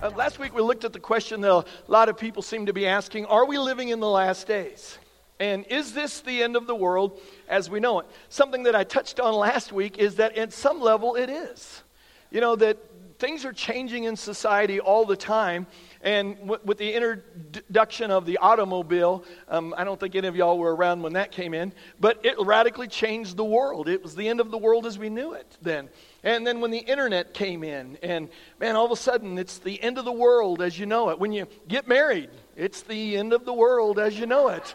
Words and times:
Uh, 0.00 0.10
last 0.10 0.38
week 0.38 0.54
we 0.54 0.62
looked 0.62 0.84
at 0.84 0.92
the 0.92 1.00
question 1.00 1.40
that 1.40 1.50
a 1.50 1.64
lot 1.88 2.08
of 2.08 2.16
people 2.16 2.40
seem 2.40 2.66
to 2.66 2.72
be 2.72 2.86
asking 2.86 3.26
Are 3.26 3.44
we 3.44 3.58
living 3.58 3.88
in 3.88 3.98
the 3.98 4.08
last 4.08 4.46
days? 4.46 4.96
And 5.40 5.66
is 5.66 5.92
this 5.92 6.20
the 6.20 6.40
end 6.40 6.54
of 6.54 6.68
the 6.68 6.74
world 6.74 7.20
as 7.48 7.68
we 7.68 7.80
know 7.80 7.98
it? 7.98 8.06
Something 8.28 8.62
that 8.64 8.76
I 8.76 8.84
touched 8.84 9.18
on 9.18 9.34
last 9.34 9.72
week 9.72 9.98
is 9.98 10.16
that 10.16 10.36
at 10.36 10.52
some 10.52 10.80
level 10.80 11.16
it 11.16 11.28
is. 11.28 11.82
You 12.30 12.40
know, 12.40 12.54
that 12.56 12.78
things 13.18 13.44
are 13.44 13.52
changing 13.52 14.04
in 14.04 14.14
society 14.14 14.78
all 14.78 15.04
the 15.04 15.16
time. 15.16 15.66
And 16.00 16.48
with 16.48 16.78
the 16.78 16.92
introduction 16.92 18.12
of 18.12 18.24
the 18.24 18.38
automobile, 18.38 19.24
um, 19.48 19.74
I 19.76 19.82
don't 19.82 19.98
think 19.98 20.14
any 20.14 20.28
of 20.28 20.36
y'all 20.36 20.58
were 20.58 20.76
around 20.76 21.02
when 21.02 21.14
that 21.14 21.32
came 21.32 21.54
in, 21.54 21.72
but 21.98 22.24
it 22.24 22.36
radically 22.38 22.86
changed 22.86 23.36
the 23.36 23.44
world. 23.44 23.88
It 23.88 24.00
was 24.00 24.14
the 24.14 24.28
end 24.28 24.40
of 24.40 24.52
the 24.52 24.58
world 24.58 24.86
as 24.86 24.96
we 24.96 25.08
knew 25.08 25.32
it 25.32 25.58
then. 25.60 25.88
And 26.24 26.46
then 26.46 26.60
when 26.60 26.70
the 26.70 26.78
internet 26.78 27.32
came 27.32 27.62
in, 27.62 27.96
and 28.02 28.28
man, 28.58 28.74
all 28.74 28.84
of 28.84 28.90
a 28.90 28.96
sudden 28.96 29.38
it's 29.38 29.58
the 29.58 29.80
end 29.82 29.98
of 29.98 30.04
the 30.04 30.12
world 30.12 30.60
as 30.60 30.78
you 30.78 30.86
know 30.86 31.10
it. 31.10 31.18
When 31.18 31.32
you 31.32 31.46
get 31.68 31.86
married, 31.86 32.30
it's 32.56 32.82
the 32.82 33.16
end 33.16 33.32
of 33.32 33.44
the 33.44 33.52
world 33.52 33.98
as 33.98 34.18
you 34.18 34.26
know 34.26 34.48
it. 34.48 34.74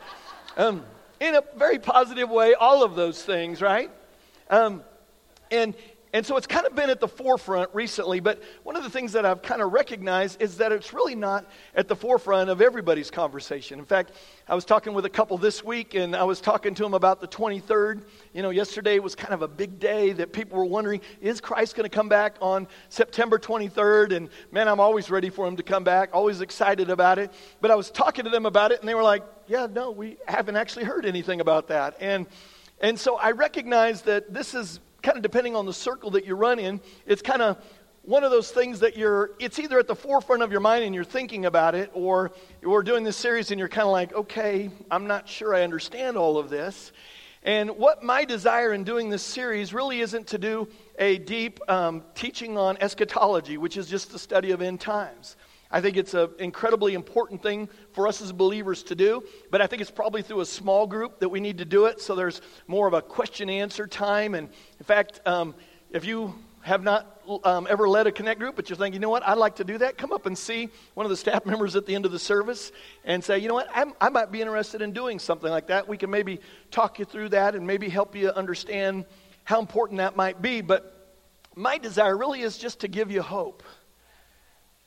Um, 0.55 0.85
in 1.19 1.35
a 1.35 1.43
very 1.57 1.79
positive 1.79 2.29
way, 2.29 2.53
all 2.53 2.83
of 2.83 2.95
those 2.95 3.23
things, 3.23 3.61
right? 3.61 3.91
Um, 4.49 4.83
and 5.51 5.75
and 6.13 6.23
so 6.23 6.37
it's 6.37 6.45
kind 6.45 6.67
of 6.67 6.75
been 6.75 6.91
at 6.91 6.99
the 6.99 7.07
forefront 7.07 7.71
recently, 7.73 8.19
but 8.19 8.39
one 8.61 8.75
of 8.75 8.83
the 8.83 8.89
things 8.89 9.13
that 9.13 9.25
I've 9.25 9.41
kind 9.41 9.63
of 9.63 9.73
recognized 9.73 10.39
is 10.43 10.57
that 10.57 10.71
it's 10.71 10.93
really 10.93 11.15
not 11.15 11.49
at 11.73 11.87
the 11.87 11.95
forefront 11.95 12.51
of 12.51 12.61
everybody's 12.61 13.09
conversation. 13.09 13.79
In 13.79 13.85
fact, 13.85 14.11
I 14.47 14.53
was 14.53 14.63
talking 14.63 14.93
with 14.93 15.05
a 15.05 15.09
couple 15.09 15.39
this 15.39 15.63
week, 15.63 15.95
and 15.95 16.15
I 16.15 16.23
was 16.23 16.39
talking 16.39 16.75
to 16.75 16.83
them 16.83 16.93
about 16.93 17.19
the 17.19 17.27
23rd. 17.27 18.03
You 18.31 18.43
know, 18.43 18.51
yesterday 18.51 18.99
was 18.99 19.15
kind 19.15 19.33
of 19.33 19.41
a 19.41 19.47
big 19.47 19.79
day 19.79 20.13
that 20.13 20.31
people 20.31 20.59
were 20.59 20.65
wondering, 20.65 21.01
is 21.19 21.41
Christ 21.41 21.75
going 21.75 21.89
to 21.89 21.95
come 21.95 22.09
back 22.09 22.35
on 22.41 22.67
September 22.89 23.39
23rd? 23.39 24.15
And 24.15 24.29
man, 24.51 24.67
I'm 24.67 24.79
always 24.79 25.09
ready 25.09 25.31
for 25.31 25.47
him 25.47 25.55
to 25.55 25.63
come 25.63 25.83
back, 25.83 26.11
always 26.13 26.41
excited 26.41 26.91
about 26.91 27.17
it. 27.17 27.33
But 27.59 27.71
I 27.71 27.75
was 27.75 27.89
talking 27.89 28.23
to 28.25 28.29
them 28.29 28.45
about 28.45 28.71
it, 28.71 28.79
and 28.81 28.87
they 28.87 28.93
were 28.93 29.01
like, 29.01 29.23
yeah, 29.47 29.65
no, 29.65 29.89
we 29.89 30.17
haven't 30.27 30.57
actually 30.57 30.85
heard 30.85 31.07
anything 31.07 31.41
about 31.41 31.69
that. 31.69 31.97
And 31.99 32.27
and 32.79 32.99
so 32.99 33.15
I 33.15 33.31
recognize 33.31 34.01
that 34.03 34.33
this 34.33 34.53
is 34.53 34.79
kind 35.03 35.17
of 35.17 35.21
depending 35.21 35.55
on 35.55 35.65
the 35.65 35.73
circle 35.73 36.09
that 36.11 36.25
you 36.25 36.33
run 36.33 36.57
in, 36.57 36.81
it's 37.05 37.21
kind 37.21 37.41
of 37.41 37.57
one 38.03 38.23
of 38.23 38.31
those 38.31 38.51
things 38.51 38.79
that 38.79 38.97
you're, 38.97 39.31
it's 39.39 39.59
either 39.59 39.79
at 39.79 39.87
the 39.87 39.95
forefront 39.95 40.41
of 40.41 40.51
your 40.51 40.59
mind 40.59 40.83
and 40.83 40.95
you're 40.95 41.03
thinking 41.03 41.45
about 41.45 41.75
it, 41.75 41.89
or 41.93 42.31
we're 42.61 42.83
doing 42.83 43.03
this 43.03 43.15
series 43.15 43.51
and 43.51 43.59
you're 43.59 43.69
kind 43.69 43.85
of 43.85 43.91
like, 43.91 44.13
okay, 44.13 44.69
I'm 44.89 45.07
not 45.07 45.27
sure 45.27 45.53
I 45.53 45.63
understand 45.63 46.17
all 46.17 46.37
of 46.37 46.49
this. 46.49 46.91
And 47.43 47.71
what 47.71 48.03
my 48.03 48.23
desire 48.25 48.73
in 48.73 48.83
doing 48.83 49.09
this 49.09 49.23
series 49.23 49.73
really 49.73 49.99
isn't 49.99 50.27
to 50.27 50.37
do 50.37 50.67
a 50.97 51.17
deep 51.17 51.59
um, 51.69 52.03
teaching 52.15 52.57
on 52.57 52.77
eschatology, 52.77 53.57
which 53.57 53.77
is 53.77 53.87
just 53.87 54.11
the 54.11 54.19
study 54.19 54.51
of 54.51 54.61
end 54.61 54.79
times. 54.79 55.35
I 55.73 55.81
think 55.81 55.97
it's 55.97 56.13
an 56.13 56.29
incredibly 56.37 56.93
important 56.93 57.41
thing 57.41 57.67
for 57.93 58.07
us 58.07 58.21
as 58.21 58.31
believers 58.31 58.83
to 58.83 58.95
do, 58.95 59.23
but 59.49 59.59
I 59.59 59.65
think 59.65 59.81
it's 59.81 59.89
probably 59.89 60.21
through 60.21 60.41
a 60.41 60.45
small 60.45 60.85
group 60.85 61.19
that 61.19 61.29
we 61.29 61.39
need 61.39 61.57
to 61.57 61.65
do 61.65 61.87
it 61.87 61.99
so 61.99 62.13
there's 62.13 62.41
more 62.67 62.87
of 62.87 62.93
a 62.93 63.01
question 63.01 63.49
answer 63.49 63.87
time. 63.87 64.35
And 64.35 64.49
in 64.77 64.85
fact, 64.85 65.19
um, 65.25 65.55
if 65.89 66.05
you 66.05 66.35
have 66.61 66.83
not 66.83 67.21
um, 67.43 67.65
ever 67.67 67.89
led 67.89 68.05
a 68.05 68.11
connect 68.11 68.39
group, 68.39 68.55
but 68.55 68.69
you're 68.69 68.77
thinking, 68.77 68.93
you 68.93 68.99
know 68.99 69.09
what, 69.09 69.27
I'd 69.27 69.39
like 69.39 69.55
to 69.55 69.63
do 69.63 69.79
that, 69.79 69.97
come 69.97 70.11
up 70.11 70.27
and 70.27 70.37
see 70.37 70.69
one 70.93 71.07
of 71.07 71.09
the 71.09 71.17
staff 71.17 71.43
members 71.47 71.75
at 71.75 71.87
the 71.87 71.95
end 71.95 72.05
of 72.05 72.11
the 72.11 72.19
service 72.19 72.71
and 73.03 73.23
say, 73.23 73.39
you 73.39 73.47
know 73.47 73.55
what, 73.55 73.67
I'm, 73.73 73.93
i 73.99 74.09
might 74.09 74.31
be 74.31 74.41
interested 74.41 74.83
in 74.83 74.91
doing 74.91 75.17
something 75.17 75.49
like 75.49 75.67
that. 75.67 75.87
We 75.87 75.97
can 75.97 76.11
maybe 76.11 76.39
talk 76.69 76.99
you 76.99 77.05
through 77.05 77.29
that 77.29 77.55
and 77.55 77.65
maybe 77.65 77.89
help 77.89 78.15
you 78.15 78.29
understand 78.29 79.05
how 79.43 79.59
important 79.59 79.97
that 79.97 80.15
might 80.15 80.39
be. 80.39 80.61
But 80.61 81.17
my 81.55 81.79
desire 81.79 82.15
really 82.15 82.41
is 82.41 82.59
just 82.59 82.81
to 82.81 82.87
give 82.87 83.09
you 83.09 83.23
hope 83.23 83.63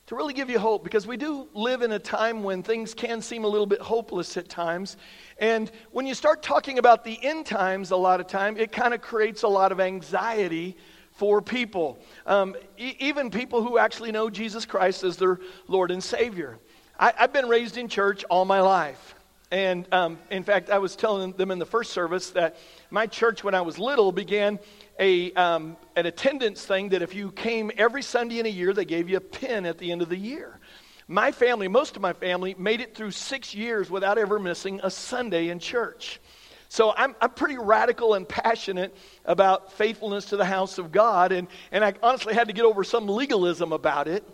to 0.06 0.14
really 0.14 0.34
give 0.34 0.48
you 0.48 0.58
hope 0.58 0.84
because 0.84 1.06
we 1.06 1.16
do 1.16 1.48
live 1.52 1.82
in 1.82 1.92
a 1.92 1.98
time 1.98 2.44
when 2.44 2.62
things 2.62 2.94
can 2.94 3.20
seem 3.20 3.44
a 3.44 3.48
little 3.48 3.66
bit 3.66 3.80
hopeless 3.80 4.36
at 4.36 4.48
times. 4.48 4.96
And 5.38 5.70
when 5.90 6.06
you 6.06 6.14
start 6.14 6.42
talking 6.42 6.78
about 6.78 7.04
the 7.04 7.18
end 7.24 7.44
times, 7.44 7.90
a 7.90 7.96
lot 7.96 8.20
of 8.20 8.28
time, 8.28 8.56
it 8.56 8.70
kind 8.70 8.94
of 8.94 9.00
creates 9.00 9.42
a 9.42 9.48
lot 9.48 9.72
of 9.72 9.80
anxiety 9.80 10.76
for 11.10 11.42
people, 11.42 11.98
um, 12.26 12.54
e- 12.78 12.94
even 13.00 13.30
people 13.30 13.62
who 13.62 13.78
actually 13.78 14.12
know 14.12 14.30
Jesus 14.30 14.64
Christ 14.64 15.02
as 15.02 15.16
their 15.16 15.40
Lord 15.66 15.90
and 15.90 16.02
Savior. 16.02 16.58
I, 16.98 17.12
have 17.16 17.32
been 17.32 17.48
raised 17.48 17.76
in 17.76 17.88
church 17.88 18.22
all 18.24 18.44
my 18.44 18.60
life. 18.60 19.15
And 19.50 19.86
um, 19.92 20.18
in 20.30 20.42
fact, 20.42 20.70
I 20.70 20.78
was 20.78 20.96
telling 20.96 21.32
them 21.32 21.50
in 21.50 21.58
the 21.58 21.66
first 21.66 21.92
service 21.92 22.30
that 22.30 22.56
my 22.90 23.06
church, 23.06 23.44
when 23.44 23.54
I 23.54 23.60
was 23.60 23.78
little, 23.78 24.10
began 24.10 24.58
a, 24.98 25.32
um, 25.34 25.76
an 25.94 26.06
attendance 26.06 26.64
thing 26.64 26.88
that 26.88 27.02
if 27.02 27.14
you 27.14 27.30
came 27.30 27.70
every 27.76 28.02
Sunday 28.02 28.40
in 28.40 28.46
a 28.46 28.50
year, 28.50 28.72
they 28.72 28.84
gave 28.84 29.08
you 29.08 29.18
a 29.18 29.20
pin 29.20 29.64
at 29.64 29.78
the 29.78 29.92
end 29.92 30.02
of 30.02 30.08
the 30.08 30.16
year. 30.16 30.58
My 31.06 31.30
family, 31.30 31.68
most 31.68 31.94
of 31.94 32.02
my 32.02 32.12
family, 32.12 32.56
made 32.58 32.80
it 32.80 32.96
through 32.96 33.12
six 33.12 33.54
years 33.54 33.88
without 33.88 34.18
ever 34.18 34.40
missing 34.40 34.80
a 34.82 34.90
Sunday 34.90 35.50
in 35.50 35.60
church. 35.60 36.20
So 36.68 36.92
I'm, 36.96 37.14
I'm 37.20 37.30
pretty 37.30 37.58
radical 37.58 38.14
and 38.14 38.28
passionate 38.28 38.96
about 39.24 39.72
faithfulness 39.72 40.24
to 40.26 40.36
the 40.36 40.44
house 40.44 40.78
of 40.78 40.90
God, 40.90 41.30
and, 41.30 41.46
and 41.70 41.84
I 41.84 41.94
honestly 42.02 42.34
had 42.34 42.48
to 42.48 42.52
get 42.52 42.64
over 42.64 42.82
some 42.82 43.06
legalism 43.06 43.72
about 43.72 44.08
it. 44.08 44.24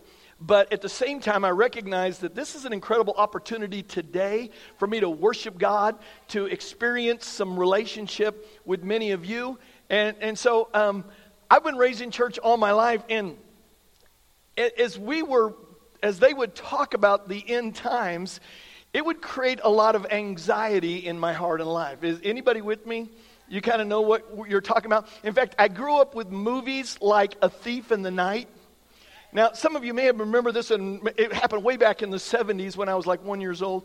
But 0.44 0.72
at 0.72 0.80
the 0.80 0.88
same 0.88 1.20
time, 1.20 1.44
I 1.44 1.50
recognize 1.50 2.18
that 2.18 2.34
this 2.34 2.56
is 2.56 2.64
an 2.64 2.72
incredible 2.72 3.14
opportunity 3.16 3.84
today 3.84 4.50
for 4.76 4.88
me 4.88 4.98
to 4.98 5.08
worship 5.08 5.56
God, 5.56 5.96
to 6.28 6.46
experience 6.46 7.26
some 7.26 7.56
relationship 7.56 8.44
with 8.64 8.82
many 8.82 9.12
of 9.12 9.24
you, 9.24 9.60
and, 9.88 10.16
and 10.20 10.36
so 10.36 10.68
um, 10.74 11.04
I've 11.48 11.62
been 11.62 11.76
raised 11.76 12.00
in 12.00 12.10
church 12.10 12.40
all 12.40 12.56
my 12.56 12.72
life, 12.72 13.04
and 13.08 13.36
as 14.56 14.98
we 14.98 15.22
were, 15.22 15.54
as 16.02 16.18
they 16.18 16.34
would 16.34 16.56
talk 16.56 16.94
about 16.94 17.28
the 17.28 17.48
end 17.48 17.76
times, 17.76 18.40
it 18.92 19.04
would 19.04 19.22
create 19.22 19.60
a 19.62 19.70
lot 19.70 19.94
of 19.94 20.06
anxiety 20.10 21.06
in 21.06 21.20
my 21.20 21.32
heart 21.32 21.60
and 21.60 21.72
life. 21.72 22.02
Is 22.02 22.20
anybody 22.24 22.62
with 22.62 22.84
me? 22.84 23.10
You 23.48 23.60
kind 23.60 23.80
of 23.80 23.86
know 23.86 24.00
what 24.00 24.26
you're 24.48 24.60
talking 24.60 24.86
about. 24.86 25.06
In 25.22 25.34
fact, 25.34 25.54
I 25.56 25.68
grew 25.68 26.00
up 26.00 26.16
with 26.16 26.30
movies 26.30 26.98
like 27.00 27.36
A 27.42 27.48
Thief 27.48 27.92
in 27.92 28.02
the 28.02 28.10
Night. 28.10 28.48
Now, 29.34 29.52
some 29.52 29.76
of 29.76 29.84
you 29.84 29.94
may 29.94 30.04
have 30.04 30.20
remember 30.20 30.52
this, 30.52 30.70
and 30.70 31.08
it 31.16 31.32
happened 31.32 31.64
way 31.64 31.78
back 31.78 32.02
in 32.02 32.10
the 32.10 32.18
70s 32.18 32.76
when 32.76 32.90
I 32.90 32.94
was 32.94 33.06
like 33.06 33.24
one 33.24 33.40
years 33.40 33.62
old. 33.62 33.84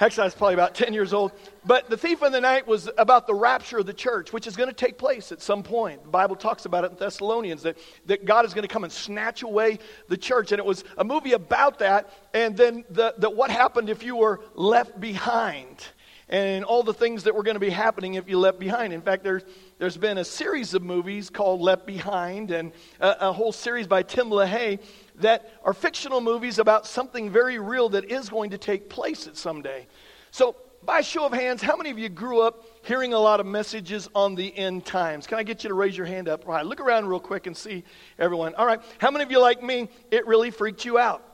Actually, 0.00 0.22
I 0.22 0.24
was 0.26 0.34
probably 0.34 0.54
about 0.54 0.74
10 0.74 0.92
years 0.92 1.12
old. 1.12 1.32
But 1.64 1.88
the 1.88 1.96
thief 1.96 2.22
in 2.22 2.32
the 2.32 2.40
night 2.40 2.66
was 2.66 2.90
about 2.98 3.26
the 3.26 3.34
rapture 3.34 3.78
of 3.78 3.86
the 3.86 3.94
church, 3.94 4.32
which 4.32 4.46
is 4.46 4.56
going 4.56 4.68
to 4.68 4.74
take 4.74 4.98
place 4.98 5.30
at 5.30 5.40
some 5.40 5.62
point. 5.62 6.02
The 6.02 6.10
Bible 6.10 6.36
talks 6.36 6.66
about 6.66 6.84
it 6.84 6.90
in 6.90 6.96
Thessalonians 6.98 7.62
that, 7.62 7.78
that 8.06 8.24
God 8.24 8.44
is 8.44 8.52
going 8.52 8.66
to 8.66 8.72
come 8.72 8.82
and 8.84 8.92
snatch 8.92 9.42
away 9.42 9.78
the 10.08 10.16
church. 10.16 10.50
And 10.52 10.58
it 10.58 10.64
was 10.64 10.84
a 10.98 11.04
movie 11.04 11.32
about 11.32 11.78
that. 11.78 12.10
And 12.34 12.56
then 12.56 12.84
the, 12.90 13.14
the, 13.16 13.30
what 13.30 13.50
happened 13.50 13.88
if 13.88 14.02
you 14.02 14.16
were 14.16 14.40
left 14.54 15.00
behind 15.00 15.86
and 16.28 16.64
all 16.64 16.82
the 16.82 16.94
things 16.94 17.24
that 17.24 17.34
were 17.34 17.42
going 17.42 17.56
to 17.56 17.60
be 17.60 17.70
happening 17.70 18.14
if 18.14 18.28
you 18.28 18.38
left 18.38 18.58
behind. 18.58 18.92
In 18.92 19.02
fact, 19.02 19.24
there's, 19.24 19.42
there's 19.78 19.96
been 19.96 20.18
a 20.18 20.24
series 20.24 20.74
of 20.74 20.82
movies 20.82 21.30
called 21.30 21.60
Left 21.60 21.86
Behind 21.86 22.50
and 22.50 22.72
a, 23.00 23.28
a 23.28 23.32
whole 23.32 23.52
series 23.52 23.86
by 23.86 24.02
Tim 24.02 24.30
LaHaye 24.30 24.80
that 25.16 25.52
are 25.64 25.74
fictional 25.74 26.20
movies 26.20 26.58
about 26.58 26.86
something 26.86 27.30
very 27.30 27.58
real 27.58 27.88
that 27.90 28.06
is 28.06 28.28
going 28.28 28.50
to 28.50 28.58
take 28.58 28.88
place 28.88 29.26
at 29.26 29.36
some 29.36 29.62
day. 29.62 29.86
So, 30.30 30.56
by 30.82 31.00
show 31.00 31.24
of 31.24 31.32
hands, 31.32 31.62
how 31.62 31.76
many 31.76 31.88
of 31.88 31.98
you 31.98 32.10
grew 32.10 32.42
up 32.42 32.62
hearing 32.82 33.14
a 33.14 33.18
lot 33.18 33.40
of 33.40 33.46
messages 33.46 34.06
on 34.14 34.34
the 34.34 34.54
end 34.56 34.84
times? 34.84 35.26
Can 35.26 35.38
I 35.38 35.42
get 35.42 35.64
you 35.64 35.68
to 35.68 35.74
raise 35.74 35.96
your 35.96 36.06
hand 36.06 36.28
up? 36.28 36.46
All 36.46 36.52
right, 36.52 36.66
look 36.66 36.78
around 36.78 37.06
real 37.06 37.20
quick 37.20 37.46
and 37.46 37.56
see 37.56 37.84
everyone. 38.18 38.54
All 38.56 38.66
right, 38.66 38.80
how 38.98 39.10
many 39.10 39.24
of 39.24 39.30
you, 39.30 39.40
like 39.40 39.62
me, 39.62 39.88
it 40.10 40.26
really 40.26 40.50
freaked 40.50 40.84
you 40.84 40.98
out? 40.98 41.33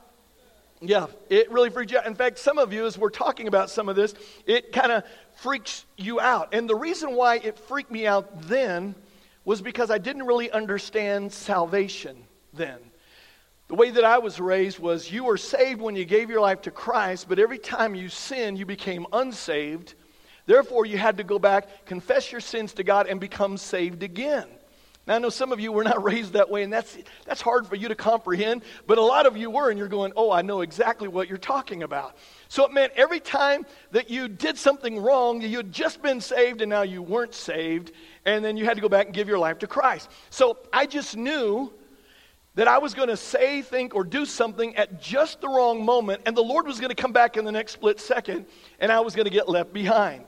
Yeah, 0.83 1.05
it 1.29 1.51
really 1.51 1.69
freaks 1.69 1.91
you 1.91 1.99
out. 1.99 2.07
In 2.07 2.15
fact, 2.15 2.39
some 2.39 2.57
of 2.57 2.73
you, 2.73 2.87
as 2.87 2.97
we're 2.97 3.11
talking 3.11 3.47
about 3.47 3.69
some 3.69 3.87
of 3.87 3.95
this, 3.95 4.15
it 4.47 4.71
kind 4.71 4.91
of 4.91 5.03
freaks 5.35 5.85
you 5.95 6.19
out. 6.19 6.55
And 6.55 6.67
the 6.67 6.75
reason 6.75 7.15
why 7.15 7.35
it 7.35 7.59
freaked 7.59 7.91
me 7.91 8.07
out 8.07 8.41
then 8.47 8.95
was 9.45 9.61
because 9.61 9.91
I 9.91 9.99
didn't 9.99 10.25
really 10.25 10.49
understand 10.49 11.31
salvation 11.31 12.23
then. 12.53 12.79
The 13.67 13.75
way 13.75 13.91
that 13.91 14.03
I 14.03 14.17
was 14.17 14.39
raised 14.39 14.79
was 14.79 15.11
you 15.11 15.23
were 15.23 15.37
saved 15.37 15.79
when 15.79 15.95
you 15.95 16.03
gave 16.03 16.31
your 16.31 16.41
life 16.41 16.63
to 16.63 16.71
Christ, 16.71 17.29
but 17.29 17.37
every 17.37 17.59
time 17.59 17.93
you 17.93 18.09
sinned, 18.09 18.57
you 18.57 18.65
became 18.65 19.05
unsaved. 19.13 19.93
Therefore, 20.47 20.85
you 20.85 20.97
had 20.97 21.17
to 21.17 21.23
go 21.23 21.37
back, 21.37 21.85
confess 21.85 22.31
your 22.31 22.41
sins 22.41 22.73
to 22.73 22.83
God, 22.83 23.05
and 23.05 23.19
become 23.19 23.55
saved 23.55 24.01
again. 24.01 24.47
Now, 25.11 25.17
I 25.17 25.19
know 25.19 25.27
some 25.27 25.51
of 25.51 25.59
you 25.59 25.73
were 25.73 25.83
not 25.83 26.01
raised 26.05 26.31
that 26.33 26.49
way, 26.49 26.63
and 26.63 26.71
that's, 26.71 26.97
that's 27.25 27.41
hard 27.41 27.67
for 27.67 27.75
you 27.75 27.89
to 27.89 27.95
comprehend, 27.95 28.61
but 28.87 28.97
a 28.97 29.01
lot 29.01 29.25
of 29.25 29.35
you 29.35 29.49
were, 29.49 29.69
and 29.69 29.77
you're 29.77 29.89
going, 29.89 30.13
Oh, 30.15 30.31
I 30.31 30.41
know 30.41 30.61
exactly 30.61 31.09
what 31.09 31.27
you're 31.27 31.37
talking 31.37 31.83
about. 31.83 32.15
So 32.47 32.63
it 32.63 32.71
meant 32.71 32.93
every 32.95 33.19
time 33.19 33.65
that 33.91 34.09
you 34.09 34.29
did 34.29 34.57
something 34.57 35.01
wrong, 35.01 35.41
you 35.41 35.57
had 35.57 35.73
just 35.73 36.01
been 36.01 36.21
saved, 36.21 36.61
and 36.61 36.69
now 36.69 36.83
you 36.83 37.01
weren't 37.01 37.33
saved, 37.33 37.91
and 38.23 38.43
then 38.45 38.55
you 38.55 38.63
had 38.63 38.75
to 38.75 38.81
go 38.81 38.87
back 38.87 39.07
and 39.07 39.13
give 39.13 39.27
your 39.27 39.37
life 39.37 39.59
to 39.59 39.67
Christ. 39.67 40.09
So 40.29 40.57
I 40.71 40.85
just 40.85 41.17
knew 41.17 41.73
that 42.55 42.69
I 42.69 42.77
was 42.77 42.93
going 42.93 43.09
to 43.09 43.17
say, 43.17 43.61
think, 43.61 43.93
or 43.93 44.05
do 44.05 44.25
something 44.25 44.77
at 44.77 45.01
just 45.01 45.41
the 45.41 45.49
wrong 45.49 45.83
moment, 45.83 46.21
and 46.25 46.37
the 46.37 46.41
Lord 46.41 46.65
was 46.65 46.79
going 46.79 46.87
to 46.87 46.95
come 46.95 47.11
back 47.11 47.35
in 47.35 47.43
the 47.43 47.51
next 47.51 47.73
split 47.73 47.99
second, 47.99 48.45
and 48.79 48.93
I 48.93 49.01
was 49.01 49.13
going 49.13 49.25
to 49.25 49.33
get 49.33 49.49
left 49.49 49.73
behind. 49.73 50.23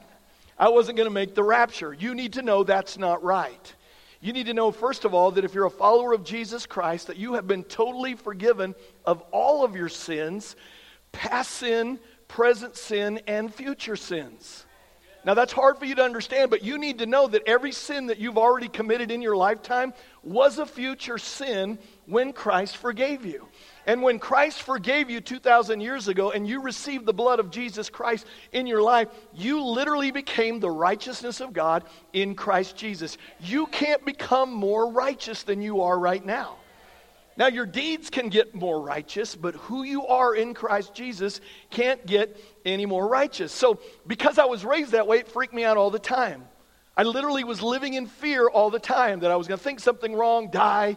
I 0.60 0.68
wasn't 0.68 0.98
going 0.98 1.08
to 1.08 1.14
make 1.14 1.36
the 1.36 1.44
rapture. 1.44 1.94
You 1.94 2.14
need 2.14 2.34
to 2.34 2.42
know 2.42 2.66
that's 2.66 2.98
not 2.98 3.24
right. 3.24 3.74
You 4.24 4.32
need 4.32 4.46
to 4.46 4.54
know, 4.54 4.72
first 4.72 5.04
of 5.04 5.14
all, 5.14 5.32
that 5.32 5.44
if 5.44 5.54
you're 5.54 5.66
a 5.66 5.70
follower 5.70 6.14
of 6.14 6.24
Jesus 6.24 6.66
Christ, 6.66 7.08
that 7.08 7.18
you 7.18 7.34
have 7.34 7.46
been 7.46 7.66
totally 7.66 8.14
forgiven 8.14 8.74
of 9.04 9.20
all 9.32 9.66
of 9.66 9.76
your 9.76 9.90
sins, 9.90 10.56
past 11.12 11.52
sin, 11.52 12.00
present 12.30 12.78
sin, 12.78 13.20
and 13.28 13.54
future 13.54 13.98
sins. 13.98 14.66
Now, 15.26 15.36
that's 15.36 15.54
hard 15.54 15.78
for 15.78 15.86
you 15.86 15.96
to 15.96 16.04
understand, 16.04 16.50
but 16.50 16.64
you 16.64 16.78
need 16.78 17.00
to 17.00 17.06
know 17.06 17.28
that 17.28 17.44
every 17.48 17.72
sin 17.72 18.08
that 18.08 18.20
you've 18.20 18.38
already 18.38 18.68
committed 18.68 19.10
in 19.10 19.22
your 19.22 19.38
lifetime 19.38 19.94
was 20.22 20.60
a 20.60 20.66
future 20.66 21.18
sin 21.18 21.80
when 22.06 22.34
Christ 22.34 22.76
forgave 22.76 23.26
you. 23.26 23.48
And 23.86 24.02
when 24.02 24.20
Christ 24.20 24.62
forgave 24.62 25.10
you 25.10 25.22
2,000 25.22 25.80
years 25.80 26.08
ago 26.10 26.32
and 26.32 26.48
you 26.48 26.62
received 26.62 27.06
the 27.06 27.14
blood 27.14 27.40
of 27.40 27.52
Jesus 27.52 27.90
Christ 27.90 28.26
in 28.52 28.68
your 28.68 28.82
life, 28.82 29.08
you 29.34 29.64
literally 29.64 30.12
became 30.12 30.60
the 30.60 30.72
righteousness 30.72 31.40
of 31.40 31.54
God 31.54 31.84
in 32.12 32.36
Christ 32.36 32.76
Jesus. 32.76 33.18
You 33.40 33.66
can't 33.68 34.06
become 34.06 34.54
more 34.54 34.92
righteous 34.92 35.44
than 35.44 35.62
you 35.62 35.82
are 35.82 35.98
right 35.98 36.26
now. 36.26 36.58
Now, 37.36 37.48
your 37.48 37.66
deeds 37.66 38.10
can 38.10 38.30
get 38.30 38.54
more 38.54 38.80
righteous, 38.80 39.36
but 39.36 39.56
who 39.56 39.84
you 39.84 40.06
are 40.06 40.36
in 40.36 40.54
Christ 40.54 40.94
Jesus 40.94 41.42
can't 41.72 42.06
get 42.06 42.40
any 42.64 42.86
more 42.86 43.08
righteous. 43.08 43.52
So, 43.52 43.80
because 44.06 44.38
I 44.38 44.46
was 44.46 44.64
raised 44.64 44.92
that 44.92 45.08
way, 45.08 45.18
it 45.20 45.28
freaked 45.28 45.54
me 45.54 45.64
out 45.64 45.78
all 45.78 45.90
the 45.90 46.00
time. 46.00 46.46
I 46.96 47.04
literally 47.04 47.44
was 47.44 47.64
living 47.64 47.96
in 47.96 48.06
fear 48.06 48.48
all 48.48 48.70
the 48.70 48.80
time 48.80 49.22
that 49.22 49.32
I 49.32 49.36
was 49.36 49.48
going 49.48 49.58
to 49.58 49.64
think 49.64 49.80
something 49.80 50.14
wrong, 50.14 50.50
die, 50.52 50.96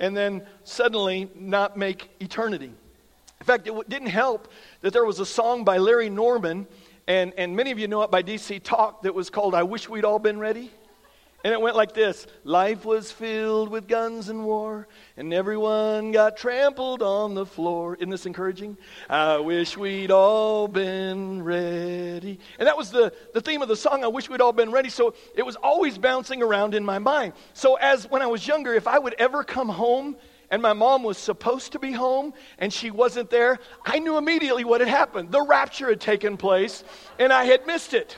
and 0.00 0.16
then 0.16 0.44
suddenly 0.64 1.30
not 1.36 1.76
make 1.76 2.10
eternity. 2.20 2.72
In 3.40 3.46
fact, 3.46 3.68
it 3.68 3.88
didn't 3.88 4.08
help 4.08 4.48
that 4.80 4.92
there 4.92 5.04
was 5.04 5.20
a 5.20 5.26
song 5.26 5.62
by 5.62 5.78
Larry 5.78 6.10
Norman, 6.10 6.66
and, 7.06 7.32
and 7.38 7.54
many 7.54 7.70
of 7.70 7.78
you 7.78 7.86
know 7.86 8.02
it 8.02 8.10
by 8.10 8.24
DC 8.24 8.62
Talk, 8.64 9.02
that 9.02 9.14
was 9.14 9.30
called 9.30 9.54
I 9.54 9.62
Wish 9.62 9.88
We'd 9.88 10.04
All 10.04 10.18
Been 10.18 10.40
Ready. 10.40 10.72
And 11.44 11.52
it 11.52 11.60
went 11.60 11.76
like 11.76 11.92
this 11.92 12.26
Life 12.44 12.84
was 12.84 13.12
filled 13.12 13.68
with 13.68 13.86
guns 13.86 14.28
and 14.28 14.44
war, 14.44 14.88
and 15.16 15.32
everyone 15.32 16.12
got 16.12 16.36
trampled 16.36 17.02
on 17.02 17.34
the 17.34 17.46
floor. 17.46 17.94
Isn't 17.96 18.10
this 18.10 18.26
encouraging? 18.26 18.76
I 19.08 19.38
wish 19.38 19.76
we'd 19.76 20.10
all 20.10 20.66
been 20.66 21.42
ready. 21.42 22.38
And 22.58 22.66
that 22.66 22.76
was 22.76 22.90
the, 22.90 23.12
the 23.34 23.40
theme 23.40 23.62
of 23.62 23.68
the 23.68 23.76
song. 23.76 24.02
I 24.02 24.08
wish 24.08 24.28
we'd 24.28 24.40
all 24.40 24.52
been 24.52 24.70
ready. 24.70 24.88
So 24.88 25.14
it 25.34 25.44
was 25.44 25.56
always 25.56 25.98
bouncing 25.98 26.42
around 26.42 26.74
in 26.74 26.84
my 26.84 26.98
mind. 26.98 27.34
So, 27.52 27.76
as 27.76 28.10
when 28.10 28.22
I 28.22 28.26
was 28.26 28.46
younger, 28.46 28.74
if 28.74 28.88
I 28.88 28.98
would 28.98 29.14
ever 29.18 29.44
come 29.44 29.68
home 29.68 30.16
and 30.50 30.62
my 30.62 30.72
mom 30.72 31.02
was 31.02 31.18
supposed 31.18 31.72
to 31.72 31.78
be 31.78 31.92
home 31.92 32.32
and 32.58 32.72
she 32.72 32.90
wasn't 32.90 33.30
there, 33.30 33.58
I 33.84 33.98
knew 33.98 34.16
immediately 34.16 34.64
what 34.64 34.80
had 34.80 34.88
happened. 34.88 35.32
The 35.32 35.42
rapture 35.42 35.88
had 35.88 36.00
taken 36.00 36.36
place, 36.36 36.84
and 37.18 37.32
I 37.32 37.44
had 37.44 37.66
missed 37.66 37.94
it. 37.94 38.16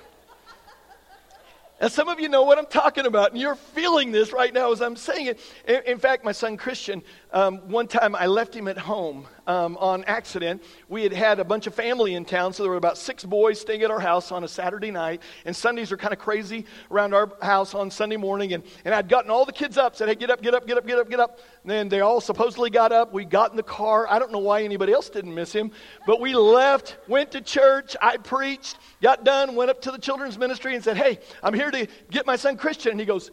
And 1.80 1.92
some 1.92 2.08
of 2.08 2.18
you 2.18 2.28
know 2.28 2.42
what 2.42 2.58
I'm 2.58 2.66
talking 2.66 3.06
about, 3.06 3.30
and 3.30 3.40
you're 3.40 3.54
feeling 3.54 4.10
this 4.10 4.32
right 4.32 4.52
now 4.52 4.72
as 4.72 4.82
I'm 4.82 4.96
saying 4.96 5.26
it. 5.26 5.40
In, 5.66 5.82
in 5.86 5.98
fact, 5.98 6.24
my 6.24 6.32
son 6.32 6.56
Christian, 6.56 7.02
um, 7.32 7.68
one 7.68 7.86
time 7.86 8.14
I 8.14 8.26
left 8.26 8.54
him 8.54 8.68
at 8.68 8.78
home 8.78 9.26
um, 9.46 9.76
on 9.78 10.04
accident. 10.04 10.62
We 10.88 11.02
had 11.02 11.12
had 11.12 11.40
a 11.40 11.44
bunch 11.44 11.66
of 11.66 11.74
family 11.74 12.14
in 12.14 12.24
town, 12.24 12.52
so 12.52 12.62
there 12.62 12.70
were 12.70 12.76
about 12.76 12.96
six 12.96 13.24
boys 13.24 13.60
staying 13.60 13.82
at 13.82 13.90
our 13.90 14.00
house 14.00 14.32
on 14.32 14.44
a 14.44 14.48
Saturday 14.48 14.90
night. 14.90 15.22
And 15.44 15.54
Sundays 15.54 15.92
are 15.92 15.96
kind 15.96 16.12
of 16.12 16.18
crazy 16.18 16.64
around 16.90 17.14
our 17.14 17.30
house 17.42 17.74
on 17.74 17.90
Sunday 17.90 18.16
morning. 18.16 18.52
And, 18.52 18.64
and 18.84 18.94
I'd 18.94 19.08
gotten 19.08 19.30
all 19.30 19.44
the 19.44 19.52
kids 19.52 19.76
up, 19.76 19.96
said, 19.96 20.08
hey, 20.08 20.14
get 20.14 20.30
up, 20.30 20.40
get 20.40 20.54
up, 20.54 20.66
get 20.66 20.78
up, 20.78 20.86
get 20.86 20.98
up, 20.98 21.10
get 21.10 21.20
up. 21.20 21.38
And 21.62 21.70
then 21.70 21.88
they 21.88 22.00
all 22.00 22.20
supposedly 22.20 22.70
got 22.70 22.92
up. 22.92 23.12
We 23.12 23.24
got 23.24 23.50
in 23.50 23.56
the 23.56 23.62
car. 23.62 24.06
I 24.08 24.18
don't 24.18 24.32
know 24.32 24.38
why 24.38 24.62
anybody 24.62 24.92
else 24.92 25.10
didn't 25.10 25.34
miss 25.34 25.52
him, 25.52 25.70
but 26.06 26.20
we 26.20 26.34
left, 26.34 26.96
went 27.08 27.32
to 27.32 27.40
church. 27.40 27.96
I 28.00 28.16
preached, 28.16 28.78
got 29.02 29.24
done, 29.24 29.54
went 29.54 29.70
up 29.70 29.82
to 29.82 29.90
the 29.90 29.98
children's 29.98 30.38
ministry 30.38 30.74
and 30.74 30.82
said, 30.82 30.96
hey, 30.96 31.18
I'm 31.42 31.54
here 31.54 31.70
to 31.70 31.86
get 32.10 32.26
my 32.26 32.36
son 32.36 32.56
Christian. 32.56 32.92
And 32.92 33.00
he 33.00 33.06
goes, 33.06 33.30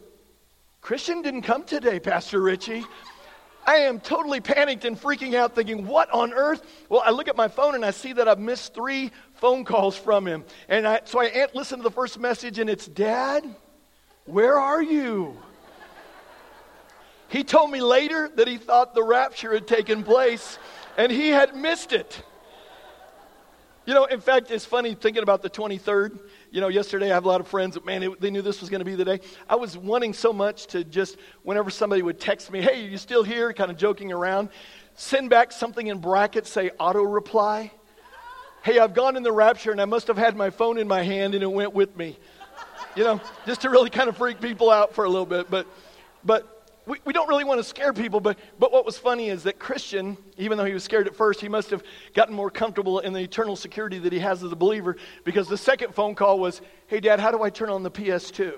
Christian 0.80 1.22
didn't 1.22 1.42
come 1.42 1.64
today, 1.64 1.98
Pastor 1.98 2.40
Richie. 2.40 2.84
I 3.66 3.78
am 3.78 3.98
totally 3.98 4.40
panicked 4.40 4.84
and 4.84 4.98
freaking 4.98 5.34
out, 5.34 5.56
thinking, 5.56 5.86
what 5.86 6.08
on 6.12 6.32
earth? 6.32 6.64
Well, 6.88 7.02
I 7.04 7.10
look 7.10 7.26
at 7.26 7.36
my 7.36 7.48
phone 7.48 7.74
and 7.74 7.84
I 7.84 7.90
see 7.90 8.12
that 8.12 8.28
I've 8.28 8.38
missed 8.38 8.74
three 8.74 9.10
phone 9.34 9.64
calls 9.64 9.96
from 9.96 10.26
him. 10.26 10.44
And 10.68 10.86
I, 10.86 11.00
so 11.04 11.20
I 11.20 11.48
listen 11.52 11.78
to 11.78 11.82
the 11.82 11.90
first 11.90 12.18
message, 12.20 12.60
and 12.60 12.70
it's, 12.70 12.86
Dad, 12.86 13.44
where 14.24 14.58
are 14.58 14.82
you? 14.82 15.36
He 17.28 17.42
told 17.42 17.72
me 17.72 17.80
later 17.80 18.30
that 18.36 18.46
he 18.46 18.56
thought 18.56 18.94
the 18.94 19.02
rapture 19.02 19.52
had 19.52 19.66
taken 19.66 20.04
place 20.04 20.58
and 20.96 21.10
he 21.10 21.28
had 21.28 21.56
missed 21.56 21.92
it. 21.92 22.22
You 23.86 23.94
know, 23.94 24.04
in 24.04 24.20
fact, 24.20 24.50
it's 24.50 24.64
funny 24.64 24.94
thinking 24.94 25.22
about 25.22 25.42
the 25.42 25.50
23rd 25.50 26.18
you 26.56 26.62
know, 26.62 26.68
yesterday 26.68 27.10
I 27.10 27.14
have 27.14 27.26
a 27.26 27.28
lot 27.28 27.42
of 27.42 27.48
friends 27.48 27.74
that, 27.74 27.84
man, 27.84 28.14
they 28.18 28.30
knew 28.30 28.40
this 28.40 28.62
was 28.62 28.70
going 28.70 28.78
to 28.78 28.84
be 28.86 28.94
the 28.94 29.04
day. 29.04 29.20
I 29.46 29.56
was 29.56 29.76
wanting 29.76 30.14
so 30.14 30.32
much 30.32 30.68
to 30.68 30.84
just, 30.84 31.18
whenever 31.42 31.68
somebody 31.68 32.00
would 32.00 32.18
text 32.18 32.50
me, 32.50 32.62
hey, 32.62 32.86
are 32.86 32.88
you 32.88 32.96
still 32.96 33.22
here? 33.22 33.52
Kind 33.52 33.70
of 33.70 33.76
joking 33.76 34.10
around, 34.10 34.48
send 34.94 35.28
back 35.28 35.52
something 35.52 35.86
in 35.86 35.98
brackets, 35.98 36.50
say 36.50 36.70
auto 36.78 37.02
reply. 37.02 37.72
Hey, 38.62 38.78
I've 38.78 38.94
gone 38.94 39.16
in 39.16 39.22
the 39.22 39.32
rapture 39.32 39.70
and 39.70 39.82
I 39.82 39.84
must 39.84 40.06
have 40.06 40.16
had 40.16 40.34
my 40.34 40.48
phone 40.48 40.78
in 40.78 40.88
my 40.88 41.02
hand 41.02 41.34
and 41.34 41.42
it 41.42 41.52
went 41.52 41.74
with 41.74 41.94
me. 41.94 42.18
You 42.94 43.04
know, 43.04 43.20
just 43.44 43.60
to 43.60 43.68
really 43.68 43.90
kind 43.90 44.08
of 44.08 44.16
freak 44.16 44.40
people 44.40 44.70
out 44.70 44.94
for 44.94 45.04
a 45.04 45.10
little 45.10 45.26
bit. 45.26 45.50
But, 45.50 45.66
but 46.24 46.55
we, 46.86 46.98
we 47.04 47.12
don't 47.12 47.28
really 47.28 47.44
want 47.44 47.58
to 47.58 47.64
scare 47.64 47.92
people, 47.92 48.20
but, 48.20 48.38
but 48.58 48.72
what 48.72 48.86
was 48.86 48.96
funny 48.96 49.28
is 49.28 49.42
that 49.42 49.58
Christian, 49.58 50.16
even 50.38 50.56
though 50.56 50.64
he 50.64 50.72
was 50.72 50.84
scared 50.84 51.08
at 51.08 51.16
first, 51.16 51.40
he 51.40 51.48
must 51.48 51.70
have 51.70 51.82
gotten 52.14 52.34
more 52.34 52.50
comfortable 52.50 53.00
in 53.00 53.12
the 53.12 53.20
eternal 53.20 53.56
security 53.56 53.98
that 53.98 54.12
he 54.12 54.20
has 54.20 54.44
as 54.44 54.52
a 54.52 54.56
believer 54.56 54.96
because 55.24 55.48
the 55.48 55.58
second 55.58 55.94
phone 55.94 56.14
call 56.14 56.38
was, 56.38 56.62
Hey, 56.86 57.00
Dad, 57.00 57.18
how 57.18 57.32
do 57.32 57.42
I 57.42 57.50
turn 57.50 57.70
on 57.70 57.82
the 57.82 57.90
PS2? 57.90 58.54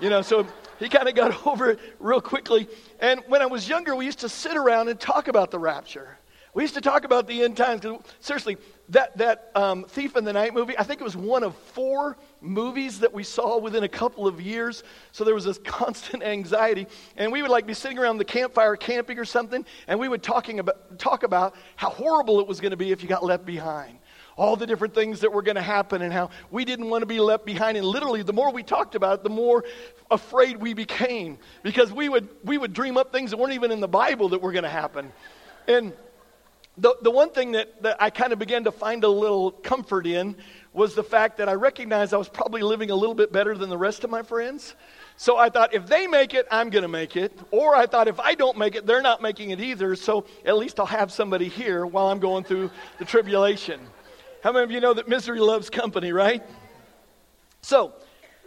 You 0.00 0.10
know, 0.10 0.22
so 0.22 0.46
he 0.78 0.88
kind 0.88 1.08
of 1.08 1.16
got 1.16 1.46
over 1.46 1.70
it 1.70 1.80
real 1.98 2.20
quickly. 2.20 2.68
And 3.00 3.20
when 3.26 3.42
I 3.42 3.46
was 3.46 3.68
younger, 3.68 3.96
we 3.96 4.04
used 4.04 4.20
to 4.20 4.28
sit 4.28 4.56
around 4.56 4.88
and 4.88 4.98
talk 4.98 5.26
about 5.26 5.50
the 5.50 5.58
rapture. 5.58 6.16
We 6.54 6.62
used 6.62 6.74
to 6.74 6.80
talk 6.80 7.04
about 7.04 7.26
the 7.26 7.42
end 7.42 7.56
times. 7.56 7.84
Seriously, 8.20 8.56
that, 8.90 9.18
that 9.18 9.50
um, 9.54 9.84
Thief 9.84 10.16
in 10.16 10.24
the 10.24 10.32
Night 10.32 10.54
movie, 10.54 10.78
I 10.78 10.82
think 10.82 11.00
it 11.00 11.04
was 11.04 11.16
one 11.16 11.42
of 11.42 11.54
four 11.54 12.16
movies 12.40 13.00
that 13.00 13.12
we 13.12 13.22
saw 13.22 13.58
within 13.58 13.82
a 13.82 13.88
couple 13.88 14.26
of 14.26 14.40
years. 14.40 14.82
So 15.12 15.24
there 15.24 15.34
was 15.34 15.44
this 15.44 15.58
constant 15.64 16.22
anxiety. 16.22 16.86
And 17.16 17.30
we 17.30 17.42
would 17.42 17.50
like 17.50 17.66
be 17.66 17.74
sitting 17.74 17.98
around 17.98 18.18
the 18.18 18.24
campfire 18.24 18.76
camping 18.76 19.18
or 19.18 19.24
something, 19.24 19.64
and 19.86 20.00
we 20.00 20.08
would 20.08 20.22
talking 20.22 20.58
about, 20.58 20.98
talk 20.98 21.22
about 21.22 21.54
how 21.76 21.90
horrible 21.90 22.40
it 22.40 22.46
was 22.46 22.60
going 22.60 22.70
to 22.70 22.76
be 22.76 22.90
if 22.90 23.02
you 23.02 23.08
got 23.08 23.24
left 23.24 23.44
behind. 23.44 23.98
All 24.36 24.54
the 24.54 24.68
different 24.68 24.94
things 24.94 25.20
that 25.20 25.32
were 25.32 25.42
going 25.42 25.56
to 25.56 25.62
happen 25.62 26.00
and 26.00 26.12
how 26.12 26.30
we 26.50 26.64
didn't 26.64 26.88
want 26.88 27.02
to 27.02 27.06
be 27.06 27.18
left 27.18 27.44
behind. 27.44 27.76
And 27.76 27.84
literally, 27.84 28.22
the 28.22 28.32
more 28.32 28.52
we 28.52 28.62
talked 28.62 28.94
about 28.94 29.18
it, 29.18 29.22
the 29.24 29.30
more 29.30 29.64
afraid 30.12 30.58
we 30.58 30.74
became 30.74 31.38
because 31.64 31.92
we 31.92 32.08
would, 32.08 32.28
we 32.44 32.56
would 32.56 32.72
dream 32.72 32.96
up 32.96 33.12
things 33.12 33.32
that 33.32 33.36
weren't 33.36 33.54
even 33.54 33.72
in 33.72 33.80
the 33.80 33.88
Bible 33.88 34.28
that 34.28 34.40
were 34.40 34.52
going 34.52 34.62
to 34.62 34.70
happen. 34.70 35.12
And 35.66 35.92
the, 36.78 36.96
the 37.02 37.10
one 37.10 37.30
thing 37.30 37.52
that, 37.52 37.82
that 37.82 38.00
I 38.00 38.10
kind 38.10 38.32
of 38.32 38.38
began 38.38 38.64
to 38.64 38.72
find 38.72 39.02
a 39.02 39.08
little 39.08 39.50
comfort 39.50 40.06
in 40.06 40.36
was 40.72 40.94
the 40.94 41.02
fact 41.02 41.38
that 41.38 41.48
I 41.48 41.54
recognized 41.54 42.14
I 42.14 42.18
was 42.18 42.28
probably 42.28 42.62
living 42.62 42.90
a 42.90 42.94
little 42.94 43.14
bit 43.14 43.32
better 43.32 43.56
than 43.56 43.68
the 43.68 43.76
rest 43.76 44.04
of 44.04 44.10
my 44.10 44.22
friends. 44.22 44.76
So 45.16 45.36
I 45.36 45.48
thought, 45.48 45.74
if 45.74 45.86
they 45.86 46.06
make 46.06 46.34
it, 46.34 46.46
I'm 46.52 46.70
going 46.70 46.82
to 46.82 46.88
make 46.88 47.16
it. 47.16 47.36
Or 47.50 47.74
I 47.74 47.86
thought, 47.86 48.06
if 48.06 48.20
I 48.20 48.34
don't 48.34 48.56
make 48.56 48.76
it, 48.76 48.86
they're 48.86 49.02
not 49.02 49.20
making 49.20 49.50
it 49.50 49.60
either. 49.60 49.96
So 49.96 50.26
at 50.44 50.56
least 50.56 50.78
I'll 50.78 50.86
have 50.86 51.10
somebody 51.10 51.48
here 51.48 51.84
while 51.84 52.06
I'm 52.06 52.20
going 52.20 52.44
through 52.44 52.70
the 52.98 53.04
tribulation. 53.04 53.80
How 54.44 54.52
many 54.52 54.62
of 54.62 54.70
you 54.70 54.80
know 54.80 54.94
that 54.94 55.08
misery 55.08 55.40
loves 55.40 55.68
company, 55.68 56.12
right? 56.12 56.44
So 57.60 57.92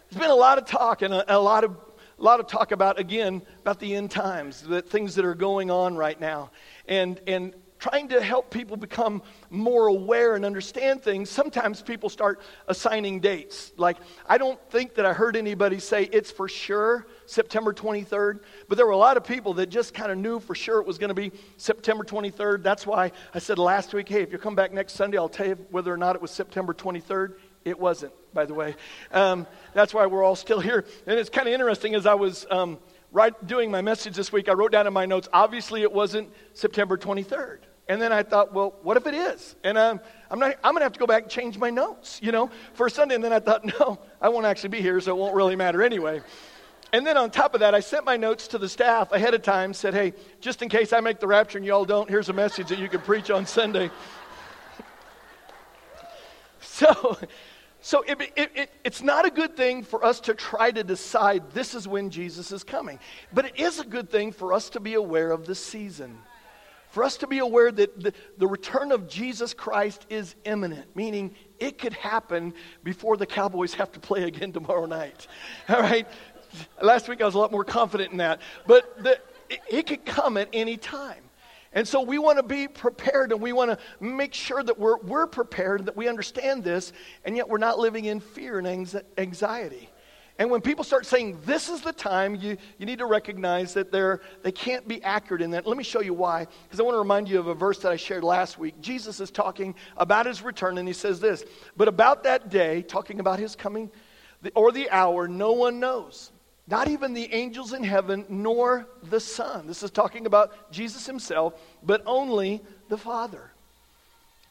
there's 0.10 0.22
been 0.22 0.32
a 0.32 0.36
lot 0.36 0.58
of 0.58 0.66
talk 0.66 1.02
and 1.02 1.14
a, 1.14 1.36
a 1.36 1.40
lot 1.40 1.66
of 1.66 1.76
a 2.18 2.24
lot 2.24 2.40
of 2.40 2.46
talk 2.46 2.72
about 2.72 3.00
again 3.00 3.42
about 3.62 3.80
the 3.80 3.96
end 3.96 4.12
times, 4.12 4.62
the 4.62 4.82
things 4.84 5.16
that 5.16 5.26
are 5.26 5.34
going 5.34 5.72
on 5.72 5.98
right 5.98 6.20
now. 6.20 6.52
And 6.88 7.20
and 7.28 7.54
trying 7.82 8.08
to 8.08 8.22
help 8.22 8.52
people 8.52 8.78
become 8.78 9.24
more 9.50 9.88
aware 9.88 10.36
and 10.36 10.46
understand 10.46 11.02
things, 11.02 11.32
sometimes 11.32 11.82
people 11.82 12.10
start 12.10 12.40
assigning 12.68 13.20
dates. 13.20 13.74
Like, 13.76 13.98
I 14.30 14.38
don't 14.38 14.60
think 14.70 14.94
that 14.96 15.06
I 15.08 15.14
heard 15.14 15.36
anybody 15.36 15.80
say 15.80 16.04
it's 16.04 16.30
for 16.30 16.48
sure 16.48 17.08
September 17.26 17.74
23rd, 17.74 18.42
but 18.70 18.78
there 18.78 18.86
were 18.86 18.92
a 18.92 18.98
lot 18.98 19.18
of 19.18 19.24
people 19.24 19.56
that 19.56 19.72
just 19.72 19.96
kind 19.96 20.12
of 20.12 20.20
knew 20.20 20.40
for 20.40 20.54
sure 20.54 20.80
it 20.80 20.86
was 20.86 21.00
going 21.00 21.08
to 21.08 21.16
be 21.16 21.32
September 21.58 22.04
23rd. 22.04 22.62
That's 22.62 22.86
why 22.86 23.12
I 23.34 23.40
said 23.40 23.58
last 23.58 23.96
week, 23.96 24.08
hey, 24.08 24.22
if 24.22 24.32
you 24.32 24.38
come 24.38 24.54
back 24.54 24.72
next 24.72 24.94
Sunday, 24.94 25.18
I'll 25.18 25.28
tell 25.28 25.48
you 25.48 25.58
whether 25.72 25.92
or 25.92 25.98
not 25.98 26.16
it 26.16 26.22
was 26.22 26.30
September 26.30 26.76
23rd. 26.76 27.34
It 27.66 27.80
wasn't, 27.80 28.14
by 28.32 28.46
the 28.46 28.54
way. 28.54 28.76
Um, 29.12 29.48
that's 29.74 29.92
why 29.92 30.06
we're 30.06 30.24
all 30.24 30.36
still 30.36 30.60
here. 30.60 30.86
And 31.08 31.18
it's 31.18 31.32
kind 31.32 31.48
of 31.48 31.54
interesting 31.56 31.96
as 31.96 32.06
I 32.06 32.14
was. 32.14 32.46
Um, 32.52 32.78
right 33.14 33.46
doing 33.46 33.70
my 33.70 33.82
message 33.82 34.16
this 34.16 34.32
week, 34.32 34.48
I 34.48 34.54
wrote 34.54 34.72
down 34.72 34.88
in 34.88 34.94
my 34.94 35.06
notes, 35.06 35.28
obviously 35.34 35.82
it 35.82 35.92
wasn't 35.92 36.30
September 36.54 36.98
23rd. 36.98 37.58
And 37.92 38.02
then 38.02 38.14
I 38.14 38.24
thought, 38.24 38.54
well, 38.54 38.74
what 38.84 38.96
if 38.96 39.06
it 39.06 39.14
is? 39.14 39.54
And 39.66 39.78
um, 39.78 40.00
I'm, 40.30 40.40
not, 40.40 40.56
I'm 40.64 40.72
going 40.72 40.80
to 40.80 40.86
have 40.86 40.94
to 40.94 41.00
go 41.00 41.06
back 41.06 41.24
and 41.24 41.32
change 41.32 41.58
my 41.58 41.70
notes, 41.70 42.22
you 42.24 42.32
know, 42.32 42.50
for 42.72 42.88
Sunday. 42.88 43.16
And 43.16 43.24
then 43.24 43.34
I 43.34 43.42
thought, 43.42 43.66
no, 43.80 44.00
I 44.22 44.30
won't 44.30 44.46
actually 44.46 44.70
be 44.70 44.82
here, 44.82 44.98
so 45.02 45.12
it 45.12 45.20
won't 45.20 45.36
really 45.36 45.58
matter 45.58 45.84
anyway. 45.84 46.22
And 46.94 47.06
then 47.06 47.18
on 47.18 47.32
top 47.32 47.54
of 47.54 47.60
that, 47.60 47.76
I 47.76 47.82
sent 47.82 48.06
my 48.06 48.16
notes 48.16 48.48
to 48.48 48.58
the 48.58 48.70
staff 48.70 49.12
ahead 49.12 49.34
of 49.34 49.42
time, 49.42 49.74
said, 49.74 49.94
hey, 49.94 50.14
just 50.40 50.62
in 50.62 50.70
case 50.70 50.94
I 50.94 51.02
make 51.02 51.20
the 51.20 51.28
rapture 51.28 51.58
and 51.58 51.68
y'all 51.68 51.84
don't, 51.84 52.10
here's 52.10 52.30
a 52.30 52.34
message 52.34 52.70
that 52.70 52.80
you 52.80 52.88
can 52.88 53.02
preach 53.02 53.30
on 53.30 53.46
Sunday. 53.46 53.92
so 56.62 57.18
So 57.82 58.04
it, 58.04 58.22
it, 58.38 58.52
it, 58.56 58.74
it's 58.86 59.02
not 59.02 59.26
a 59.26 59.32
good 59.32 59.58
thing 59.58 59.84
for 59.84 60.06
us 60.06 60.22
to 60.22 60.34
try 60.34 60.72
to 60.72 60.84
decide 60.84 61.52
this 61.52 61.74
is 61.74 61.90
when 61.90 62.10
Jesus 62.10 62.54
is 62.54 62.64
coming. 62.64 63.00
But 63.34 63.48
it 63.48 63.60
is 63.60 63.80
a 63.80 63.86
good 63.86 64.10
thing 64.10 64.32
for 64.32 64.54
us 64.54 64.70
to 64.70 64.80
be 64.80 64.94
aware 64.94 65.32
of 65.32 65.46
the 65.46 65.56
season. 65.56 66.20
For 66.92 67.06
us 67.06 67.16
to 67.18 67.28
be 67.28 67.40
aware 67.40 67.72
that 67.72 68.02
the, 68.02 68.14
the 68.38 68.48
return 68.48 68.92
of 68.92 69.08
Jesus 69.08 69.54
Christ 69.54 70.06
is 70.10 70.36
imminent, 70.44 70.94
meaning 70.94 71.34
it 71.58 71.78
could 71.78 71.94
happen 71.94 72.54
before 72.84 73.16
the 73.16 73.26
Cowboys 73.26 73.74
have 73.76 73.94
to 73.94 74.00
play 74.02 74.24
again 74.24 74.52
tomorrow 74.52 74.86
night. 74.86 75.28
All 75.70 75.80
right? 75.80 76.06
Last 76.82 77.08
week 77.08 77.22
I 77.22 77.26
was 77.26 77.36
a 77.36 77.40
lot 77.40 77.50
more 77.50 77.64
confident 77.64 78.12
in 78.12 78.18
that. 78.18 78.42
But 78.68 79.02
the, 79.02 79.12
it, 79.50 79.62
it 79.70 79.88
could 79.88 80.06
come 80.06 80.36
at 80.36 80.50
any 80.52 80.76
time. 80.76 81.24
And 81.72 81.88
so 81.88 82.02
we 82.02 82.18
want 82.18 82.40
to 82.40 82.44
be 82.44 82.68
prepared 82.68 83.32
and 83.32 83.42
we 83.42 83.54
want 83.54 83.72
to 83.72 83.78
make 84.04 84.34
sure 84.34 84.62
that 84.62 84.78
we're, 84.78 84.98
we're 84.98 85.28
prepared, 85.28 85.86
that 85.86 85.96
we 85.96 86.10
understand 86.10 86.66
this, 86.66 86.92
and 87.24 87.38
yet 87.38 87.48
we're 87.48 87.58
not 87.58 87.80
living 87.80 88.04
in 88.04 88.20
fear 88.20 88.60
and 88.60 89.02
anxiety. 89.18 89.90
And 90.42 90.50
when 90.50 90.62
people 90.62 90.84
start 90.84 91.06
saying 91.06 91.38
this 91.46 91.70
is 91.70 91.82
the 91.82 91.94
time, 91.94 92.34
you, 92.34 92.58
you 92.80 92.88
need 92.88 92.98
to 92.98 93.06
recognize 93.06 93.76
that 93.76 93.92
they're, 93.92 94.22
they 94.42 94.52
can't 94.52 94.88
be 94.88 95.04
accurate 95.04 95.40
in 95.40 95.52
that. 95.52 95.68
Let 95.68 95.78
me 95.78 95.84
show 95.84 96.02
you 96.02 96.16
why, 96.16 96.48
because 96.64 96.80
I 96.80 96.84
want 96.84 96.96
to 96.96 97.00
remind 97.00 97.30
you 97.30 97.38
of 97.38 97.46
a 97.46 97.54
verse 97.54 97.78
that 97.84 97.92
I 97.92 97.96
shared 97.96 98.24
last 98.24 98.58
week. 98.58 98.82
Jesus 98.82 99.20
is 99.20 99.30
talking 99.30 99.76
about 99.98 100.26
his 100.26 100.42
return, 100.42 100.80
and 100.80 100.88
he 100.88 100.96
says 100.96 101.20
this 101.20 101.46
But 101.78 101.88
about 101.88 102.24
that 102.24 102.50
day, 102.50 102.82
talking 102.82 103.20
about 103.20 103.38
his 103.38 103.56
coming, 103.56 103.92
or 104.56 104.72
the 104.72 104.90
hour, 104.90 105.28
no 105.28 105.52
one 105.52 105.80
knows 105.80 106.32
not 106.66 106.88
even 106.88 107.14
the 107.14 107.32
angels 107.32 107.74
in 107.74 107.84
heaven, 107.84 108.26
nor 108.28 108.88
the 109.04 109.20
Son. 109.20 109.68
This 109.68 109.84
is 109.84 109.92
talking 109.92 110.26
about 110.26 110.72
Jesus 110.72 111.06
himself, 111.06 111.54
but 111.84 112.02
only 112.08 112.64
the 112.90 112.98
Father. 112.98 113.51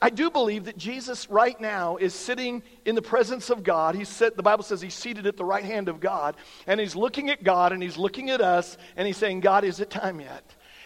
I 0.02 0.08
do 0.08 0.30
believe 0.30 0.64
that 0.64 0.78
Jesus 0.78 1.28
right 1.28 1.60
now 1.60 1.96
is 1.96 2.14
sitting 2.14 2.62
in 2.86 2.94
the 2.94 3.02
presence 3.02 3.50
of 3.50 3.62
God. 3.62 3.94
He's 3.94 4.08
sit, 4.08 4.34
the 4.34 4.42
Bible 4.42 4.64
says 4.64 4.80
he's 4.80 4.94
seated 4.94 5.26
at 5.26 5.36
the 5.36 5.44
right 5.44 5.64
hand 5.64 5.88
of 5.88 6.00
God, 6.00 6.36
and 6.66 6.80
he's 6.80 6.96
looking 6.96 7.28
at 7.28 7.44
God 7.44 7.72
and 7.72 7.82
he's 7.82 7.98
looking 7.98 8.30
at 8.30 8.40
us, 8.40 8.78
and 8.96 9.06
he's 9.06 9.18
saying, 9.18 9.40
God, 9.40 9.62
is 9.62 9.78
it 9.78 9.90
time 9.90 10.20
yet? 10.20 10.42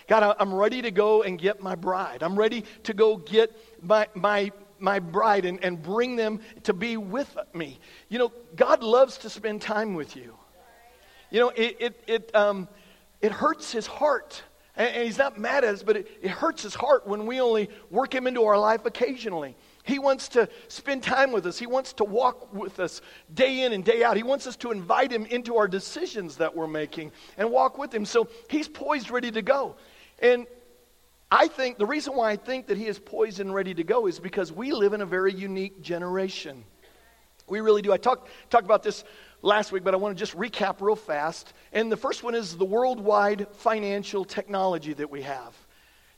God, 0.09 0.37
I'm 0.39 0.53
ready 0.53 0.83
to 0.83 0.91
go 0.91 1.23
and 1.23 1.39
get 1.39 1.63
my 1.63 1.77
bride. 1.77 2.23
I'm 2.23 2.37
ready 2.37 2.65
to 2.83 2.93
go 2.93 3.17
get 3.17 3.57
my, 3.81 4.09
my, 4.15 4.51
my 4.79 4.99
bride 4.99 5.45
and, 5.45 5.63
and 5.65 5.81
bring 5.81 6.17
them 6.17 6.41
to 6.65 6.73
be 6.73 6.97
with 6.97 7.37
me. 7.55 7.79
You 8.09 8.19
know, 8.19 8.33
God 8.57 8.83
loves 8.83 9.19
to 9.19 9.31
spend 9.31 9.63
time 9.63 9.95
with 9.95 10.17
you. 10.17 10.37
You 11.31 11.41
know, 11.41 11.49
it, 11.51 11.77
it, 11.81 12.05
it, 12.07 12.35
um, 12.35 12.69
it 13.23 13.33
hurts 13.33 13.73
his 13.73 13.87
heart. 13.87 14.43
And, 14.77 14.95
and, 14.95 15.05
he's 15.05 15.19
not 15.19 15.39
mad 15.39 15.65
at 15.65 15.75
us, 15.75 15.83
but 15.83 15.97
it, 15.97 16.09
it 16.21 16.31
hurts 16.31 16.63
his 16.63 16.75
heart 16.75 17.07
when 17.07 17.27
we 17.27 17.41
only 17.41 17.71
work 17.91 18.15
him 18.15 18.27
into 18.27 18.45
our 18.45 18.59
life 18.59 18.85
occasionally. 18.87 19.57
He 19.85 19.99
wants 19.99 20.29
to 20.31 20.49
spend 20.69 21.03
time 21.03 21.31
with 21.31 21.47
us. 21.47 21.59
He 21.59 21.67
wants 21.67 21.93
to 21.95 22.05
walk 22.05 22.53
with 22.55 22.81
us 22.81 23.03
day 23.33 23.63
in 23.63 23.73
and 23.73 23.85
day 23.85 24.03
out. 24.03 24.17
He 24.17 24.23
wants 24.23 24.47
us 24.47 24.57
to 24.57 24.73
invite 24.73 25.13
him 25.13 25.27
into 25.27 25.57
our 25.57 25.69
decisions 25.69 26.39
that 26.39 26.57
we're 26.57 26.67
making 26.67 27.13
and 27.37 27.51
walk 27.51 27.79
with 27.79 27.95
him. 27.95 28.05
So 28.05 28.29
he's 28.49 28.67
poised, 28.67 29.11
ready 29.11 29.31
to 29.31 29.43
go. 29.43 29.77
And 30.21 30.47
I 31.31 31.49
think 31.49 31.79
the 31.79 31.87
reason 31.87 32.17
why 32.17 32.31
I 32.31 32.37
think 32.37 32.69
that 32.69 32.79
he 32.79 32.87
is 32.87 32.99
poised 32.99 33.41
and 33.41 33.55
ready 33.55 33.75
to 33.75 33.85
go 33.85 34.07
is 34.07 34.19
because 34.19 34.51
we 34.51 34.73
live 34.73 34.93
in 34.93 35.03
a 35.03 35.07
very 35.07 35.35
unique 35.35 35.83
generation. 35.83 36.65
We 37.47 37.61
really 37.61 37.83
do. 37.83 37.93
I 37.93 37.99
talked 37.99 38.31
talked 38.51 38.65
about 38.65 38.83
this 38.83 39.05
last 39.45 39.73
week, 39.73 39.85
but 39.85 39.95
I 39.95 39.99
want 39.99 40.17
to 40.17 40.19
just 40.19 40.37
recap 40.37 40.81
real 40.81 40.97
fast. 40.97 41.53
And 41.73 41.93
the 41.93 41.97
first 41.97 42.23
one 42.23 42.35
is 42.35 42.57
the 42.57 42.65
worldwide 42.65 43.47
financial 43.53 44.25
technology 44.25 44.95
that 44.95 45.11
we 45.11 45.23
have. 45.23 45.55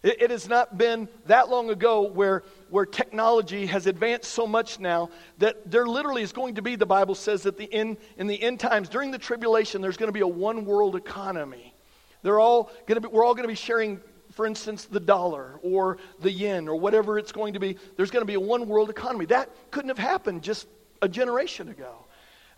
It, 0.03 0.23
it, 0.23 0.31
has 0.31 0.49
not 0.49 0.79
been 0.79 1.09
that 1.27 1.49
long 1.49 1.71
ago 1.71 2.03
where, 2.03 2.45
where 2.71 2.87
technology 2.87 3.67
has 3.67 3.87
advanced 3.87 4.31
so 4.31 4.47
much 4.47 4.79
now 4.79 5.11
that 5.39 5.69
there 5.69 5.87
literally 5.87 6.23
is 6.23 6.33
going 6.33 6.55
to 6.55 6.63
be, 6.63 6.77
the 6.77 6.87
Bible 6.87 7.17
says, 7.17 7.43
that 7.43 7.57
the 7.57 7.65
in, 7.65 7.97
in 8.17 8.29
the 8.29 8.41
end 8.41 8.61
times, 8.61 8.89
during 8.89 9.11
the 9.11 9.19
tribulation, 9.19 9.83
there's 9.83 9.97
going 9.97 10.09
to 10.09 10.13
be 10.13 10.21
a 10.21 10.29
one 10.29 10.65
world 10.65 10.95
economy. 10.95 11.75
They're 12.23 12.39
all 12.39 12.71
going 12.87 13.01
to 13.01 13.09
be, 13.09 13.09
we're 13.09 13.25
all 13.25 13.35
going 13.35 13.45
to 13.45 13.49
be 13.49 13.55
sharing 13.55 14.01
for 14.33 14.45
instance, 14.45 14.85
the 14.85 15.01
dollar 15.01 15.59
or 15.63 15.97
the 16.21 16.31
yen 16.31 16.69
or 16.69 16.77
whatever 16.77 17.19
it's 17.19 17.33
going 17.33 17.55
to 17.55 17.61
be, 17.61 17.79
there's 17.97 18.11
going 18.11 18.21
to 18.21 18.27
be 18.27 18.35
a 18.35 18.41
one 18.41 18.69
world 18.69 18.91
economy. 18.91 19.25
That 19.25 19.49
couldn't 19.71 19.89
have 19.89 19.99
happened 19.99 20.43
just 20.43 20.67
a 21.01 21.09
generation 21.09 21.71
ago 21.71 22.06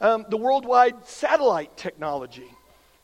um, 0.00 0.26
the 0.28 0.36
worldwide 0.36 1.06
satellite 1.06 1.76
technology. 1.76 2.48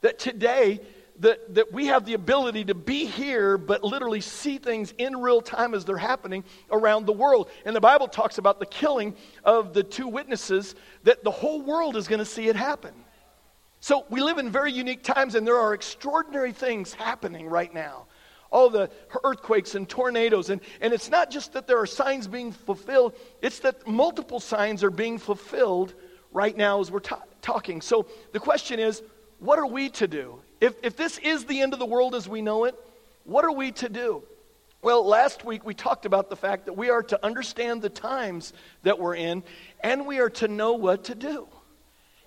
That 0.01 0.19
today, 0.19 0.81
that, 1.21 1.55
that 1.55 1.73
we 1.73 1.87
have 1.87 2.05
the 2.05 2.15
ability 2.15 2.65
to 2.67 2.75
be 2.75 3.07
here, 3.07 3.57
but 3.57 3.85
literally 3.85 4.21
see 4.21 4.59
things 4.59 4.93
in 4.99 5.17
real 5.17 5.41
time 5.41 5.75
as 5.75 5.85
they're 5.85 5.97
happening 5.97 6.45
around 6.71 7.07
the 7.07 7.13
world. 7.13 7.51
And 7.65 7.75
the 7.75 7.81
Bible 7.81 8.09
talks 8.09 8.39
about 8.39 8.59
the 8.59 8.67
killing 8.67 9.15
of 9.45 9.73
the 9.73 9.83
two 9.83 10.09
witnesses, 10.09 10.75
that 11.05 11.25
the 11.25 11.31
whole 11.31 11.63
world 11.63 11.97
is 11.97 12.09
going 12.09 12.19
to 12.19 12.25
see 12.25 12.49
it 12.49 12.57
happen. 12.57 12.93
So 13.81 14.07
we 14.09 14.23
live 14.23 14.39
in 14.39 14.51
very 14.51 14.73
unique 14.73 15.03
times, 15.03 15.35
and 15.35 15.47
there 15.47 15.59
are 15.59 15.75
extraordinary 15.75 16.53
things 16.53 16.95
happening 16.95 17.47
right 17.49 17.73
now. 17.73 18.07
All 18.51 18.71
the 18.71 18.89
earthquakes 19.25 19.75
and 19.75 19.89
tornadoes. 19.89 20.49
And, 20.51 20.61
and 20.81 20.93
it's 20.93 21.11
not 21.11 21.31
just 21.31 21.53
that 21.53 21.67
there 21.67 21.79
are 21.79 21.87
signs 21.87 22.27
being 22.27 22.53
fulfilled, 22.53 23.15
it's 23.43 23.59
that 23.61 23.87
multiple 23.87 24.41
signs 24.41 24.83
are 24.83 24.91
being 24.91 25.19
fulfilled 25.19 25.95
right 26.35 26.55
now 26.55 26.81
as 26.81 26.91
we're 26.91 27.01
ta- 27.01 27.23
talking. 27.41 27.81
So 27.81 28.07
the 28.33 28.41
question 28.41 28.79
is, 28.79 29.03
what 29.39 29.59
are 29.59 29.67
we 29.67 29.89
to 29.91 30.07
do? 30.07 30.41
If, 30.61 30.75
if 30.83 30.97
this 30.97 31.17
is 31.19 31.47
the 31.47 31.63
end 31.63 31.73
of 31.73 31.79
the 31.79 31.87
world 31.87 32.15
as 32.15 32.29
we 32.29 32.43
know 32.43 32.65
it, 32.65 32.75
what 33.25 33.47
are 33.47 33.53
we 33.53 33.73
to 33.73 33.89
do? 33.89 34.23
Well, 34.83 35.07
last 35.07 35.47
week 35.47 35.65
we 35.65 35.73
talked 35.73 36.05
about 36.05 36.29
the 36.29 36.37
fact 36.37 36.67
that 36.67 36.75
we 36.75 36.91
are 36.91 37.03
to 37.05 37.25
understand 37.25 37.81
the 37.81 37.89
times 37.89 38.53
that 38.83 38.99
we're 38.99 39.15
in 39.15 39.43
and 39.83 40.07
we 40.07 40.19
are 40.19 40.29
to 40.31 40.49
know 40.49 40.75
what 40.75 41.05
to 41.05 41.15
do. 41.15 41.49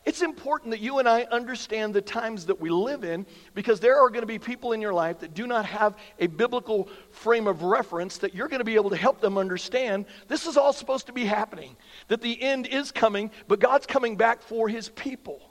It's 0.07 0.21
important 0.21 0.71
that 0.71 0.79
you 0.79 0.99
and 0.99 1.09
I 1.09 1.23
understand 1.23 1.93
the 1.93 2.01
times 2.01 2.45
that 2.45 2.61
we 2.61 2.69
live 2.69 3.03
in 3.03 3.25
because 3.53 3.81
there 3.81 3.97
are 3.97 4.09
going 4.09 4.21
to 4.21 4.25
be 4.25 4.39
people 4.39 4.71
in 4.71 4.79
your 4.79 4.93
life 4.93 5.19
that 5.19 5.33
do 5.33 5.45
not 5.45 5.65
have 5.65 5.97
a 6.17 6.27
biblical 6.27 6.87
frame 7.11 7.45
of 7.45 7.61
reference 7.63 8.17
that 8.19 8.33
you're 8.33 8.47
going 8.47 8.61
to 8.61 8.63
be 8.63 8.75
able 8.75 8.89
to 8.91 8.95
help 8.95 9.19
them 9.19 9.37
understand 9.37 10.05
this 10.29 10.47
is 10.47 10.55
all 10.55 10.71
supposed 10.71 11.07
to 11.07 11.11
be 11.11 11.25
happening, 11.25 11.75
that 12.07 12.21
the 12.21 12.41
end 12.41 12.67
is 12.67 12.89
coming, 12.89 13.31
but 13.49 13.59
God's 13.59 13.85
coming 13.85 14.15
back 14.15 14.41
for 14.41 14.69
his 14.69 14.87
people. 14.87 15.41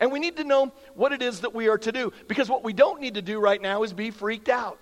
And 0.00 0.10
we 0.10 0.18
need 0.18 0.38
to 0.38 0.44
know 0.44 0.72
what 0.94 1.12
it 1.12 1.22
is 1.22 1.42
that 1.42 1.54
we 1.54 1.68
are 1.68 1.78
to 1.78 1.92
do 1.92 2.12
because 2.26 2.48
what 2.50 2.64
we 2.64 2.72
don't 2.72 3.00
need 3.00 3.14
to 3.14 3.22
do 3.22 3.38
right 3.38 3.62
now 3.62 3.84
is 3.84 3.92
be 3.92 4.10
freaked 4.10 4.48
out. 4.48 4.80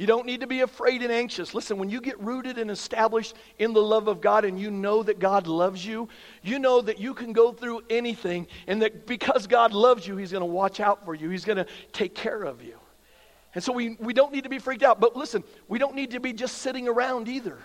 You 0.00 0.06
don't 0.06 0.24
need 0.24 0.40
to 0.40 0.46
be 0.46 0.62
afraid 0.62 1.02
and 1.02 1.12
anxious. 1.12 1.52
Listen, 1.52 1.76
when 1.76 1.90
you 1.90 2.00
get 2.00 2.18
rooted 2.18 2.56
and 2.56 2.70
established 2.70 3.34
in 3.58 3.74
the 3.74 3.82
love 3.82 4.08
of 4.08 4.22
God 4.22 4.46
and 4.46 4.58
you 4.58 4.70
know 4.70 5.02
that 5.02 5.18
God 5.18 5.46
loves 5.46 5.84
you, 5.84 6.08
you 6.42 6.58
know 6.58 6.80
that 6.80 6.98
you 6.98 7.12
can 7.12 7.34
go 7.34 7.52
through 7.52 7.82
anything 7.90 8.46
and 8.66 8.80
that 8.80 9.06
because 9.06 9.46
God 9.46 9.74
loves 9.74 10.08
you, 10.08 10.16
He's 10.16 10.32
going 10.32 10.40
to 10.40 10.46
watch 10.46 10.80
out 10.80 11.04
for 11.04 11.14
you, 11.14 11.28
He's 11.28 11.44
going 11.44 11.58
to 11.58 11.66
take 11.92 12.14
care 12.14 12.44
of 12.44 12.62
you. 12.62 12.78
And 13.54 13.62
so 13.62 13.74
we, 13.74 13.98
we 14.00 14.14
don't 14.14 14.32
need 14.32 14.44
to 14.44 14.48
be 14.48 14.58
freaked 14.58 14.84
out. 14.84 15.00
But 15.00 15.16
listen, 15.16 15.44
we 15.68 15.78
don't 15.78 15.94
need 15.94 16.12
to 16.12 16.20
be 16.20 16.32
just 16.32 16.62
sitting 16.62 16.88
around 16.88 17.28
either. 17.28 17.58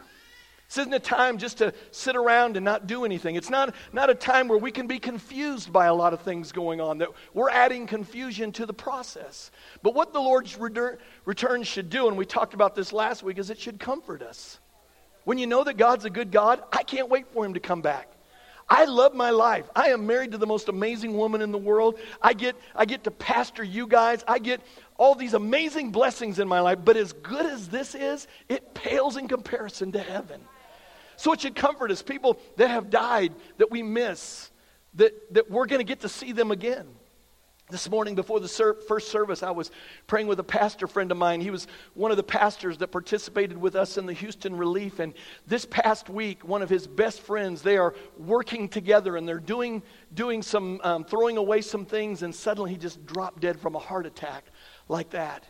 This 0.67 0.79
isn't 0.79 0.93
a 0.93 0.99
time 0.99 1.37
just 1.37 1.59
to 1.59 1.73
sit 1.91 2.15
around 2.15 2.57
and 2.57 2.65
not 2.65 2.87
do 2.87 3.05
anything. 3.05 3.35
It's 3.35 3.49
not, 3.49 3.75
not 3.93 4.09
a 4.09 4.15
time 4.15 4.47
where 4.47 4.57
we 4.57 4.71
can 4.71 4.87
be 4.87 4.99
confused 4.99 5.71
by 5.71 5.85
a 5.85 5.93
lot 5.93 6.13
of 6.13 6.21
things 6.21 6.51
going 6.51 6.81
on, 6.81 6.97
that 6.97 7.09
we're 7.33 7.51
adding 7.51 7.85
confusion 7.85 8.51
to 8.53 8.65
the 8.65 8.73
process. 8.73 9.51
But 9.83 9.93
what 9.93 10.11
the 10.11 10.19
Lord's 10.19 10.57
return 10.57 11.63
should 11.63 11.89
do, 11.89 12.07
and 12.07 12.17
we 12.17 12.25
talked 12.25 12.53
about 12.55 12.75
this 12.75 12.91
last 12.91 13.21
week, 13.21 13.37
is 13.37 13.49
it 13.49 13.59
should 13.59 13.79
comfort 13.79 14.21
us. 14.21 14.59
When 15.23 15.37
you 15.37 15.47
know 15.47 15.63
that 15.63 15.77
God's 15.77 16.05
a 16.05 16.09
good 16.09 16.31
God, 16.31 16.63
I 16.71 16.83
can't 16.83 17.09
wait 17.09 17.27
for 17.27 17.45
Him 17.45 17.53
to 17.53 17.59
come 17.59 17.81
back. 17.81 18.09
I 18.67 18.85
love 18.85 19.13
my 19.13 19.29
life. 19.29 19.69
I 19.75 19.89
am 19.89 20.07
married 20.07 20.31
to 20.31 20.39
the 20.39 20.47
most 20.47 20.69
amazing 20.69 21.15
woman 21.15 21.41
in 21.41 21.51
the 21.51 21.57
world. 21.57 21.99
I 22.19 22.33
get, 22.33 22.55
I 22.75 22.85
get 22.85 23.03
to 23.03 23.11
pastor 23.11 23.63
you 23.63 23.85
guys. 23.85 24.23
I 24.27 24.39
get 24.39 24.61
all 24.97 25.13
these 25.13 25.35
amazing 25.35 25.91
blessings 25.91 26.39
in 26.39 26.47
my 26.47 26.61
life. 26.61 26.79
But 26.83 26.97
as 26.97 27.13
good 27.13 27.45
as 27.45 27.69
this 27.69 27.93
is, 27.93 28.27
it 28.49 28.73
pales 28.73 29.17
in 29.17 29.27
comparison 29.27 29.91
to 29.91 29.99
heaven. 29.99 30.41
So 31.17 31.33
it 31.33 31.41
should 31.41 31.55
comfort 31.55 31.91
us, 31.91 32.01
people 32.01 32.39
that 32.57 32.69
have 32.69 32.89
died 32.89 33.33
that 33.57 33.71
we 33.71 33.83
miss, 33.83 34.51
that, 34.95 35.33
that 35.33 35.49
we're 35.49 35.65
going 35.65 35.79
to 35.79 35.85
get 35.85 36.01
to 36.01 36.09
see 36.09 36.31
them 36.31 36.51
again. 36.51 36.87
This 37.71 37.89
morning, 37.89 38.13
before 38.13 38.39
the 38.39 38.47
ser- 38.47 38.75
first 38.87 39.09
service, 39.09 39.41
I 39.41 39.49
was 39.49 39.71
praying 40.05 40.27
with 40.27 40.39
a 40.39 40.43
pastor 40.43 40.85
friend 40.85 41.11
of 41.11 41.17
mine. 41.17 41.41
He 41.41 41.49
was 41.49 41.65
one 41.95 42.11
of 42.11 42.17
the 42.17 42.21
pastors 42.21 42.77
that 42.77 42.89
participated 42.89 43.57
with 43.57 43.75
us 43.75 43.97
in 43.97 44.05
the 44.05 44.13
Houston 44.13 44.55
Relief. 44.55 44.99
And 44.99 45.15
this 45.47 45.65
past 45.65 46.07
week, 46.07 46.47
one 46.47 46.61
of 46.61 46.69
his 46.69 46.85
best 46.85 47.21
friends, 47.21 47.63
they 47.63 47.77
are 47.77 47.95
working 48.19 48.69
together 48.69 49.17
and 49.17 49.27
they're 49.27 49.39
doing, 49.39 49.81
doing 50.13 50.43
some, 50.43 50.79
um, 50.83 51.05
throwing 51.05 51.37
away 51.37 51.61
some 51.61 51.85
things. 51.85 52.21
And 52.21 52.35
suddenly 52.35 52.69
he 52.69 52.77
just 52.77 53.03
dropped 53.07 53.39
dead 53.41 53.59
from 53.59 53.73
a 53.73 53.79
heart 53.79 54.05
attack 54.05 54.45
like 54.87 55.09
that. 55.09 55.43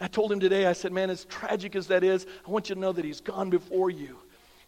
I 0.00 0.08
told 0.08 0.32
him 0.32 0.40
today, 0.40 0.66
I 0.66 0.72
said, 0.72 0.92
Man, 0.92 1.08
as 1.08 1.24
tragic 1.26 1.76
as 1.76 1.86
that 1.86 2.02
is, 2.02 2.26
I 2.44 2.50
want 2.50 2.68
you 2.68 2.74
to 2.74 2.80
know 2.80 2.90
that 2.90 3.04
he's 3.04 3.20
gone 3.20 3.48
before 3.48 3.90
you. 3.90 4.18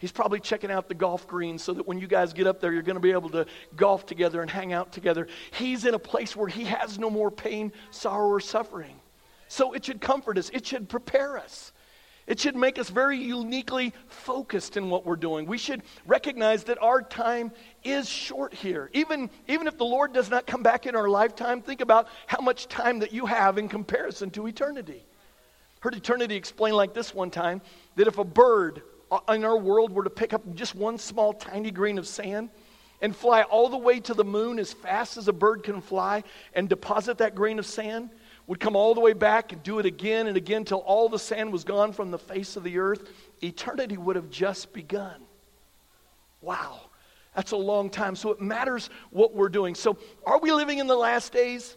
He's 0.03 0.11
probably 0.11 0.41
checking 0.41 0.73
out 0.73 0.89
the 0.89 0.97
golf 0.97 1.29
greens 1.29 1.63
so 1.63 1.73
that 1.75 1.87
when 1.87 2.01
you 2.01 2.09
guys 2.09 2.33
get 2.33 2.49
up 2.49 2.61
there, 2.61 2.73
you're 2.73 2.83
going 2.83 2.97
to 2.97 3.01
be 3.01 3.13
able 3.13 3.31
to 3.31 3.47
golf 3.77 4.05
together 4.05 4.43
and 4.43 4.51
hang 4.51 4.73
out 4.73 4.91
together. 4.91 5.29
He's 5.53 5.85
in 5.85 5.95
a 5.95 5.99
place 5.99 6.35
where 6.35 6.49
he 6.49 6.65
has 6.65 6.99
no 6.99 7.09
more 7.09 7.31
pain, 7.31 7.71
sorrow, 7.93 8.27
or 8.27 8.41
suffering. 8.41 8.97
So 9.47 9.75
it 9.75 9.85
should 9.85 10.01
comfort 10.01 10.39
us, 10.39 10.51
it 10.53 10.67
should 10.67 10.89
prepare 10.89 11.39
us. 11.39 11.73
It 12.27 12.41
should 12.41 12.57
make 12.57 12.81
us 12.81 12.91
very 12.91 13.17
uniquely 13.17 13.93
focused 14.09 14.77
in 14.77 14.91
what 14.91 15.07
we're 15.07 15.15
doing. 15.15 15.47
We 15.47 15.59
should 15.59 15.83
recognize 16.05 16.65
that 16.65 16.83
our 16.83 17.01
time 17.01 17.53
is 17.85 18.09
short 18.09 18.55
here. 18.55 18.91
Even, 18.95 19.31
even 19.47 19.69
if 19.69 19.79
the 19.79 19.85
Lord 19.85 20.13
does 20.13 20.29
not 20.29 20.49
come 20.49 20.65
back 20.65 20.87
in 20.87 20.97
our 20.97 21.09
lifetime, 21.09 21.63
think 21.63 21.81
about 21.81 22.09
how 22.27 22.41
much 22.41 22.67
time 22.67 22.99
that 23.01 23.13
you 23.13 23.27
have 23.27 23.57
in 23.57 23.69
comparison 23.69 24.31
to 24.31 24.49
eternity. 24.49 25.05
Heard 25.79 25.95
eternity 25.95 26.35
explained 26.35 26.77
like 26.77 26.93
this 26.93 27.15
one 27.15 27.31
time 27.31 27.61
that 27.95 28.09
if 28.09 28.19
a 28.19 28.25
bird 28.25 28.83
Uh, 29.13 29.35
in 29.35 29.45
our 29.45 29.59
world 29.59 29.93
were 29.93 30.05
to 30.05 30.11
pick 30.11 30.33
up 30.33 30.43
just 30.55 30.75
one 30.75 30.97
small 30.97 31.35
tiny 31.35 31.71
grain 31.71 31.99
of 31.99 32.07
sand 32.07 32.49
and 33.03 33.15
fly 33.15 33.43
all 33.43 33.69
the 33.69 33.77
way 33.77 34.01
to 34.01 34.15
the 34.15 34.25
moon 34.25 34.59
as 34.59 34.73
fast 34.73 35.19
as 35.19 35.29
a 35.29 35.33
bird 35.35 35.63
can 35.63 35.83
fly 35.83 36.25
and 36.55 36.67
deposit 36.67 37.19
that 37.19 37.35
grain 37.35 37.59
of 37.59 37.67
sand, 37.67 38.09
would 38.47 38.59
come 38.59 38.75
all 38.75 38.95
the 38.95 39.01
way 39.01 39.13
back 39.13 39.53
and 39.53 39.63
do 39.63 39.79
it 39.79 39.85
again 39.85 40.29
and 40.29 40.37
again 40.39 40.65
till 40.65 40.79
all 40.79 41.11
the 41.11 41.19
sand 41.19 41.53
was 41.53 41.63
gone 41.63 41.93
from 41.93 42.11
the 42.11 42.19
face 42.19 42.57
of 42.57 42.65
the 42.65 42.79
earth, 42.79 43.11
eternity 43.43 43.99
would 43.99 44.17
have 44.17 44.31
just 44.31 44.73
begun. 44.73 45.21
Wow. 46.41 46.81
That's 47.37 47.53
a 47.53 47.57
long 47.57 47.91
time. 47.91 48.17
So 48.17 48.31
it 48.31 48.41
matters 48.41 48.89
what 49.11 49.35
we're 49.35 49.51
doing. 49.51 49.75
So 49.75 49.99
are 50.25 50.39
we 50.39 50.53
living 50.53 50.79
in 50.79 50.87
the 50.87 50.97
last 50.97 51.33
days? 51.33 51.77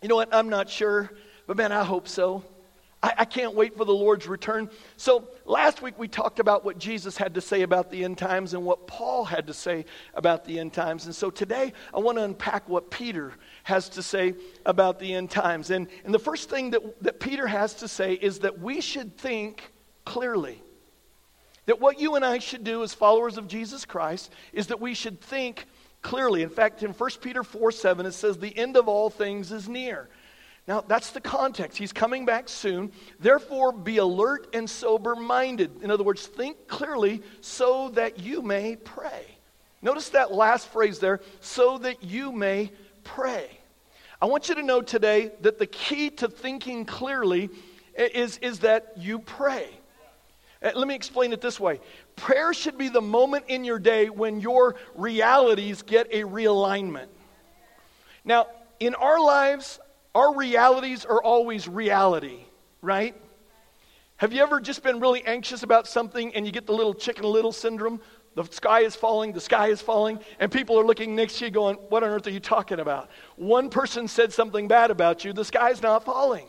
You 0.00 0.08
know 0.08 0.16
what? 0.16 0.34
I'm 0.34 0.48
not 0.48 0.70
sure, 0.70 1.12
but 1.46 1.58
man, 1.58 1.72
I 1.72 1.84
hope 1.84 2.08
so. 2.08 2.42
I, 3.04 3.12
I, 3.18 3.24
can't 3.26 3.54
wait 3.54 3.76
for 3.76 3.84
the 3.84 3.92
Lord's 3.92 4.26
return. 4.26 4.70
So, 4.96 5.28
last 5.44 5.82
week 5.82 5.98
we 5.98 6.08
talked 6.08 6.40
about 6.40 6.64
what 6.64 6.78
Jesus 6.78 7.18
had 7.18 7.34
to 7.34 7.42
say 7.42 7.60
about 7.60 7.90
the 7.90 8.02
end 8.02 8.16
times 8.16 8.54
and 8.54 8.64
what 8.64 8.86
Paul 8.86 9.26
had 9.26 9.46
to 9.48 9.52
say 9.52 9.84
about 10.14 10.46
the 10.46 10.58
end 10.58 10.72
times. 10.72 11.04
And 11.04 11.14
so, 11.14 11.28
today 11.28 11.74
I 11.92 11.98
want 11.98 12.16
to 12.16 12.24
unpack 12.24 12.66
what 12.66 12.90
Peter 12.90 13.34
has 13.64 13.90
to 13.90 14.02
say 14.02 14.32
about 14.64 14.98
the 14.98 15.12
end 15.12 15.30
times. 15.30 15.68
And, 15.68 15.86
and 16.06 16.14
the 16.14 16.18
first 16.18 16.48
thing 16.48 16.70
that, 16.70 17.02
that 17.02 17.20
Peter 17.20 17.46
has 17.46 17.74
to 17.74 17.88
say 17.88 18.14
is 18.14 18.38
that 18.38 18.58
we 18.58 18.80
should 18.80 19.18
think 19.18 19.70
clearly. 20.06 20.62
That 21.66 21.80
what 21.80 22.00
you 22.00 22.14
and 22.14 22.24
I 22.24 22.38
should 22.38 22.64
do 22.64 22.82
as 22.82 22.94
followers 22.94 23.36
of 23.36 23.48
Jesus 23.48 23.84
Christ 23.84 24.32
is 24.54 24.68
that 24.68 24.80
we 24.80 24.94
should 24.94 25.20
think 25.20 25.66
clearly. 26.00 26.42
In 26.42 26.48
fact, 26.48 26.82
in 26.82 26.92
1 26.92 27.10
Peter 27.20 27.44
4 27.44 27.70
7, 27.70 28.06
it 28.06 28.12
says, 28.12 28.38
The 28.38 28.56
end 28.56 28.78
of 28.78 28.88
all 28.88 29.10
things 29.10 29.52
is 29.52 29.68
near. 29.68 30.08
Now, 30.66 30.80
that's 30.80 31.10
the 31.10 31.20
context. 31.20 31.76
He's 31.76 31.92
coming 31.92 32.24
back 32.24 32.48
soon. 32.48 32.92
Therefore, 33.20 33.70
be 33.70 33.98
alert 33.98 34.48
and 34.54 34.68
sober 34.68 35.14
minded. 35.14 35.82
In 35.82 35.90
other 35.90 36.04
words, 36.04 36.26
think 36.26 36.68
clearly 36.68 37.22
so 37.42 37.90
that 37.90 38.18
you 38.18 38.40
may 38.40 38.76
pray. 38.76 39.26
Notice 39.82 40.10
that 40.10 40.32
last 40.32 40.68
phrase 40.68 40.98
there, 40.98 41.20
so 41.40 41.76
that 41.78 42.02
you 42.02 42.32
may 42.32 42.72
pray. 43.02 43.50
I 44.22 44.26
want 44.26 44.48
you 44.48 44.54
to 44.54 44.62
know 44.62 44.80
today 44.80 45.32
that 45.42 45.58
the 45.58 45.66
key 45.66 46.08
to 46.10 46.28
thinking 46.28 46.86
clearly 46.86 47.50
is, 47.94 48.38
is 48.38 48.60
that 48.60 48.94
you 48.96 49.18
pray. 49.18 49.68
Uh, 50.62 50.70
let 50.74 50.88
me 50.88 50.94
explain 50.94 51.34
it 51.34 51.42
this 51.42 51.60
way 51.60 51.80
prayer 52.16 52.54
should 52.54 52.78
be 52.78 52.88
the 52.88 53.02
moment 53.02 53.44
in 53.48 53.64
your 53.64 53.78
day 53.78 54.08
when 54.08 54.40
your 54.40 54.76
realities 54.94 55.82
get 55.82 56.06
a 56.10 56.22
realignment. 56.22 57.08
Now, 58.24 58.46
in 58.80 58.94
our 58.94 59.20
lives, 59.20 59.78
our 60.14 60.34
realities 60.34 61.04
are 61.04 61.22
always 61.22 61.68
reality, 61.68 62.44
right? 62.82 63.14
Have 64.16 64.32
you 64.32 64.42
ever 64.42 64.60
just 64.60 64.82
been 64.82 65.00
really 65.00 65.24
anxious 65.24 65.64
about 65.64 65.88
something 65.88 66.34
and 66.34 66.46
you 66.46 66.52
get 66.52 66.66
the 66.66 66.72
little 66.72 66.94
chicken 66.94 67.24
little 67.24 67.52
syndrome? 67.52 68.00
The 68.36 68.44
sky 68.44 68.80
is 68.80 68.96
falling, 68.96 69.32
the 69.32 69.40
sky 69.40 69.68
is 69.68 69.80
falling, 69.80 70.18
and 70.40 70.50
people 70.50 70.78
are 70.78 70.84
looking 70.84 71.14
next 71.14 71.38
to 71.38 71.46
you 71.46 71.50
going, 71.50 71.76
What 71.88 72.02
on 72.02 72.10
earth 72.10 72.26
are 72.26 72.30
you 72.30 72.40
talking 72.40 72.80
about? 72.80 73.10
One 73.36 73.70
person 73.70 74.08
said 74.08 74.32
something 74.32 74.68
bad 74.68 74.90
about 74.90 75.24
you, 75.24 75.32
the 75.32 75.44
sky's 75.44 75.82
not 75.82 76.04
falling. 76.04 76.46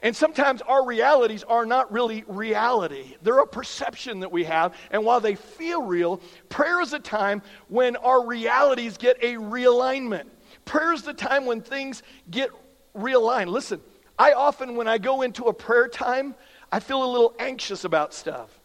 And 0.00 0.14
sometimes 0.14 0.62
our 0.62 0.86
realities 0.86 1.42
are 1.42 1.66
not 1.66 1.90
really 1.90 2.24
reality. 2.28 3.16
They're 3.22 3.40
a 3.40 3.46
perception 3.46 4.20
that 4.20 4.30
we 4.30 4.44
have. 4.44 4.76
And 4.92 5.04
while 5.04 5.18
they 5.18 5.34
feel 5.34 5.82
real, 5.82 6.20
prayer 6.48 6.80
is 6.80 6.92
a 6.92 7.00
time 7.00 7.42
when 7.66 7.96
our 7.96 8.24
realities 8.24 8.96
get 8.96 9.16
a 9.22 9.34
realignment. 9.34 10.26
Prayer 10.64 10.92
is 10.92 11.02
the 11.02 11.14
time 11.14 11.46
when 11.46 11.60
things 11.60 12.04
get 12.30 12.50
realign. 12.96 13.46
Listen, 13.46 13.80
I 14.18 14.32
often, 14.32 14.76
when 14.76 14.88
I 14.88 14.98
go 14.98 15.22
into 15.22 15.44
a 15.44 15.52
prayer 15.52 15.88
time, 15.88 16.34
I 16.70 16.80
feel 16.80 17.04
a 17.04 17.10
little 17.10 17.34
anxious 17.38 17.84
about 17.84 18.12
stuff. 18.12 18.58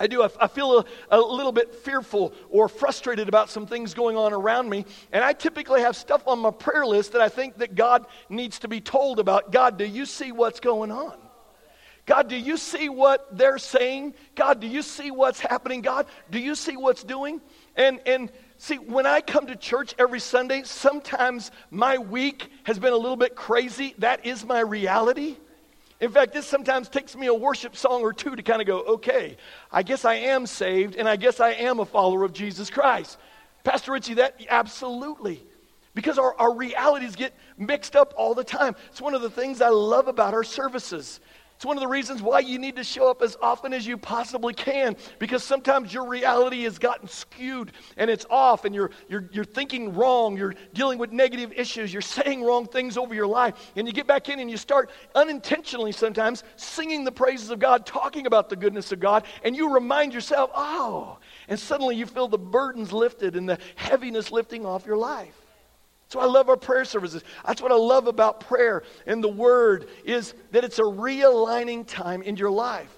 I 0.00 0.06
do. 0.06 0.22
I, 0.22 0.46
feel 0.46 0.78
a, 0.78 0.84
a, 1.10 1.20
little 1.20 1.50
bit 1.50 1.74
fearful 1.74 2.32
or 2.50 2.68
frustrated 2.68 3.28
about 3.28 3.50
some 3.50 3.66
things 3.66 3.94
going 3.94 4.16
on 4.16 4.32
around 4.32 4.68
me. 4.70 4.86
And 5.10 5.24
I 5.24 5.32
typically 5.32 5.80
have 5.80 5.96
stuff 5.96 6.22
on 6.28 6.38
my 6.38 6.52
prayer 6.52 6.86
list 6.86 7.12
that 7.12 7.20
I 7.20 7.28
think 7.28 7.58
that 7.58 7.74
God 7.74 8.06
needs 8.28 8.60
to 8.60 8.68
be 8.68 8.80
told 8.80 9.18
about. 9.18 9.50
God, 9.50 9.76
do 9.76 9.84
you 9.84 10.06
see 10.06 10.30
what's 10.30 10.60
going 10.60 10.92
on? 10.92 11.14
God, 12.06 12.28
do 12.28 12.36
you 12.36 12.56
see 12.56 12.88
what 12.88 13.36
they're 13.36 13.58
saying? 13.58 14.14
God, 14.36 14.60
do 14.60 14.68
you 14.68 14.82
see 14.82 15.10
what's 15.10 15.40
happening? 15.40 15.82
God, 15.82 16.06
do 16.30 16.38
you 16.38 16.54
see 16.54 16.76
what's 16.76 17.02
doing? 17.02 17.40
And, 17.76 18.00
and 18.06 18.30
See, 18.58 18.76
when 18.76 19.06
I 19.06 19.20
come 19.20 19.46
to 19.46 19.56
church 19.56 19.94
every 19.98 20.18
Sunday, 20.18 20.62
sometimes 20.64 21.52
my 21.70 21.98
week 21.98 22.50
has 22.64 22.78
been 22.78 22.92
a 22.92 22.96
little 22.96 23.16
bit 23.16 23.36
crazy. 23.36 23.94
That 23.98 24.26
is 24.26 24.44
my 24.44 24.58
reality. 24.60 25.36
In 26.00 26.10
fact, 26.10 26.32
this 26.32 26.46
sometimes 26.46 26.88
takes 26.88 27.16
me 27.16 27.28
a 27.28 27.34
worship 27.34 27.76
song 27.76 28.02
or 28.02 28.12
two 28.12 28.34
to 28.34 28.42
kind 28.42 28.60
of 28.60 28.66
go, 28.66 28.80
okay, 28.80 29.36
I 29.70 29.84
guess 29.84 30.04
I 30.04 30.14
am 30.14 30.44
saved 30.46 30.96
and 30.96 31.08
I 31.08 31.14
guess 31.14 31.38
I 31.38 31.50
am 31.50 31.78
a 31.78 31.84
follower 31.84 32.24
of 32.24 32.32
Jesus 32.32 32.68
Christ. 32.68 33.16
Pastor 33.62 33.92
Richie, 33.92 34.14
that 34.14 34.40
absolutely. 34.48 35.44
Because 35.94 36.18
our, 36.18 36.34
our 36.38 36.54
realities 36.54 37.14
get 37.14 37.34
mixed 37.56 37.94
up 37.94 38.12
all 38.16 38.34
the 38.34 38.44
time. 38.44 38.74
It's 38.90 39.00
one 39.00 39.14
of 39.14 39.22
the 39.22 39.30
things 39.30 39.60
I 39.60 39.70
love 39.70 40.08
about 40.08 40.34
our 40.34 40.44
services. 40.44 41.20
It's 41.58 41.64
one 41.64 41.76
of 41.76 41.80
the 41.80 41.88
reasons 41.88 42.22
why 42.22 42.38
you 42.38 42.56
need 42.56 42.76
to 42.76 42.84
show 42.84 43.10
up 43.10 43.20
as 43.20 43.36
often 43.42 43.72
as 43.72 43.84
you 43.84 43.98
possibly 43.98 44.54
can 44.54 44.94
because 45.18 45.42
sometimes 45.42 45.92
your 45.92 46.06
reality 46.06 46.62
has 46.62 46.78
gotten 46.78 47.08
skewed 47.08 47.72
and 47.96 48.08
it's 48.08 48.24
off 48.30 48.64
and 48.64 48.72
you're, 48.72 48.92
you're, 49.08 49.28
you're 49.32 49.44
thinking 49.44 49.92
wrong. 49.92 50.36
You're 50.36 50.54
dealing 50.72 50.98
with 50.98 51.10
negative 51.10 51.52
issues. 51.56 51.92
You're 51.92 52.00
saying 52.00 52.44
wrong 52.44 52.66
things 52.66 52.96
over 52.96 53.12
your 53.12 53.26
life. 53.26 53.72
And 53.74 53.88
you 53.88 53.92
get 53.92 54.06
back 54.06 54.28
in 54.28 54.38
and 54.38 54.48
you 54.48 54.56
start 54.56 54.92
unintentionally 55.16 55.90
sometimes 55.90 56.44
singing 56.54 57.02
the 57.02 57.10
praises 57.10 57.50
of 57.50 57.58
God, 57.58 57.84
talking 57.84 58.28
about 58.28 58.48
the 58.48 58.54
goodness 58.54 58.92
of 58.92 59.00
God, 59.00 59.24
and 59.42 59.56
you 59.56 59.74
remind 59.74 60.14
yourself, 60.14 60.52
oh, 60.54 61.18
and 61.48 61.58
suddenly 61.58 61.96
you 61.96 62.06
feel 62.06 62.28
the 62.28 62.38
burdens 62.38 62.92
lifted 62.92 63.34
and 63.34 63.48
the 63.48 63.58
heaviness 63.74 64.30
lifting 64.30 64.64
off 64.64 64.86
your 64.86 64.96
life. 64.96 65.37
That's 66.08 66.16
why 66.16 66.22
I 66.22 66.26
love 66.26 66.48
our 66.48 66.56
prayer 66.56 66.86
services. 66.86 67.22
That's 67.46 67.60
what 67.60 67.70
I 67.70 67.74
love 67.74 68.06
about 68.06 68.40
prayer 68.40 68.82
and 69.06 69.22
the 69.22 69.28
Word 69.28 69.88
is 70.06 70.32
that 70.52 70.64
it's 70.64 70.78
a 70.78 70.82
realigning 70.82 71.86
time 71.86 72.22
in 72.22 72.34
your 72.36 72.50
life. 72.50 72.88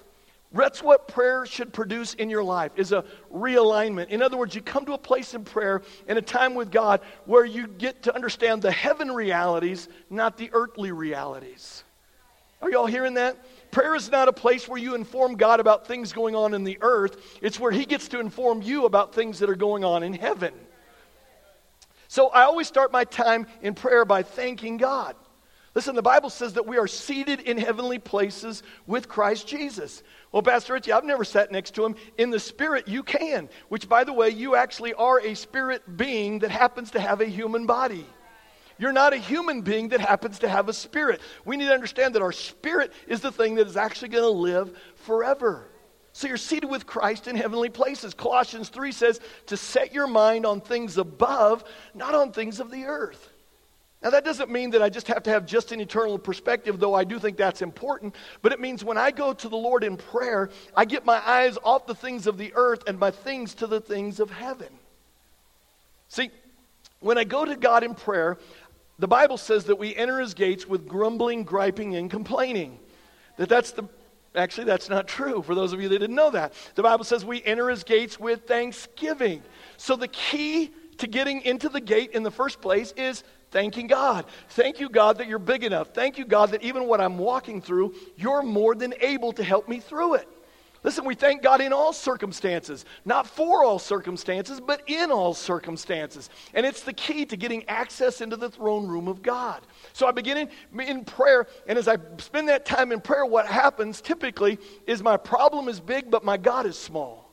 That's 0.53 0.81
what 0.81 1.09
prayer 1.09 1.45
should 1.45 1.73
produce 1.73 2.13
in 2.13 2.29
your 2.29 2.43
life 2.43 2.71
is 2.77 2.93
a 2.93 3.03
realignment. 3.33 4.07
In 4.09 4.21
other 4.21 4.37
words, 4.37 4.55
you 4.55 4.61
come 4.61 4.85
to 4.85 4.93
a 4.93 4.97
place 4.97 5.33
in 5.33 5.43
prayer 5.43 5.81
in 6.07 6.17
a 6.17 6.21
time 6.21 6.55
with 6.55 6.71
God 6.71 7.01
where 7.25 7.43
you 7.43 7.67
get 7.67 8.03
to 8.03 8.15
understand 8.15 8.61
the 8.61 8.71
heaven 8.71 9.11
realities, 9.11 9.89
not 10.09 10.37
the 10.37 10.49
earthly 10.53 10.93
realities. 10.93 11.83
Are 12.61 12.71
y'all 12.71 12.85
hearing 12.85 13.15
that? 13.15 13.37
Prayer 13.71 13.93
is 13.93 14.09
not 14.09 14.29
a 14.29 14.33
place 14.33 14.69
where 14.69 14.79
you 14.79 14.95
inform 14.95 15.35
God 15.35 15.59
about 15.59 15.85
things 15.85 16.13
going 16.13 16.35
on 16.35 16.53
in 16.53 16.63
the 16.63 16.77
earth. 16.79 17.39
It's 17.41 17.59
where 17.59 17.71
He 17.71 17.83
gets 17.83 18.07
to 18.09 18.21
inform 18.21 18.61
you 18.61 18.85
about 18.85 19.13
things 19.13 19.39
that 19.39 19.49
are 19.49 19.55
going 19.55 19.83
on 19.83 20.03
in 20.03 20.13
heaven. 20.13 20.53
So 22.11 22.27
I 22.27 22.41
always 22.41 22.67
start 22.67 22.91
my 22.91 23.05
time 23.05 23.47
in 23.61 23.73
prayer 23.73 24.03
by 24.03 24.23
thanking 24.23 24.75
God. 24.75 25.15
Listen, 25.73 25.95
the 25.95 26.01
Bible 26.01 26.29
says 26.29 26.55
that 26.55 26.67
we 26.67 26.77
are 26.77 26.85
seated 26.85 27.39
in 27.39 27.57
heavenly 27.57 27.99
places 27.99 28.63
with 28.85 29.07
Christ 29.07 29.47
Jesus. 29.47 30.03
Well, 30.33 30.41
Pastor 30.41 30.73
Richie, 30.73 30.91
I've 30.91 31.05
never 31.05 31.23
sat 31.23 31.53
next 31.53 31.73
to 31.75 31.85
him. 31.85 31.95
In 32.17 32.29
the 32.29 32.37
spirit, 32.37 32.89
you 32.89 33.01
can, 33.01 33.47
which, 33.69 33.87
by 33.87 34.03
the 34.03 34.11
way, 34.11 34.27
you 34.27 34.57
actually 34.57 34.93
are 34.93 35.21
a 35.21 35.35
spirit 35.35 35.83
being 35.95 36.39
that 36.39 36.51
happens 36.51 36.91
to 36.91 36.99
have 36.99 37.21
a 37.21 37.25
human 37.25 37.65
body. 37.65 38.05
You're 38.77 38.91
not 38.91 39.13
a 39.13 39.17
human 39.17 39.61
being 39.61 39.87
that 39.89 40.01
happens 40.01 40.39
to 40.39 40.49
have 40.49 40.67
a 40.67 40.73
spirit. 40.73 41.21
We 41.45 41.55
need 41.55 41.67
to 41.67 41.73
understand 41.73 42.15
that 42.15 42.21
our 42.21 42.33
spirit 42.33 42.91
is 43.07 43.21
the 43.21 43.31
thing 43.31 43.55
that 43.55 43.67
is 43.67 43.77
actually 43.77 44.09
going 44.09 44.25
to 44.25 44.37
live 44.37 44.77
forever. 44.95 45.70
So 46.13 46.27
you're 46.27 46.37
seated 46.37 46.69
with 46.69 46.85
Christ 46.85 47.27
in 47.27 47.35
heavenly 47.35 47.69
places. 47.69 48.13
Colossians 48.13 48.69
3 48.69 48.91
says 48.91 49.19
to 49.47 49.57
set 49.57 49.93
your 49.93 50.07
mind 50.07 50.45
on 50.45 50.61
things 50.61 50.97
above, 50.97 51.63
not 51.93 52.13
on 52.13 52.31
things 52.31 52.59
of 52.59 52.69
the 52.69 52.85
earth. 52.85 53.29
Now, 54.03 54.09
that 54.09 54.25
doesn't 54.25 54.49
mean 54.49 54.71
that 54.71 54.81
I 54.81 54.89
just 54.89 55.07
have 55.07 55.21
to 55.23 55.29
have 55.29 55.45
just 55.45 55.71
an 55.71 55.79
eternal 55.79 56.17
perspective, 56.17 56.79
though 56.79 56.95
I 56.95 57.03
do 57.03 57.19
think 57.19 57.37
that's 57.37 57.61
important. 57.61 58.15
But 58.41 58.51
it 58.51 58.59
means 58.59 58.83
when 58.83 58.97
I 58.97 59.11
go 59.11 59.31
to 59.31 59.47
the 59.47 59.57
Lord 59.57 59.83
in 59.83 59.95
prayer, 59.95 60.49
I 60.75 60.85
get 60.85 61.05
my 61.05 61.21
eyes 61.23 61.57
off 61.63 61.85
the 61.85 61.93
things 61.93 62.25
of 62.25 62.39
the 62.39 62.51
earth 62.55 62.83
and 62.87 62.97
my 62.97 63.11
things 63.11 63.53
to 63.55 63.67
the 63.67 63.79
things 63.79 64.19
of 64.19 64.31
heaven. 64.31 64.69
See, 66.07 66.31
when 66.99 67.19
I 67.19 67.25
go 67.25 67.45
to 67.45 67.55
God 67.55 67.83
in 67.83 67.93
prayer, 67.93 68.39
the 68.97 69.07
Bible 69.07 69.37
says 69.37 69.65
that 69.65 69.77
we 69.77 69.95
enter 69.95 70.19
his 70.19 70.33
gates 70.33 70.67
with 70.67 70.87
grumbling, 70.87 71.43
griping, 71.43 71.95
and 71.95 72.09
complaining. 72.09 72.79
That 73.37 73.49
that's 73.49 73.71
the 73.71 73.83
Actually, 74.33 74.63
that's 74.63 74.89
not 74.89 75.07
true 75.07 75.41
for 75.41 75.55
those 75.55 75.73
of 75.73 75.81
you 75.81 75.89
that 75.89 75.99
didn't 75.99 76.15
know 76.15 76.31
that. 76.31 76.53
The 76.75 76.83
Bible 76.83 77.03
says 77.03 77.25
we 77.25 77.43
enter 77.43 77.69
his 77.69 77.83
gates 77.83 78.19
with 78.19 78.47
thanksgiving. 78.47 79.43
So 79.77 79.95
the 79.95 80.07
key 80.07 80.71
to 80.99 81.07
getting 81.07 81.41
into 81.41 81.67
the 81.67 81.81
gate 81.81 82.11
in 82.11 82.23
the 82.23 82.31
first 82.31 82.61
place 82.61 82.93
is 82.93 83.23
thanking 83.51 83.87
God. 83.87 84.25
Thank 84.49 84.79
you, 84.79 84.87
God, 84.87 85.17
that 85.17 85.27
you're 85.27 85.39
big 85.39 85.63
enough. 85.63 85.89
Thank 85.93 86.17
you, 86.17 86.25
God, 86.25 86.51
that 86.51 86.63
even 86.63 86.87
what 86.87 87.01
I'm 87.01 87.17
walking 87.17 87.61
through, 87.61 87.93
you're 88.15 88.41
more 88.41 88.73
than 88.73 88.93
able 89.01 89.33
to 89.33 89.43
help 89.43 89.67
me 89.67 89.79
through 89.79 90.13
it. 90.15 90.27
Listen, 90.83 91.05
we 91.05 91.13
thank 91.13 91.43
God 91.43 91.61
in 91.61 91.73
all 91.73 91.93
circumstances, 91.93 92.85
not 93.05 93.27
for 93.27 93.63
all 93.63 93.77
circumstances, 93.77 94.59
but 94.59 94.81
in 94.87 95.11
all 95.11 95.35
circumstances. 95.35 96.31
And 96.55 96.65
it's 96.65 96.81
the 96.81 96.93
key 96.93 97.25
to 97.27 97.37
getting 97.37 97.63
access 97.67 98.19
into 98.19 98.35
the 98.35 98.49
throne 98.49 98.87
room 98.87 99.07
of 99.07 99.21
God. 99.21 99.61
So 99.93 100.07
I 100.07 100.11
begin 100.11 100.37
in, 100.37 100.79
in 100.79 101.05
prayer, 101.05 101.45
and 101.67 101.77
as 101.77 101.87
I 101.87 101.97
spend 102.17 102.49
that 102.49 102.65
time 102.65 102.91
in 102.91 102.99
prayer, 102.99 103.25
what 103.27 103.45
happens 103.45 104.01
typically 104.01 104.57
is 104.87 105.03
my 105.03 105.17
problem 105.17 105.67
is 105.67 105.79
big, 105.79 106.09
but 106.09 106.23
my 106.23 106.37
God 106.37 106.65
is 106.65 106.79
small. 106.79 107.31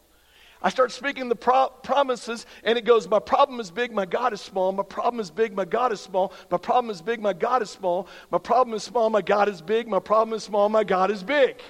I 0.61 0.69
start 0.71 0.91
speaking 0.93 1.29
the 1.29 1.37
pro- 1.37 1.71
promises, 1.83 2.45
and 2.65 2.77
it 2.77 2.85
goes, 2.85 3.09
My 3.09 3.21
problem 3.21 3.61
is 3.61 3.71
big, 3.71 3.93
my 3.93 4.05
God 4.05 4.33
is 4.33 4.41
small. 4.41 4.73
My 4.73 4.83
problem 4.83 5.21
is 5.21 5.31
big, 5.31 5.55
my 5.55 5.65
God 5.65 5.93
is 5.93 6.01
small. 6.01 6.35
My 6.51 6.59
problem 6.59 6.91
is 6.91 7.01
big, 7.01 7.23
my 7.23 7.33
God 7.33 7.63
is 7.63 7.71
small. 7.71 8.09
My 8.31 8.39
problem 8.39 8.75
is 8.75 8.83
small, 8.83 9.09
my 9.09 9.23
God 9.23 9.49
is 9.49 9.63
big. 9.63 9.87
My 9.87 10.01
problem 10.01 10.37
is 10.37 10.43
small, 10.43 10.69
my 10.69 10.83
God 10.85 11.11
is 11.11 11.23
big. 11.23 11.63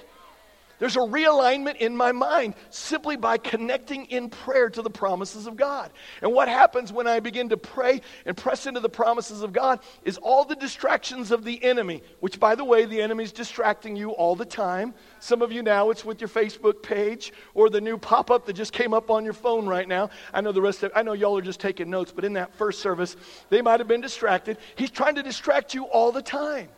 There's 0.79 0.95
a 0.95 0.99
realignment 0.99 1.75
in 1.77 1.95
my 1.95 2.13
mind 2.13 2.55
simply 2.69 3.17
by 3.17 3.37
connecting 3.37 4.05
in 4.05 4.29
prayer 4.29 4.69
to 4.69 4.81
the 4.81 4.89
promises 4.89 5.45
of 5.45 5.57
God. 5.57 5.91
And 6.21 6.33
what 6.33 6.47
happens 6.47 6.91
when 6.93 7.05
I 7.05 7.19
begin 7.19 7.49
to 7.49 7.57
pray 7.57 8.01
and 8.25 8.35
press 8.35 8.65
into 8.65 8.79
the 8.79 8.89
promises 8.89 9.41
of 9.41 9.51
God 9.51 9.81
is 10.03 10.17
all 10.17 10.45
the 10.45 10.55
distractions 10.55 11.31
of 11.31 11.43
the 11.43 11.61
enemy, 11.63 12.01
which, 12.21 12.39
by 12.39 12.55
the 12.55 12.63
way, 12.63 12.85
the 12.85 13.01
enemy's 13.01 13.33
distracting 13.33 13.97
you 13.97 14.11
all 14.11 14.35
the 14.35 14.45
time. 14.45 14.93
Some 15.19 15.41
of 15.41 15.51
you 15.51 15.61
now, 15.61 15.89
it's 15.89 16.05
with 16.05 16.21
your 16.21 16.29
Facebook 16.29 16.81
page 16.81 17.33
or 17.53 17.69
the 17.69 17.81
new 17.81 17.97
pop 17.97 18.31
up 18.31 18.45
that 18.45 18.53
just 18.53 18.71
came 18.71 18.93
up 18.93 19.11
on 19.11 19.25
your 19.25 19.33
phone 19.33 19.67
right 19.67 19.87
now. 19.87 20.09
I 20.33 20.39
know 20.39 20.53
the 20.53 20.61
rest 20.61 20.83
of 20.83 20.93
I 20.95 21.03
know 21.03 21.13
y'all 21.13 21.37
are 21.37 21.41
just 21.41 21.59
taking 21.59 21.89
notes, 21.89 22.13
but 22.13 22.23
in 22.23 22.33
that 22.33 22.55
first 22.55 22.79
service, 22.79 23.17
they 23.49 23.61
might 23.61 23.81
have 23.81 23.87
been 23.89 24.01
distracted. 24.01 24.57
He's 24.75 24.91
trying 24.91 25.15
to 25.15 25.23
distract 25.23 25.73
you 25.73 25.83
all 25.85 26.13
the 26.13 26.21
time 26.21 26.69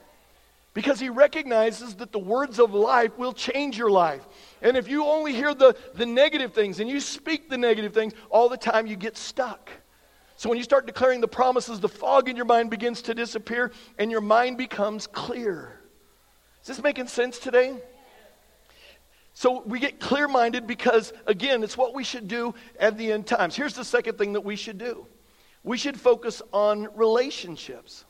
because 0.73 0.99
he 0.99 1.09
recognizes 1.09 1.95
that 1.95 2.11
the 2.11 2.19
words 2.19 2.59
of 2.59 2.73
life 2.73 3.17
will 3.17 3.33
change 3.33 3.77
your 3.77 3.91
life. 3.91 4.25
And 4.61 4.77
if 4.77 4.87
you 4.87 5.05
only 5.05 5.33
hear 5.33 5.53
the, 5.53 5.75
the 5.95 6.05
negative 6.05 6.53
things 6.53 6.79
and 6.79 6.89
you 6.89 6.99
speak 6.99 7.49
the 7.49 7.57
negative 7.57 7.93
things 7.93 8.13
all 8.29 8.47
the 8.47 8.57
time, 8.57 8.87
you 8.87 8.95
get 8.95 9.17
stuck. 9.17 9.69
So 10.37 10.49
when 10.49 10.57
you 10.57 10.63
start 10.63 10.85
declaring 10.85 11.21
the 11.21 11.27
promises, 11.27 11.79
the 11.79 11.89
fog 11.89 12.29
in 12.29 12.35
your 12.35 12.45
mind 12.45 12.69
begins 12.69 13.01
to 13.03 13.13
disappear 13.13 13.71
and 13.99 14.09
your 14.09 14.21
mind 14.21 14.57
becomes 14.57 15.07
clear. 15.07 15.79
Is 16.61 16.67
this 16.67 16.81
making 16.81 17.07
sense 17.07 17.37
today? 17.37 17.77
So 19.33 19.61
we 19.65 19.79
get 19.79 19.99
clear 19.99 20.27
minded 20.27 20.67
because, 20.67 21.13
again, 21.25 21.63
it's 21.63 21.77
what 21.77 21.93
we 21.93 22.03
should 22.03 22.27
do 22.27 22.53
at 22.79 22.97
the 22.97 23.11
end 23.11 23.27
times. 23.27 23.55
Here's 23.55 23.75
the 23.75 23.85
second 23.85 24.17
thing 24.17 24.33
that 24.33 24.41
we 24.41 24.55
should 24.55 24.77
do 24.77 25.05
we 25.63 25.77
should 25.77 25.99
focus 25.99 26.41
on 26.51 26.87
relationships. 26.95 28.03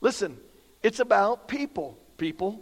Listen, 0.00 0.38
it's 0.82 1.00
about 1.00 1.48
people, 1.48 1.98
people. 2.16 2.60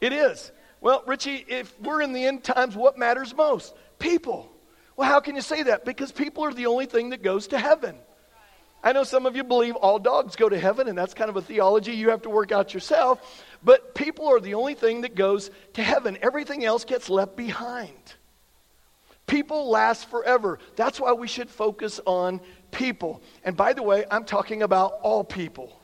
It 0.00 0.12
is. 0.12 0.50
Well, 0.80 1.04
Richie, 1.06 1.44
if 1.48 1.78
we're 1.80 2.02
in 2.02 2.12
the 2.12 2.24
end 2.24 2.42
times, 2.42 2.74
what 2.74 2.98
matters 2.98 3.34
most? 3.34 3.74
People. 3.98 4.50
Well, 4.96 5.08
how 5.08 5.20
can 5.20 5.36
you 5.36 5.42
say 5.42 5.62
that? 5.64 5.84
Because 5.84 6.10
people 6.10 6.44
are 6.44 6.52
the 6.52 6.66
only 6.66 6.86
thing 6.86 7.10
that 7.10 7.22
goes 7.22 7.48
to 7.48 7.58
heaven. 7.58 7.96
I 8.84 8.92
know 8.92 9.04
some 9.04 9.26
of 9.26 9.36
you 9.36 9.44
believe 9.44 9.76
all 9.76 10.00
dogs 10.00 10.34
go 10.34 10.48
to 10.48 10.58
heaven, 10.58 10.88
and 10.88 10.98
that's 10.98 11.14
kind 11.14 11.30
of 11.30 11.36
a 11.36 11.42
theology 11.42 11.92
you 11.92 12.10
have 12.10 12.22
to 12.22 12.30
work 12.30 12.50
out 12.50 12.74
yourself. 12.74 13.44
But 13.62 13.94
people 13.94 14.26
are 14.26 14.40
the 14.40 14.54
only 14.54 14.74
thing 14.74 15.02
that 15.02 15.14
goes 15.14 15.52
to 15.74 15.82
heaven. 15.82 16.18
Everything 16.20 16.64
else 16.64 16.84
gets 16.84 17.08
left 17.08 17.36
behind. 17.36 18.14
People 19.28 19.70
last 19.70 20.10
forever. 20.10 20.58
That's 20.74 20.98
why 20.98 21.12
we 21.12 21.28
should 21.28 21.48
focus 21.48 22.00
on 22.04 22.40
people. 22.72 23.22
And 23.44 23.56
by 23.56 23.72
the 23.72 23.84
way, 23.84 24.04
I'm 24.10 24.24
talking 24.24 24.64
about 24.64 24.94
all 25.02 25.22
people. 25.22 25.80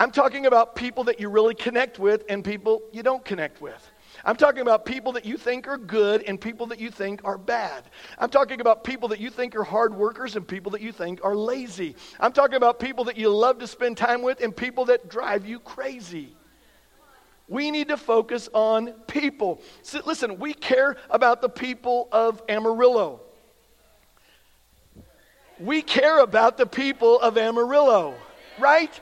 I'm 0.00 0.10
talking 0.10 0.46
about 0.46 0.74
people 0.74 1.04
that 1.04 1.20
you 1.20 1.28
really 1.28 1.54
connect 1.54 1.98
with 1.98 2.24
and 2.30 2.42
people 2.42 2.80
you 2.90 3.02
don't 3.02 3.22
connect 3.22 3.60
with. 3.60 3.90
I'm 4.24 4.34
talking 4.34 4.62
about 4.62 4.86
people 4.86 5.12
that 5.12 5.26
you 5.26 5.36
think 5.36 5.68
are 5.68 5.76
good 5.76 6.22
and 6.22 6.40
people 6.40 6.66
that 6.68 6.80
you 6.80 6.90
think 6.90 7.20
are 7.22 7.36
bad. 7.36 7.84
I'm 8.18 8.30
talking 8.30 8.62
about 8.62 8.82
people 8.82 9.10
that 9.10 9.20
you 9.20 9.28
think 9.28 9.54
are 9.54 9.62
hard 9.62 9.94
workers 9.94 10.36
and 10.36 10.48
people 10.48 10.72
that 10.72 10.80
you 10.80 10.90
think 10.90 11.22
are 11.22 11.36
lazy. 11.36 11.96
I'm 12.18 12.32
talking 12.32 12.54
about 12.54 12.80
people 12.80 13.04
that 13.04 13.18
you 13.18 13.28
love 13.28 13.58
to 13.58 13.66
spend 13.66 13.98
time 13.98 14.22
with 14.22 14.40
and 14.40 14.56
people 14.56 14.86
that 14.86 15.10
drive 15.10 15.46
you 15.46 15.60
crazy. 15.60 16.34
We 17.46 17.70
need 17.70 17.88
to 17.88 17.98
focus 17.98 18.48
on 18.54 18.92
people. 19.06 19.60
So, 19.82 20.00
listen, 20.06 20.38
we 20.38 20.54
care 20.54 20.96
about 21.10 21.42
the 21.42 21.50
people 21.50 22.08
of 22.10 22.42
Amarillo. 22.48 23.20
We 25.58 25.82
care 25.82 26.20
about 26.20 26.56
the 26.56 26.64
people 26.64 27.20
of 27.20 27.36
Amarillo, 27.36 28.14
right? 28.58 28.98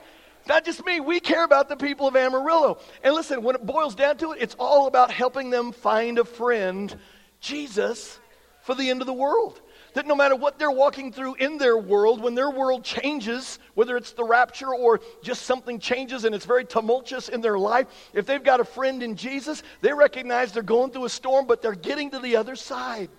Not 0.49 0.65
just 0.65 0.83
me, 0.83 0.99
we 0.99 1.19
care 1.19 1.43
about 1.43 1.69
the 1.69 1.77
people 1.77 2.07
of 2.07 2.15
Amarillo. 2.15 2.79
And 3.03 3.13
listen, 3.13 3.43
when 3.43 3.55
it 3.55 3.63
boils 3.63 3.93
down 3.93 4.17
to 4.17 4.31
it, 4.31 4.41
it's 4.41 4.55
all 4.57 4.87
about 4.87 5.11
helping 5.11 5.51
them 5.51 5.71
find 5.71 6.17
a 6.17 6.25
friend, 6.25 6.93
Jesus, 7.39 8.19
for 8.63 8.73
the 8.73 8.89
end 8.89 9.01
of 9.01 9.05
the 9.05 9.13
world. 9.13 9.61
That 9.93 10.07
no 10.07 10.15
matter 10.15 10.35
what 10.35 10.57
they're 10.57 10.71
walking 10.71 11.13
through 11.13 11.35
in 11.35 11.59
their 11.59 11.77
world, 11.77 12.19
when 12.21 12.33
their 12.33 12.49
world 12.49 12.83
changes, 12.83 13.59
whether 13.75 13.95
it's 13.95 14.13
the 14.13 14.23
rapture 14.23 14.73
or 14.73 15.01
just 15.21 15.43
something 15.43 15.77
changes 15.77 16.25
and 16.25 16.33
it's 16.33 16.45
very 16.45 16.65
tumultuous 16.65 17.29
in 17.29 17.41
their 17.41 17.59
life, 17.59 17.85
if 18.13 18.25
they've 18.25 18.43
got 18.43 18.59
a 18.59 18.65
friend 18.65 19.03
in 19.03 19.15
Jesus, 19.15 19.61
they 19.81 19.93
recognize 19.93 20.51
they're 20.51 20.63
going 20.63 20.89
through 20.89 21.05
a 21.05 21.09
storm, 21.09 21.45
but 21.45 21.61
they're 21.61 21.75
getting 21.75 22.09
to 22.09 22.19
the 22.19 22.37
other 22.37 22.55
side. 22.55 23.09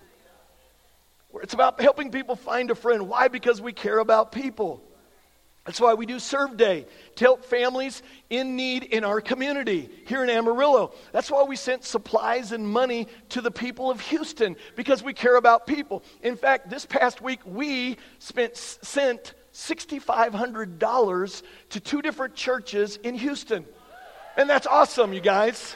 It's 1.35 1.53
about 1.53 1.79
helping 1.79 2.11
people 2.11 2.35
find 2.35 2.71
a 2.71 2.75
friend. 2.75 3.07
Why? 3.07 3.29
Because 3.29 3.61
we 3.61 3.71
care 3.71 3.99
about 3.99 4.33
people. 4.33 4.83
That's 5.65 5.79
why 5.79 5.93
we 5.93 6.07
do 6.07 6.17
Serve 6.17 6.57
Day 6.57 6.87
to 7.15 7.23
help 7.23 7.45
families 7.45 8.01
in 8.31 8.55
need 8.55 8.83
in 8.83 9.03
our 9.03 9.21
community 9.21 9.89
here 10.07 10.23
in 10.23 10.29
Amarillo. 10.29 10.93
That's 11.11 11.29
why 11.29 11.43
we 11.43 11.55
sent 11.55 11.83
supplies 11.83 12.51
and 12.51 12.67
money 12.67 13.07
to 13.29 13.41
the 13.41 13.51
people 13.51 13.91
of 13.91 14.01
Houston 14.01 14.55
because 14.75 15.03
we 15.03 15.13
care 15.13 15.35
about 15.35 15.67
people. 15.67 16.03
In 16.23 16.35
fact, 16.35 16.71
this 16.71 16.87
past 16.87 17.21
week 17.21 17.41
we 17.45 17.97
spent 18.17 18.57
sent 18.57 19.35
$6,500 19.53 21.43
to 21.69 21.79
two 21.79 22.01
different 22.01 22.35
churches 22.35 22.97
in 22.97 23.15
Houston. 23.15 23.65
And 24.37 24.49
that's 24.49 24.65
awesome, 24.65 25.13
you 25.13 25.21
guys. 25.21 25.75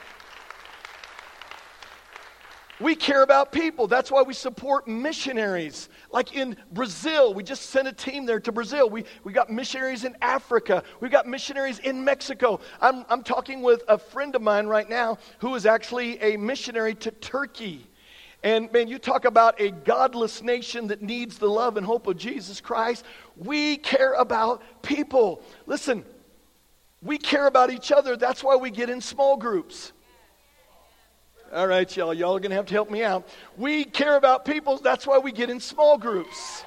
We 2.80 2.96
care 2.96 3.22
about 3.22 3.52
people. 3.52 3.88
That's 3.88 4.12
why 4.12 4.24
we 4.24 4.34
support 4.34 4.88
missionaries. 4.88 5.90
Like 6.16 6.34
in 6.34 6.56
Brazil, 6.72 7.34
we 7.34 7.44
just 7.44 7.64
sent 7.72 7.90
a 7.90 7.92
team 7.92 8.26
there 8.26 8.40
to 8.40 8.54
Brazil. 8.54 8.90
We, 8.90 9.04
we 9.26 9.34
got 9.34 9.50
missionaries 9.50 10.06
in 10.06 10.16
Africa. 10.22 10.82
We've 11.02 11.12
got 11.12 11.28
missionaries 11.28 11.80
in 11.80 12.06
Mexico. 12.06 12.62
I'm, 12.80 13.04
I'm 13.10 13.22
talking 13.22 13.62
with 13.62 13.84
a 13.90 13.98
friend 13.98 14.34
of 14.34 14.42
mine 14.42 14.68
right 14.68 14.90
now 14.90 15.18
who 15.40 15.56
is 15.56 15.66
actually 15.66 16.18
a 16.22 16.38
missionary 16.38 16.96
to 16.96 17.12
Turkey. 17.12 17.86
And 18.44 18.72
man, 18.72 18.88
you 18.88 18.98
talk 18.98 19.26
about 19.26 19.60
a 19.60 19.72
godless 19.72 20.42
nation 20.42 20.88
that 20.88 21.02
needs 21.02 21.38
the 21.38 21.50
love 21.50 21.76
and 21.76 21.86
hope 21.86 22.08
of 22.08 22.16
Jesus 22.16 22.62
Christ. 22.62 23.04
We 23.36 23.76
care 23.76 24.14
about 24.14 24.64
people. 24.84 25.42
Listen, 25.66 26.06
we 27.02 27.18
care 27.18 27.48
about 27.48 27.72
each 27.72 27.92
other. 27.92 28.16
That's 28.16 28.42
why 28.42 28.56
we 28.56 28.72
get 28.72 28.90
in 28.90 29.02
small 29.02 29.36
groups. 29.36 29.92
All 31.56 31.68
right, 31.68 31.96
y'all. 31.96 32.14
Y'all 32.14 32.36
are 32.36 32.42
going 32.42 32.50
to 32.50 32.58
have 32.58 32.66
to 32.66 32.74
help 32.74 32.92
me 32.92 33.02
out. 33.02 33.30
We 33.56 33.86
care 33.86 34.18
about 34.18 34.44
people. 34.44 34.78
That's 34.78 35.08
why 35.08 35.20
we 35.20 35.32
get 35.32 35.50
in 35.50 35.62
small 35.62 35.98
groups. 35.98 36.66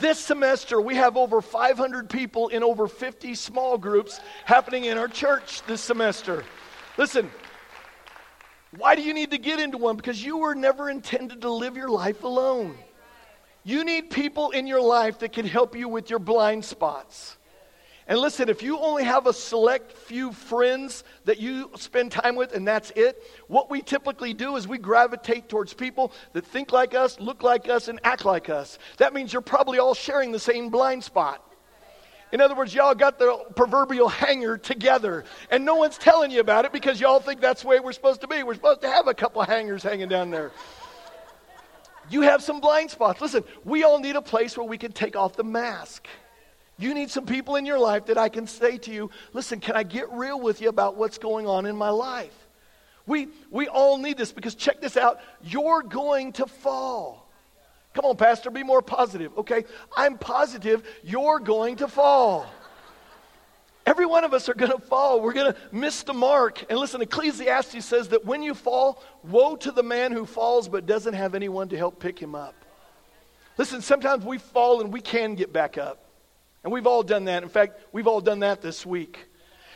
This 0.00 0.18
semester, 0.18 0.80
we 0.80 0.96
have 0.96 1.16
over 1.16 1.40
500 1.40 2.10
people 2.10 2.48
in 2.48 2.64
over 2.64 2.88
50 2.88 3.36
small 3.36 3.78
groups 3.78 4.18
happening 4.44 4.86
in 4.86 4.98
our 4.98 5.06
church 5.06 5.62
this 5.68 5.80
semester. 5.80 6.44
Listen, 6.98 7.30
why 8.76 8.96
do 8.96 9.02
you 9.02 9.14
need 9.14 9.30
to 9.30 9.38
get 9.38 9.60
into 9.60 9.78
one? 9.78 9.94
Because 9.94 10.20
you 10.20 10.38
were 10.38 10.56
never 10.56 10.90
intended 10.90 11.42
to 11.42 11.50
live 11.50 11.76
your 11.76 11.90
life 11.90 12.24
alone. 12.24 12.76
You 13.62 13.84
need 13.84 14.10
people 14.10 14.50
in 14.50 14.66
your 14.66 14.80
life 14.80 15.20
that 15.20 15.32
can 15.32 15.46
help 15.46 15.76
you 15.76 15.88
with 15.88 16.10
your 16.10 16.18
blind 16.18 16.64
spots. 16.64 17.36
And 18.06 18.18
listen, 18.18 18.50
if 18.50 18.62
you 18.62 18.78
only 18.78 19.04
have 19.04 19.26
a 19.26 19.32
select 19.32 19.92
few 19.92 20.32
friends 20.32 21.04
that 21.24 21.38
you 21.38 21.70
spend 21.76 22.12
time 22.12 22.36
with 22.36 22.54
and 22.54 22.68
that's 22.68 22.90
it, 22.90 23.22
what 23.48 23.70
we 23.70 23.80
typically 23.80 24.34
do 24.34 24.56
is 24.56 24.68
we 24.68 24.76
gravitate 24.76 25.48
towards 25.48 25.72
people 25.72 26.12
that 26.34 26.44
think 26.44 26.70
like 26.70 26.94
us, 26.94 27.18
look 27.18 27.42
like 27.42 27.68
us, 27.68 27.88
and 27.88 27.98
act 28.04 28.26
like 28.26 28.50
us. 28.50 28.78
That 28.98 29.14
means 29.14 29.32
you're 29.32 29.40
probably 29.40 29.78
all 29.78 29.94
sharing 29.94 30.32
the 30.32 30.38
same 30.38 30.68
blind 30.68 31.02
spot. 31.02 31.50
In 32.30 32.40
other 32.40 32.54
words, 32.54 32.74
y'all 32.74 32.94
got 32.94 33.18
the 33.18 33.44
proverbial 33.54 34.08
hanger 34.08 34.58
together, 34.58 35.24
and 35.50 35.64
no 35.64 35.76
one's 35.76 35.96
telling 35.96 36.30
you 36.30 36.40
about 36.40 36.64
it 36.64 36.72
because 36.72 37.00
y'all 37.00 37.20
think 37.20 37.40
that's 37.40 37.62
the 37.62 37.68
way 37.68 37.80
we're 37.80 37.92
supposed 37.92 38.20
to 38.22 38.26
be. 38.26 38.42
We're 38.42 38.54
supposed 38.54 38.80
to 38.80 38.88
have 38.88 39.06
a 39.06 39.14
couple 39.14 39.40
hangers 39.42 39.82
hanging 39.82 40.08
down 40.08 40.30
there. 40.30 40.50
You 42.10 42.22
have 42.22 42.42
some 42.42 42.60
blind 42.60 42.90
spots. 42.90 43.20
Listen, 43.20 43.44
we 43.64 43.84
all 43.84 43.98
need 43.98 44.16
a 44.16 44.22
place 44.22 44.58
where 44.58 44.66
we 44.66 44.76
can 44.76 44.92
take 44.92 45.16
off 45.16 45.36
the 45.36 45.44
mask. 45.44 46.08
You 46.76 46.92
need 46.94 47.10
some 47.10 47.24
people 47.24 47.56
in 47.56 47.66
your 47.66 47.78
life 47.78 48.06
that 48.06 48.18
I 48.18 48.28
can 48.28 48.46
say 48.46 48.78
to 48.78 48.92
you, 48.92 49.10
listen, 49.32 49.60
can 49.60 49.76
I 49.76 49.84
get 49.84 50.10
real 50.10 50.40
with 50.40 50.60
you 50.60 50.68
about 50.68 50.96
what's 50.96 51.18
going 51.18 51.46
on 51.46 51.66
in 51.66 51.76
my 51.76 51.90
life? 51.90 52.34
We, 53.06 53.28
we 53.50 53.68
all 53.68 53.98
need 53.98 54.16
this 54.16 54.32
because 54.32 54.54
check 54.54 54.80
this 54.80 54.96
out. 54.96 55.20
You're 55.42 55.82
going 55.82 56.32
to 56.34 56.46
fall. 56.46 57.28
Come 57.92 58.06
on, 58.06 58.16
Pastor, 58.16 58.50
be 58.50 58.64
more 58.64 58.82
positive. 58.82 59.36
Okay, 59.38 59.64
I'm 59.96 60.18
positive 60.18 60.82
you're 61.04 61.38
going 61.38 61.76
to 61.76 61.86
fall. 61.86 62.46
Every 63.86 64.06
one 64.06 64.24
of 64.24 64.32
us 64.32 64.48
are 64.48 64.54
going 64.54 64.72
to 64.72 64.78
fall. 64.78 65.20
We're 65.20 65.34
going 65.34 65.52
to 65.52 65.58
miss 65.70 66.02
the 66.02 66.14
mark. 66.14 66.64
And 66.70 66.78
listen, 66.78 67.02
Ecclesiastes 67.02 67.84
says 67.84 68.08
that 68.08 68.24
when 68.24 68.42
you 68.42 68.54
fall, 68.54 69.02
woe 69.22 69.56
to 69.56 69.70
the 69.70 69.82
man 69.82 70.10
who 70.10 70.24
falls 70.24 70.68
but 70.68 70.86
doesn't 70.86 71.14
have 71.14 71.34
anyone 71.34 71.68
to 71.68 71.76
help 71.76 72.00
pick 72.00 72.18
him 72.18 72.34
up. 72.34 72.54
Listen, 73.58 73.82
sometimes 73.82 74.24
we 74.24 74.38
fall 74.38 74.80
and 74.80 74.92
we 74.92 75.00
can 75.00 75.34
get 75.34 75.52
back 75.52 75.78
up. 75.78 76.03
And 76.64 76.72
we've 76.72 76.86
all 76.86 77.02
done 77.02 77.26
that. 77.26 77.42
In 77.42 77.48
fact, 77.48 77.78
we've 77.92 78.08
all 78.08 78.22
done 78.22 78.40
that 78.40 78.62
this 78.62 78.84
week. 78.84 79.26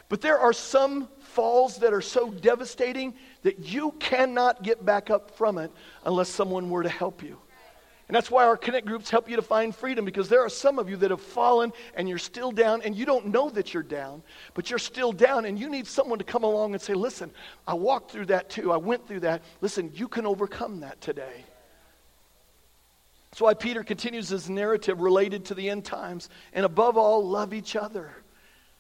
But 0.09 0.23
there 0.23 0.39
are 0.39 0.55
some 0.55 1.09
falls 1.21 1.77
that 1.79 1.93
are 1.93 2.01
so 2.01 2.31
devastating 2.31 3.15
that 3.43 3.59
you 3.59 3.93
cannot 4.01 4.63
get 4.63 4.85
back 4.85 5.11
up 5.11 5.37
from 5.37 5.59
it 5.59 5.71
unless 6.05 6.31
someone 6.31 6.71
were 6.71 6.83
to 6.83 6.89
help 6.89 7.23
you. 7.23 7.39
And 8.09 8.15
that's 8.17 8.31
why 8.31 8.47
our 8.47 8.57
connect 8.57 8.87
groups 8.87 9.11
help 9.11 9.29
you 9.29 9.37
to 9.37 9.43
find 9.43 9.77
freedom 9.77 10.07
because 10.07 10.31
there 10.31 10.41
are 10.41 10.49
some 10.49 10.79
of 10.79 10.89
you 10.89 10.97
that 10.97 11.11
have 11.11 11.21
fallen 11.21 11.75
and 11.95 12.09
you're 12.09 12.17
still 12.17 12.51
down 12.51 12.81
and 12.81 12.97
you 12.97 13.05
don't 13.05 13.27
know 13.27 13.51
that 13.51 13.75
you're 13.75 13.83
down, 13.83 14.23
but 14.55 14.71
you're 14.71 14.79
still 14.79 15.13
down 15.13 15.45
and 15.45 15.59
you 15.59 15.69
need 15.69 15.87
someone 15.87 16.19
to 16.19 16.25
come 16.25 16.43
along 16.43 16.73
and 16.73 16.81
say, 16.81 16.95
Listen, 16.95 17.31
I 17.67 17.75
walked 17.75 18.11
through 18.11 18.27
that 18.27 18.49
too. 18.49 18.73
I 18.73 18.79
went 18.79 19.07
through 19.07 19.21
that. 19.21 19.43
Listen, 19.61 19.91
you 19.95 20.09
can 20.09 20.25
overcome 20.25 20.81
that 20.81 21.03
today. 21.03 21.45
That's 23.31 23.41
why 23.41 23.55
Peter 23.55 23.85
continues 23.85 24.29
his 24.29 24.49
narrative 24.49 25.01
related 25.01 25.47
to 25.47 25.55
the 25.55 25.69
end 25.71 25.85
times. 25.85 26.29
And 26.53 26.65
above 26.65 26.97
all, 26.97 27.27
love 27.27 27.53
each 27.53 27.77
other. 27.77 28.11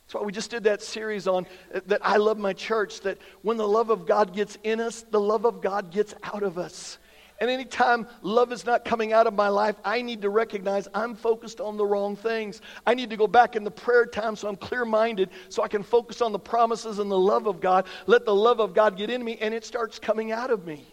That's 0.07 0.15
why 0.15 0.23
we 0.23 0.33
just 0.33 0.51
did 0.51 0.65
that 0.65 0.83
series 0.83 1.29
on 1.29 1.47
uh, 1.75 1.81
that 1.87 2.01
I 2.03 2.17
love 2.17 2.39
my 2.39 2.55
church, 2.55 3.03
that 3.03 3.19
when 3.43 3.59
the 3.59 3.69
love 3.69 3.91
of 3.91 4.07
God 4.07 4.33
gets 4.33 4.57
in 4.65 4.81
us, 4.81 5.05
the 5.11 5.21
love 5.21 5.45
of 5.45 5.61
God 5.61 5.91
gets 5.91 6.15
out 6.23 6.43
of 6.43 6.57
us. 6.57 6.99
And 7.41 7.51
anytime 7.51 8.09
love 8.23 8.51
is 8.51 8.65
not 8.65 8.85
coming 8.85 9.13
out 9.13 9.27
of 9.27 9.35
my 9.35 9.49
life, 9.49 9.77
I 9.85 10.03
need 10.03 10.23
to 10.23 10.31
recognize 10.31 10.89
I'm 10.93 11.15
focused 11.15 11.61
on 11.61 11.77
the 11.77 11.85
wrong 11.85 12.17
things. 12.17 12.61
I 12.87 12.95
need 12.95 13.11
to 13.11 13.17
go 13.17 13.27
back 13.29 13.55
in 13.55 13.65
the 13.65 13.71
prayer 13.71 14.07
time 14.07 14.35
so 14.35 14.49
I'm 14.49 14.57
clear 14.57 14.85
minded, 14.85 15.31
so 15.51 15.63
I 15.63 15.69
can 15.69 15.83
focus 15.83 16.21
on 16.21 16.33
the 16.33 16.39
promises 16.39 16.99
and 16.99 17.11
the 17.11 17.19
love 17.19 17.47
of 17.47 17.61
God. 17.61 17.87
Let 18.07 18.25
the 18.25 18.35
love 18.35 18.61
of 18.61 18.75
God 18.75 18.97
get 18.97 19.11
in 19.11 19.23
me, 19.23 19.37
and 19.41 19.55
it 19.55 19.65
starts 19.65 19.99
coming 19.99 20.33
out 20.33 20.51
of 20.51 20.67
me. 20.67 20.87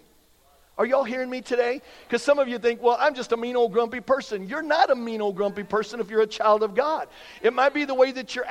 Are 0.78 0.86
y'all 0.86 1.06
hearing 1.06 1.30
me 1.30 1.40
today? 1.40 1.82
Because 2.04 2.22
some 2.22 2.38
of 2.38 2.50
you 2.50 2.60
think, 2.60 2.82
well, 2.82 2.98
I'm 3.00 3.16
just 3.16 3.32
a 3.32 3.38
mean 3.38 3.56
old 3.56 3.72
grumpy 3.72 4.02
person. 4.02 4.48
You're 4.48 4.62
not 4.62 4.90
a 4.90 4.96
mean 4.96 5.22
old 5.22 5.38
grumpy 5.38 5.64
person 5.64 6.02
if 6.02 6.10
you're 6.10 6.22
a 6.22 6.28
child 6.28 6.64
of 6.64 6.76
God. 6.76 7.08
It 7.42 7.54
might 7.54 7.74
be 7.74 7.86
the 7.86 7.94
way 7.94 8.12
that 8.12 8.36
you're 8.36 8.46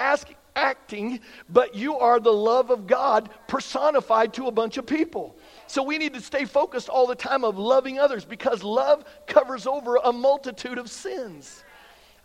acting, 0.56 1.20
but 1.50 1.74
you 1.74 1.98
are 1.98 2.18
the 2.18 2.32
love 2.32 2.70
of 2.70 2.87
God 2.87 3.28
personified 3.46 4.32
to 4.34 4.46
a 4.46 4.50
bunch 4.50 4.78
of 4.78 4.87
people. 4.87 5.37
So 5.66 5.82
we 5.82 5.98
need 5.98 6.14
to 6.14 6.20
stay 6.20 6.46
focused 6.46 6.88
all 6.88 7.06
the 7.06 7.14
time 7.14 7.44
of 7.44 7.58
loving 7.58 7.98
others 7.98 8.24
because 8.24 8.62
love 8.62 9.04
covers 9.26 9.66
over 9.66 9.96
a 9.96 10.12
multitude 10.12 10.78
of 10.78 10.90
sins. 10.90 11.62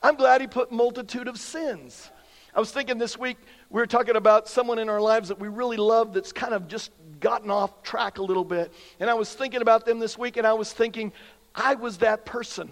I'm 0.02 0.16
glad 0.16 0.40
he 0.40 0.48
put 0.48 0.72
multitude 0.72 1.28
of 1.28 1.38
sins. 1.38 2.10
I 2.56 2.60
was 2.60 2.72
thinking 2.72 2.98
this 2.98 3.18
week, 3.18 3.38
we 3.70 3.82
were 3.82 3.88
talking 3.88 4.16
about 4.16 4.48
someone 4.48 4.80
in 4.80 4.88
our 4.88 5.02
lives 5.02 5.28
that 5.28 5.40
we 5.40 5.50
really 5.50 5.78
love 5.78 6.14
that's 6.14 6.32
kind 6.32 6.54
of 6.54 6.68
just 6.70 6.92
gotten 7.20 7.52
off 7.52 7.84
track 7.84 8.18
a 8.18 8.24
little 8.24 8.44
bit. 8.44 8.74
And 9.00 9.10
I 9.10 9.14
was 9.14 9.34
thinking 9.34 9.62
about 9.62 9.86
them 9.86 10.00
this 10.00 10.18
week, 10.18 10.38
and 10.38 10.46
I 10.46 10.54
was 10.54 10.72
thinking, 10.72 11.12
I 11.54 11.76
was 11.76 11.98
that 12.00 12.26
person. 12.26 12.70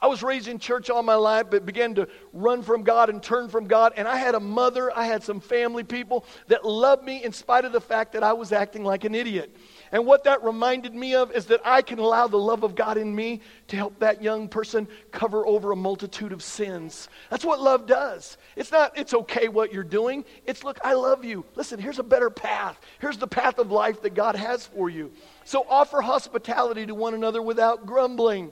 I 0.00 0.08
was 0.08 0.22
raised 0.22 0.48
in 0.48 0.58
church 0.58 0.90
all 0.90 1.02
my 1.02 1.14
life, 1.14 1.46
but 1.50 1.64
began 1.64 1.94
to 1.94 2.08
run 2.32 2.62
from 2.62 2.82
God 2.82 3.08
and 3.08 3.22
turn 3.22 3.48
from 3.48 3.66
God. 3.66 3.94
And 3.96 4.06
I 4.06 4.16
had 4.16 4.34
a 4.34 4.40
mother, 4.40 4.96
I 4.96 5.06
had 5.06 5.22
some 5.22 5.40
family 5.40 5.84
people 5.84 6.24
that 6.48 6.64
loved 6.64 7.02
me 7.02 7.24
in 7.24 7.32
spite 7.32 7.64
of 7.64 7.72
the 7.72 7.80
fact 7.80 8.12
that 8.12 8.22
I 8.22 8.32
was 8.32 8.52
acting 8.52 8.84
like 8.84 9.04
an 9.04 9.14
idiot. 9.14 9.56
And 9.92 10.06
what 10.06 10.24
that 10.24 10.42
reminded 10.42 10.94
me 10.94 11.14
of 11.14 11.30
is 11.32 11.46
that 11.46 11.60
I 11.64 11.82
can 11.82 11.98
allow 11.98 12.26
the 12.26 12.38
love 12.38 12.62
of 12.62 12.74
God 12.74 12.96
in 12.96 13.14
me 13.14 13.40
to 13.68 13.76
help 13.76 13.98
that 14.00 14.22
young 14.22 14.48
person 14.48 14.88
cover 15.12 15.46
over 15.46 15.72
a 15.72 15.76
multitude 15.76 16.32
of 16.32 16.42
sins. 16.42 17.08
That's 17.30 17.44
what 17.44 17.60
love 17.60 17.86
does. 17.86 18.36
It's 18.56 18.72
not, 18.72 18.96
it's 18.98 19.14
okay 19.14 19.48
what 19.48 19.72
you're 19.72 19.84
doing. 19.84 20.24
It's, 20.44 20.64
look, 20.64 20.78
I 20.82 20.94
love 20.94 21.24
you. 21.24 21.44
Listen, 21.54 21.78
here's 21.78 21.98
a 21.98 22.04
better 22.04 22.30
path. 22.30 22.80
Here's 23.00 23.18
the 23.18 23.26
path 23.26 23.58
of 23.58 23.70
life 23.70 24.02
that 24.02 24.14
God 24.14 24.36
has 24.36 24.66
for 24.66 24.90
you. 24.90 25.12
So 25.44 25.64
offer 25.68 26.00
hospitality 26.00 26.86
to 26.86 26.94
one 26.94 27.14
another 27.14 27.40
without 27.40 27.86
grumbling. 27.86 28.50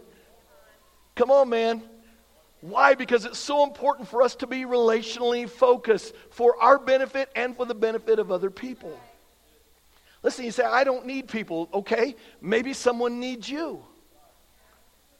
Come 1.14 1.30
on, 1.30 1.48
man. 1.48 1.82
Why? 2.60 2.94
Because 2.94 3.26
it's 3.26 3.38
so 3.38 3.62
important 3.62 4.08
for 4.08 4.22
us 4.22 4.36
to 4.36 4.46
be 4.46 4.62
relationally 4.62 5.48
focused 5.48 6.14
for 6.30 6.56
our 6.62 6.78
benefit 6.78 7.28
and 7.36 7.54
for 7.54 7.66
the 7.66 7.74
benefit 7.74 8.18
of 8.18 8.32
other 8.32 8.50
people. 8.50 8.98
Listen, 10.24 10.46
you 10.46 10.50
say, 10.50 10.64
I 10.64 10.84
don't 10.84 11.04
need 11.04 11.28
people. 11.28 11.68
Okay, 11.72 12.16
maybe 12.40 12.72
someone 12.72 13.20
needs 13.20 13.48
you. 13.48 13.84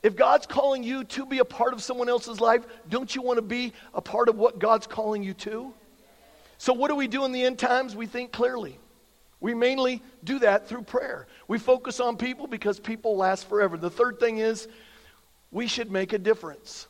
If 0.03 0.17
God's 0.17 0.47
calling 0.47 0.83
you 0.83 1.05
to 1.05 1.27
be 1.27 1.39
a 1.39 1.45
part 1.45 1.75
of 1.75 1.83
someone 1.83 2.09
else's 2.09 2.41
life, 2.41 2.65
don't 2.89 3.15
you 3.15 3.21
want 3.23 3.37
to 3.37 3.43
be 3.43 3.75
a 3.93 4.01
part 4.01 4.31
of 4.31 4.37
what 4.37 4.59
God's 4.59 4.87
calling 4.87 5.23
you 5.23 5.35
to? 5.35 5.73
So, 6.57 6.73
what 6.73 6.89
do 6.89 6.95
we 6.95 7.07
do 7.07 7.25
in 7.27 7.33
the 7.33 7.45
end 7.45 7.59
times? 7.59 7.95
We 7.95 8.07
think 8.07 8.33
clearly. 8.33 8.79
We 9.41 9.53
mainly 9.53 10.03
do 10.25 10.39
that 10.39 10.69
through 10.69 10.83
prayer. 10.83 11.27
We 11.49 11.59
focus 11.59 12.01
on 12.01 12.17
people 12.17 12.47
because 12.47 12.81
people 12.81 13.17
last 13.17 13.47
forever. 13.47 13.77
The 13.77 13.91
third 13.91 14.19
thing 14.19 14.39
is 14.39 14.69
we 15.51 15.67
should 15.67 15.91
make 15.91 16.15
a 16.15 16.19
difference. 16.19 16.87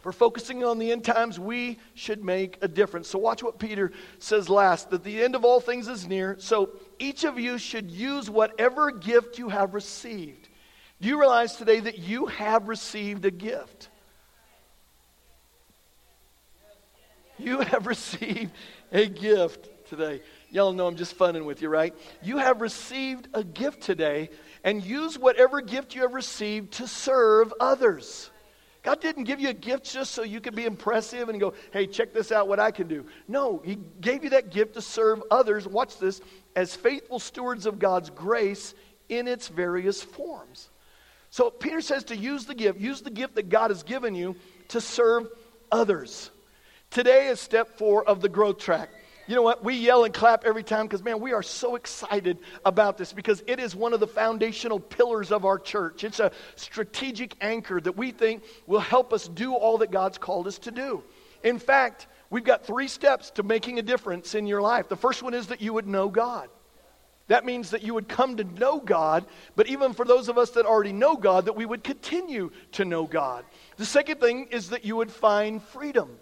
For 0.00 0.12
focusing 0.12 0.64
on 0.64 0.78
the 0.78 0.92
end 0.92 1.04
times, 1.04 1.38
we 1.38 1.78
should 1.94 2.24
make 2.24 2.56
a 2.62 2.68
difference. 2.68 3.08
So, 3.08 3.18
watch 3.18 3.42
what 3.42 3.58
Peter 3.58 3.92
says 4.18 4.48
last 4.48 4.90
that 4.90 5.04
the 5.04 5.22
end 5.22 5.34
of 5.34 5.44
all 5.44 5.60
things 5.60 5.88
is 5.88 6.08
near. 6.08 6.36
So, 6.38 6.70
each 6.98 7.24
of 7.24 7.38
you 7.38 7.58
should 7.58 7.90
use 7.90 8.30
whatever 8.30 8.90
gift 8.90 9.38
you 9.38 9.50
have 9.50 9.74
received. 9.74 10.48
Do 11.00 11.08
you 11.08 11.18
realize 11.18 11.56
today 11.56 11.80
that 11.80 11.98
you 11.98 12.26
have 12.26 12.68
received 12.68 13.24
a 13.24 13.30
gift? 13.30 13.88
You 17.38 17.60
have 17.60 17.86
received 17.86 18.52
a 18.92 19.06
gift 19.06 19.68
today. 19.88 20.22
Y'all 20.50 20.72
know 20.72 20.86
I'm 20.86 20.96
just 20.96 21.14
funning 21.14 21.44
with 21.44 21.62
you, 21.62 21.68
right? 21.68 21.94
You 22.22 22.38
have 22.38 22.60
received 22.60 23.28
a 23.34 23.44
gift 23.44 23.82
today, 23.82 24.30
and 24.64 24.82
use 24.84 25.18
whatever 25.18 25.60
gift 25.60 25.94
you 25.94 26.02
have 26.02 26.14
received 26.14 26.72
to 26.74 26.86
serve 26.86 27.52
others. 27.60 28.30
God 28.82 29.00
didn't 29.00 29.24
give 29.24 29.40
you 29.40 29.50
a 29.50 29.54
gift 29.54 29.84
just 29.92 30.12
so 30.12 30.22
you 30.22 30.40
could 30.40 30.54
be 30.54 30.64
impressive 30.64 31.28
and 31.28 31.38
go, 31.38 31.52
hey, 31.72 31.86
check 31.86 32.14
this 32.14 32.32
out, 32.32 32.48
what 32.48 32.58
I 32.58 32.70
can 32.70 32.88
do. 32.88 33.04
No, 33.28 33.60
He 33.64 33.78
gave 34.00 34.24
you 34.24 34.30
that 34.30 34.50
gift 34.50 34.74
to 34.74 34.82
serve 34.82 35.22
others, 35.30 35.68
watch 35.68 35.98
this, 35.98 36.20
as 36.56 36.74
faithful 36.74 37.18
stewards 37.18 37.66
of 37.66 37.78
God's 37.78 38.10
grace 38.10 38.74
in 39.08 39.28
its 39.28 39.48
various 39.48 40.02
forms. 40.02 40.70
So 41.30 41.50
Peter 41.50 41.80
says 41.80 42.04
to 42.04 42.16
use 42.16 42.46
the 42.46 42.54
gift, 42.54 42.80
use 42.80 43.02
the 43.02 43.10
gift 43.10 43.34
that 43.34 43.48
God 43.50 43.70
has 43.70 43.82
given 43.82 44.14
you 44.14 44.36
to 44.68 44.80
serve 44.80 45.28
others. 45.70 46.30
Today 46.90 47.28
is 47.28 47.38
step 47.38 47.78
four 47.78 48.02
of 48.02 48.20
the 48.20 48.28
growth 48.28 48.58
track. 48.58 48.88
You 49.26 49.36
know 49.36 49.42
what? 49.42 49.62
We 49.62 49.74
yell 49.76 50.04
and 50.04 50.12
clap 50.12 50.44
every 50.44 50.62
time 50.62 50.86
because, 50.86 51.04
man, 51.04 51.20
we 51.20 51.32
are 51.32 51.42
so 51.42 51.76
excited 51.76 52.38
about 52.64 52.98
this 52.98 53.12
because 53.12 53.42
it 53.46 53.60
is 53.60 53.76
one 53.76 53.92
of 53.92 54.00
the 54.00 54.06
foundational 54.06 54.80
pillars 54.80 55.30
of 55.30 55.44
our 55.44 55.58
church. 55.58 56.02
It's 56.04 56.20
a 56.20 56.32
strategic 56.56 57.36
anchor 57.40 57.80
that 57.80 57.96
we 57.96 58.10
think 58.10 58.42
will 58.66 58.80
help 58.80 59.12
us 59.12 59.28
do 59.28 59.54
all 59.54 59.78
that 59.78 59.90
God's 59.90 60.18
called 60.18 60.46
us 60.46 60.58
to 60.60 60.70
do. 60.70 61.04
In 61.44 61.58
fact, 61.58 62.06
we've 62.28 62.44
got 62.44 62.66
three 62.66 62.88
steps 62.88 63.30
to 63.32 63.42
making 63.42 63.78
a 63.78 63.82
difference 63.82 64.34
in 64.34 64.46
your 64.46 64.62
life. 64.62 64.88
The 64.88 64.96
first 64.96 65.22
one 65.22 65.34
is 65.34 65.46
that 65.48 65.60
you 65.60 65.72
would 65.74 65.86
know 65.86 66.08
God. 66.08 66.48
That 67.28 67.44
means 67.44 67.70
that 67.70 67.84
you 67.84 67.94
would 67.94 68.08
come 68.08 68.38
to 68.38 68.44
know 68.44 68.80
God, 68.80 69.24
but 69.54 69.68
even 69.68 69.92
for 69.92 70.04
those 70.04 70.28
of 70.28 70.36
us 70.36 70.50
that 70.50 70.66
already 70.66 70.92
know 70.92 71.14
God, 71.14 71.44
that 71.44 71.54
we 71.54 71.64
would 71.64 71.84
continue 71.84 72.50
to 72.72 72.84
know 72.84 73.06
God. 73.06 73.44
The 73.76 73.86
second 73.86 74.18
thing 74.18 74.48
is 74.50 74.70
that 74.70 74.84
you 74.84 74.96
would 74.96 75.12
find 75.12 75.62
freedom. 75.62 76.18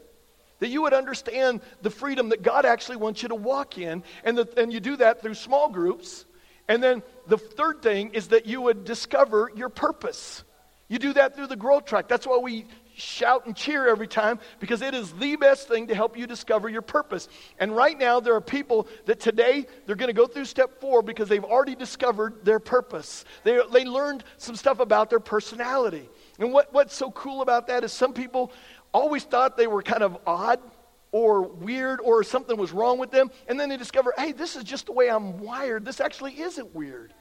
That 0.60 0.68
you 0.68 0.82
would 0.82 0.92
understand 0.92 1.60
the 1.82 1.90
freedom 1.90 2.30
that 2.30 2.42
God 2.42 2.64
actually 2.64 2.96
wants 2.96 3.22
you 3.22 3.28
to 3.28 3.34
walk 3.34 3.78
in, 3.78 4.02
and, 4.24 4.38
that, 4.38 4.58
and 4.58 4.72
you 4.72 4.80
do 4.80 4.96
that 4.96 5.22
through 5.22 5.34
small 5.34 5.68
groups. 5.68 6.24
And 6.68 6.82
then 6.82 7.02
the 7.26 7.38
third 7.38 7.82
thing 7.82 8.10
is 8.10 8.28
that 8.28 8.46
you 8.46 8.60
would 8.62 8.84
discover 8.84 9.50
your 9.54 9.68
purpose. 9.68 10.44
You 10.88 10.98
do 10.98 11.12
that 11.14 11.36
through 11.36 11.48
the 11.48 11.56
growth 11.56 11.84
track. 11.84 12.08
That's 12.08 12.26
why 12.26 12.38
we 12.38 12.66
shout 12.94 13.46
and 13.46 13.54
cheer 13.54 13.88
every 13.88 14.08
time 14.08 14.38
because 14.58 14.82
it 14.82 14.92
is 14.92 15.12
the 15.12 15.36
best 15.36 15.68
thing 15.68 15.86
to 15.86 15.94
help 15.94 16.18
you 16.18 16.26
discover 16.26 16.68
your 16.68 16.82
purpose. 16.82 17.28
And 17.58 17.74
right 17.74 17.96
now, 17.96 18.20
there 18.20 18.34
are 18.34 18.40
people 18.40 18.88
that 19.06 19.20
today 19.20 19.66
they're 19.86 19.96
going 19.96 20.08
to 20.08 20.14
go 20.14 20.26
through 20.26 20.46
step 20.46 20.80
four 20.80 21.02
because 21.02 21.28
they've 21.28 21.44
already 21.44 21.76
discovered 21.76 22.44
their 22.44 22.58
purpose. 22.58 23.24
They, 23.44 23.60
they 23.72 23.84
learned 23.84 24.24
some 24.36 24.56
stuff 24.56 24.80
about 24.80 25.10
their 25.10 25.20
personality. 25.20 26.08
And 26.38 26.52
what, 26.52 26.72
what's 26.72 26.94
so 26.94 27.10
cool 27.12 27.42
about 27.42 27.66
that 27.68 27.84
is 27.84 27.92
some 27.92 28.12
people 28.12 28.52
always 28.92 29.24
thought 29.24 29.56
they 29.56 29.66
were 29.66 29.82
kind 29.82 30.02
of 30.02 30.18
odd 30.26 30.60
or 31.12 31.42
weird 31.42 32.00
or 32.00 32.22
something 32.22 32.56
was 32.56 32.72
wrong 32.72 32.98
with 32.98 33.10
them. 33.10 33.30
And 33.48 33.58
then 33.58 33.68
they 33.68 33.76
discover, 33.76 34.12
hey, 34.16 34.32
this 34.32 34.56
is 34.56 34.64
just 34.64 34.86
the 34.86 34.92
way 34.92 35.08
I'm 35.08 35.40
wired. 35.40 35.84
This 35.84 36.00
actually 36.00 36.40
isn't 36.40 36.74
weird. 36.74 37.14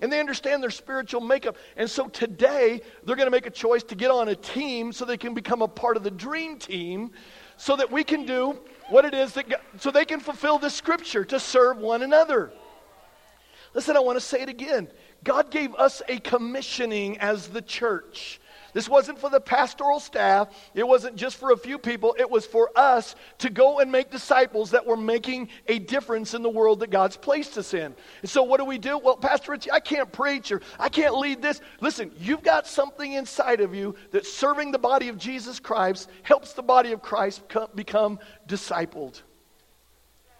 And 0.00 0.12
they 0.12 0.18
understand 0.18 0.62
their 0.62 0.70
spiritual 0.70 1.20
makeup. 1.20 1.56
And 1.76 1.88
so 1.88 2.08
today, 2.08 2.80
they're 3.04 3.16
going 3.16 3.26
to 3.26 3.30
make 3.30 3.46
a 3.46 3.50
choice 3.50 3.82
to 3.84 3.94
get 3.94 4.10
on 4.10 4.28
a 4.28 4.34
team 4.34 4.92
so 4.92 5.04
they 5.04 5.16
can 5.16 5.34
become 5.34 5.62
a 5.62 5.68
part 5.68 5.96
of 5.96 6.02
the 6.02 6.10
dream 6.10 6.58
team 6.58 7.12
so 7.56 7.76
that 7.76 7.90
we 7.90 8.02
can 8.02 8.26
do 8.26 8.58
what 8.90 9.04
it 9.04 9.14
is 9.14 9.34
that, 9.34 9.48
God, 9.48 9.60
so 9.78 9.90
they 9.90 10.04
can 10.04 10.20
fulfill 10.20 10.58
this 10.58 10.74
scripture 10.74 11.24
to 11.26 11.38
serve 11.38 11.78
one 11.78 12.02
another. 12.02 12.52
Listen, 13.72 13.96
I 13.96 14.00
want 14.00 14.16
to 14.16 14.20
say 14.20 14.42
it 14.42 14.48
again. 14.48 14.88
God 15.22 15.50
gave 15.50 15.74
us 15.76 16.02
a 16.08 16.18
commissioning 16.18 17.18
as 17.18 17.48
the 17.48 17.62
church. 17.62 18.40
This 18.74 18.88
wasn't 18.88 19.20
for 19.20 19.30
the 19.30 19.40
pastoral 19.40 20.00
staff. 20.00 20.48
It 20.74 20.86
wasn't 20.86 21.16
just 21.16 21.36
for 21.36 21.52
a 21.52 21.56
few 21.56 21.78
people. 21.78 22.14
It 22.18 22.28
was 22.28 22.44
for 22.44 22.70
us 22.76 23.14
to 23.38 23.48
go 23.48 23.78
and 23.78 23.90
make 23.90 24.10
disciples 24.10 24.72
that 24.72 24.84
were 24.84 24.96
making 24.96 25.48
a 25.68 25.78
difference 25.78 26.34
in 26.34 26.42
the 26.42 26.50
world 26.50 26.80
that 26.80 26.90
God's 26.90 27.16
placed 27.16 27.56
us 27.56 27.72
in. 27.72 27.94
And 28.20 28.30
so, 28.30 28.42
what 28.42 28.58
do 28.58 28.66
we 28.66 28.76
do? 28.76 28.98
Well, 28.98 29.16
Pastor 29.16 29.52
Richie, 29.52 29.72
I 29.72 29.80
can't 29.80 30.12
preach 30.12 30.52
or 30.52 30.60
I 30.78 30.88
can't 30.88 31.16
lead 31.16 31.40
this. 31.40 31.60
Listen, 31.80 32.10
you've 32.18 32.42
got 32.42 32.66
something 32.66 33.12
inside 33.12 33.60
of 33.60 33.74
you 33.74 33.94
that 34.10 34.26
serving 34.26 34.72
the 34.72 34.78
body 34.78 35.08
of 35.08 35.16
Jesus 35.16 35.60
Christ 35.60 36.10
helps 36.22 36.52
the 36.52 36.62
body 36.62 36.92
of 36.92 37.00
Christ 37.00 37.42
become 37.74 38.18
discipled. 38.46 39.22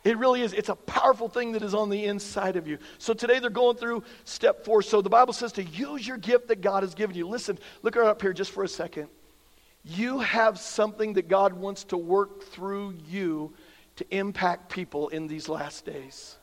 It 0.04 0.18
really 0.18 0.42
is. 0.42 0.52
It's 0.52 0.68
a 0.68 0.76
powerful 0.76 1.28
thing 1.28 1.52
that 1.52 1.62
is 1.62 1.74
on 1.74 1.88
the 1.88 2.04
inside 2.04 2.56
of 2.56 2.68
you. 2.68 2.78
So 2.98 3.14
today 3.14 3.38
they're 3.38 3.48
going 3.48 3.78
through 3.78 4.04
step 4.24 4.64
four. 4.64 4.82
So 4.82 5.00
the 5.00 5.08
Bible 5.08 5.32
says 5.32 5.52
to 5.52 5.64
use 5.64 6.06
your 6.06 6.18
gift 6.18 6.48
that 6.48 6.60
God 6.60 6.82
has 6.82 6.94
given 6.94 7.16
you. 7.16 7.26
Listen, 7.26 7.58
look 7.82 7.96
right 7.96 8.06
up 8.06 8.20
here 8.20 8.34
just 8.34 8.50
for 8.50 8.62
a 8.64 8.68
second. 8.68 9.08
You 9.82 10.20
have 10.20 10.58
something 10.58 11.14
that 11.14 11.28
God 11.28 11.54
wants 11.54 11.84
to 11.84 11.96
work 11.96 12.44
through 12.44 12.96
you 13.08 13.54
to 13.96 14.14
impact 14.14 14.70
people 14.70 15.08
in 15.08 15.26
these 15.26 15.48
last 15.48 15.86
days. 15.86 16.36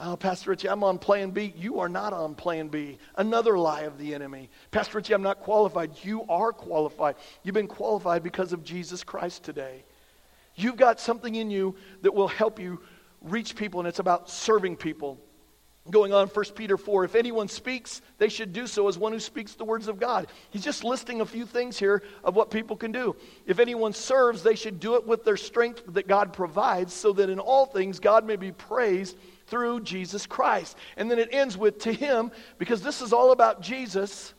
Oh, 0.00 0.16
Pastor 0.16 0.50
Richie, 0.50 0.68
I'm 0.68 0.84
on 0.84 0.98
plan 0.98 1.30
B. 1.30 1.52
You 1.56 1.80
are 1.80 1.88
not 1.88 2.12
on 2.12 2.36
plan 2.36 2.68
B. 2.68 2.98
Another 3.16 3.58
lie 3.58 3.80
of 3.80 3.98
the 3.98 4.14
enemy. 4.14 4.48
Pastor 4.70 4.98
Richie, 4.98 5.12
I'm 5.12 5.22
not 5.22 5.40
qualified. 5.40 5.90
You 6.02 6.24
are 6.28 6.52
qualified. 6.52 7.16
You've 7.42 7.54
been 7.54 7.66
qualified 7.66 8.22
because 8.22 8.52
of 8.52 8.62
Jesus 8.62 9.02
Christ 9.02 9.42
today. 9.42 9.84
You've 10.58 10.76
got 10.76 10.98
something 10.98 11.34
in 11.34 11.50
you 11.50 11.76
that 12.02 12.12
will 12.12 12.28
help 12.28 12.58
you 12.58 12.80
reach 13.22 13.54
people, 13.54 13.80
and 13.80 13.88
it's 13.88 14.00
about 14.00 14.28
serving 14.28 14.76
people. 14.76 15.20
Going 15.88 16.12
on, 16.12 16.26
1 16.26 16.44
Peter 16.54 16.76
4, 16.76 17.04
if 17.04 17.14
anyone 17.14 17.48
speaks, 17.48 18.02
they 18.18 18.28
should 18.28 18.52
do 18.52 18.66
so 18.66 18.88
as 18.88 18.98
one 18.98 19.12
who 19.12 19.20
speaks 19.20 19.54
the 19.54 19.64
words 19.64 19.88
of 19.88 19.98
God. 19.98 20.26
He's 20.50 20.64
just 20.64 20.84
listing 20.84 21.22
a 21.22 21.26
few 21.26 21.46
things 21.46 21.78
here 21.78 22.02
of 22.22 22.36
what 22.36 22.50
people 22.50 22.76
can 22.76 22.92
do. 22.92 23.16
If 23.46 23.58
anyone 23.58 23.94
serves, 23.94 24.42
they 24.42 24.54
should 24.54 24.80
do 24.80 24.96
it 24.96 25.06
with 25.06 25.24
their 25.24 25.38
strength 25.38 25.82
that 25.94 26.06
God 26.06 26.34
provides, 26.34 26.92
so 26.92 27.12
that 27.14 27.30
in 27.30 27.38
all 27.38 27.64
things 27.64 28.00
God 28.00 28.26
may 28.26 28.36
be 28.36 28.52
praised 28.52 29.16
through 29.46 29.80
Jesus 29.80 30.26
Christ. 30.26 30.76
And 30.98 31.10
then 31.10 31.18
it 31.18 31.30
ends 31.32 31.56
with 31.56 31.78
to 31.80 31.92
him, 31.92 32.32
because 32.58 32.82
this 32.82 33.00
is 33.00 33.14
all 33.14 33.30
about 33.30 33.62
Jesus. 33.62 34.34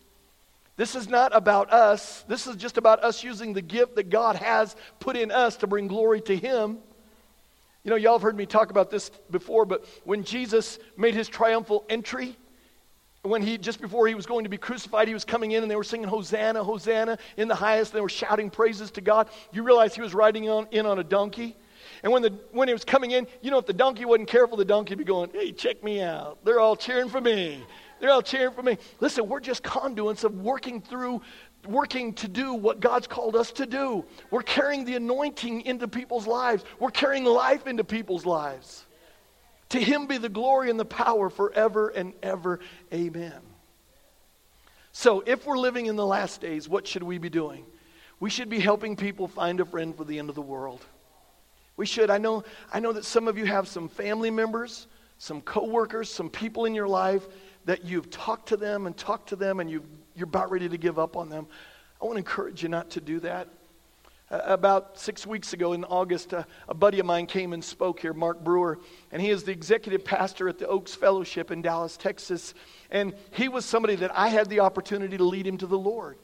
This 0.80 0.96
is 0.96 1.10
not 1.10 1.36
about 1.36 1.74
us. 1.74 2.24
This 2.30 2.48
is 2.48 2.56
just 2.56 2.78
about 2.78 3.04
us 3.04 3.22
using 3.22 3.52
the 3.52 3.62
gift 3.62 3.98
that 3.98 4.10
God 4.10 4.38
has 4.38 4.78
put 5.02 5.18
in 5.18 5.30
us 5.30 5.58
to 5.58 5.68
bring 5.68 5.90
glory 5.90 6.22
to 6.22 6.34
Him. 6.34 6.78
You 7.84 7.90
know, 7.92 7.98
y'all 7.98 8.14
have 8.14 8.22
heard 8.22 8.38
me 8.38 8.46
talk 8.46 8.72
about 8.72 8.90
this 8.90 9.12
before, 9.30 9.66
but 9.66 9.86
when 10.06 10.24
Jesus 10.24 10.80
made 10.96 11.16
his 11.16 11.28
triumphal 11.28 11.84
entry, 11.90 12.34
when 13.24 13.42
he 13.42 13.58
just 13.58 13.82
before 13.82 14.08
he 14.08 14.16
was 14.16 14.26
going 14.26 14.46
to 14.46 14.50
be 14.50 14.58
crucified, 14.58 15.10
he 15.10 15.14
was 15.14 15.26
coming 15.26 15.52
in 15.52 15.64
and 15.64 15.70
they 15.70 15.76
were 15.76 15.84
singing 15.84 16.08
Hosanna, 16.08 16.64
Hosanna 16.64 17.18
in 17.36 17.50
the 17.50 17.56
highest, 17.56 17.92
and 17.92 17.98
they 17.98 18.02
were 18.02 18.08
shouting 18.08 18.50
praises 18.50 18.90
to 18.92 19.02
God. 19.02 19.28
You 19.52 19.64
realize 19.64 19.94
he 19.94 20.02
was 20.02 20.14
riding 20.14 20.50
on, 20.50 20.68
in 20.72 20.86
on 20.86 20.98
a 20.98 21.04
donkey. 21.04 21.58
And 22.04 22.14
when, 22.14 22.22
the, 22.22 22.34
when 22.54 22.70
he 22.70 22.74
was 22.74 22.86
coming 22.86 23.12
in, 23.12 23.28
you 23.42 23.52
know, 23.52 23.58
if 23.58 23.66
the 23.66 23.74
donkey 23.74 24.06
wasn't 24.06 24.30
careful, 24.30 24.56
the 24.56 24.64
donkey 24.64 24.92
would 24.92 25.00
be 25.00 25.04
going, 25.04 25.30
Hey, 25.34 25.52
check 25.52 25.84
me 25.84 26.02
out. 26.02 26.38
They're 26.46 26.62
all 26.62 26.78
cheering 26.78 27.10
for 27.10 27.20
me. 27.20 27.66
They're 28.00 28.12
all 28.12 28.22
cheering 28.22 28.54
for 28.54 28.64
me. 28.64 28.78
Listen, 29.00 29.28
we're 29.28 29.40
just 29.40 29.64
conduits 29.64 30.24
of 30.24 30.42
working 30.42 30.82
through, 30.82 31.22
working 31.68 32.14
to 32.14 32.28
do 32.28 32.54
what 32.54 32.80
God's 32.80 33.08
called 33.08 33.36
us 33.36 33.52
to 33.54 33.66
do. 33.66 34.06
We're 34.32 34.42
carrying 34.42 34.86
the 34.86 34.96
anointing 34.96 35.62
into 35.62 35.88
people's 35.88 36.28
lives, 36.28 36.64
we're 36.80 36.92
carrying 36.92 37.26
life 37.26 37.68
into 37.68 37.84
people's 37.84 38.26
lives. 38.26 38.86
To 39.70 39.80
Him 39.80 40.08
be 40.08 40.18
the 40.18 40.30
glory 40.30 40.72
and 40.72 40.80
the 40.80 40.86
power 40.86 41.30
forever 41.30 41.90
and 41.90 42.14
ever. 42.24 42.60
Amen. 42.92 43.40
So, 44.92 45.24
if 45.26 45.46
we're 45.46 45.60
living 45.60 45.86
in 45.86 45.96
the 45.96 46.06
last 46.06 46.42
days, 46.42 46.68
what 46.68 46.88
should 46.88 47.04
we 47.04 47.20
be 47.20 47.30
doing? 47.30 47.66
We 48.20 48.30
should 48.30 48.50
be 48.50 48.60
helping 48.60 48.96
people 48.96 49.28
find 49.28 49.60
a 49.60 49.66
friend 49.66 49.96
for 49.96 50.04
the 50.04 50.18
end 50.18 50.30
of 50.30 50.36
the 50.36 50.42
world. 50.42 50.84
We 51.78 51.86
should. 51.86 52.10
I 52.10 52.18
know, 52.18 52.44
I 52.74 52.80
know 52.80 52.92
that 52.94 53.06
some 53.06 53.28
of 53.28 53.38
you 53.38 53.46
have 53.46 53.68
some 53.68 53.88
family 53.88 54.32
members, 54.32 54.88
some 55.20 55.40
coworkers, 55.42 56.12
some 56.12 56.30
people 56.30 56.66
in 56.66 56.74
your 56.74 56.88
life 56.88 57.28
that 57.66 57.86
you've 57.86 58.10
talked 58.10 58.50
to 58.50 58.58
them 58.58 58.86
and 58.86 58.96
talked 58.98 59.30
to 59.30 59.36
them 59.36 59.60
and 59.60 59.70
you 59.70 59.84
you're 60.16 60.28
about 60.28 60.52
ready 60.52 60.68
to 60.68 60.78
give 60.78 61.00
up 61.00 61.16
on 61.16 61.30
them, 61.30 61.48
I 62.02 62.06
want 62.06 62.16
to 62.16 62.20
encourage 62.20 62.62
you 62.62 62.70
not 62.70 62.90
to 62.92 63.02
do 63.02 63.20
that. 63.22 63.48
Uh, 64.32 64.42
about 64.46 65.00
six 65.00 65.26
weeks 65.26 65.54
ago 65.54 65.74
in 65.74 65.84
August, 65.86 66.34
uh, 66.34 66.44
a 66.68 66.74
buddy 66.74 67.00
of 67.00 67.06
mine 67.06 67.26
came 67.26 67.52
and 67.52 67.64
spoke 67.64 68.00
here, 68.00 68.14
Mark 68.14 68.44
Brewer, 68.44 68.80
and 69.12 69.22
he 69.22 69.30
is 69.30 69.44
the 69.44 69.52
executive 69.52 70.06
pastor 70.06 70.48
at 70.48 70.60
the 70.60 70.68
Oaks 70.68 70.94
Fellowship 70.94 71.50
in 71.50 71.62
Dallas, 71.64 71.98
Texas. 71.98 72.54
And 72.92 73.16
he 73.32 73.48
was 73.48 73.66
somebody 73.66 73.96
that 73.96 74.16
I 74.16 74.28
had 74.28 74.48
the 74.50 74.60
opportunity 74.60 75.18
to 75.18 75.24
lead 75.24 75.48
him 75.48 75.58
to 75.58 75.68
the 75.68 75.80
Lord. 75.80 76.18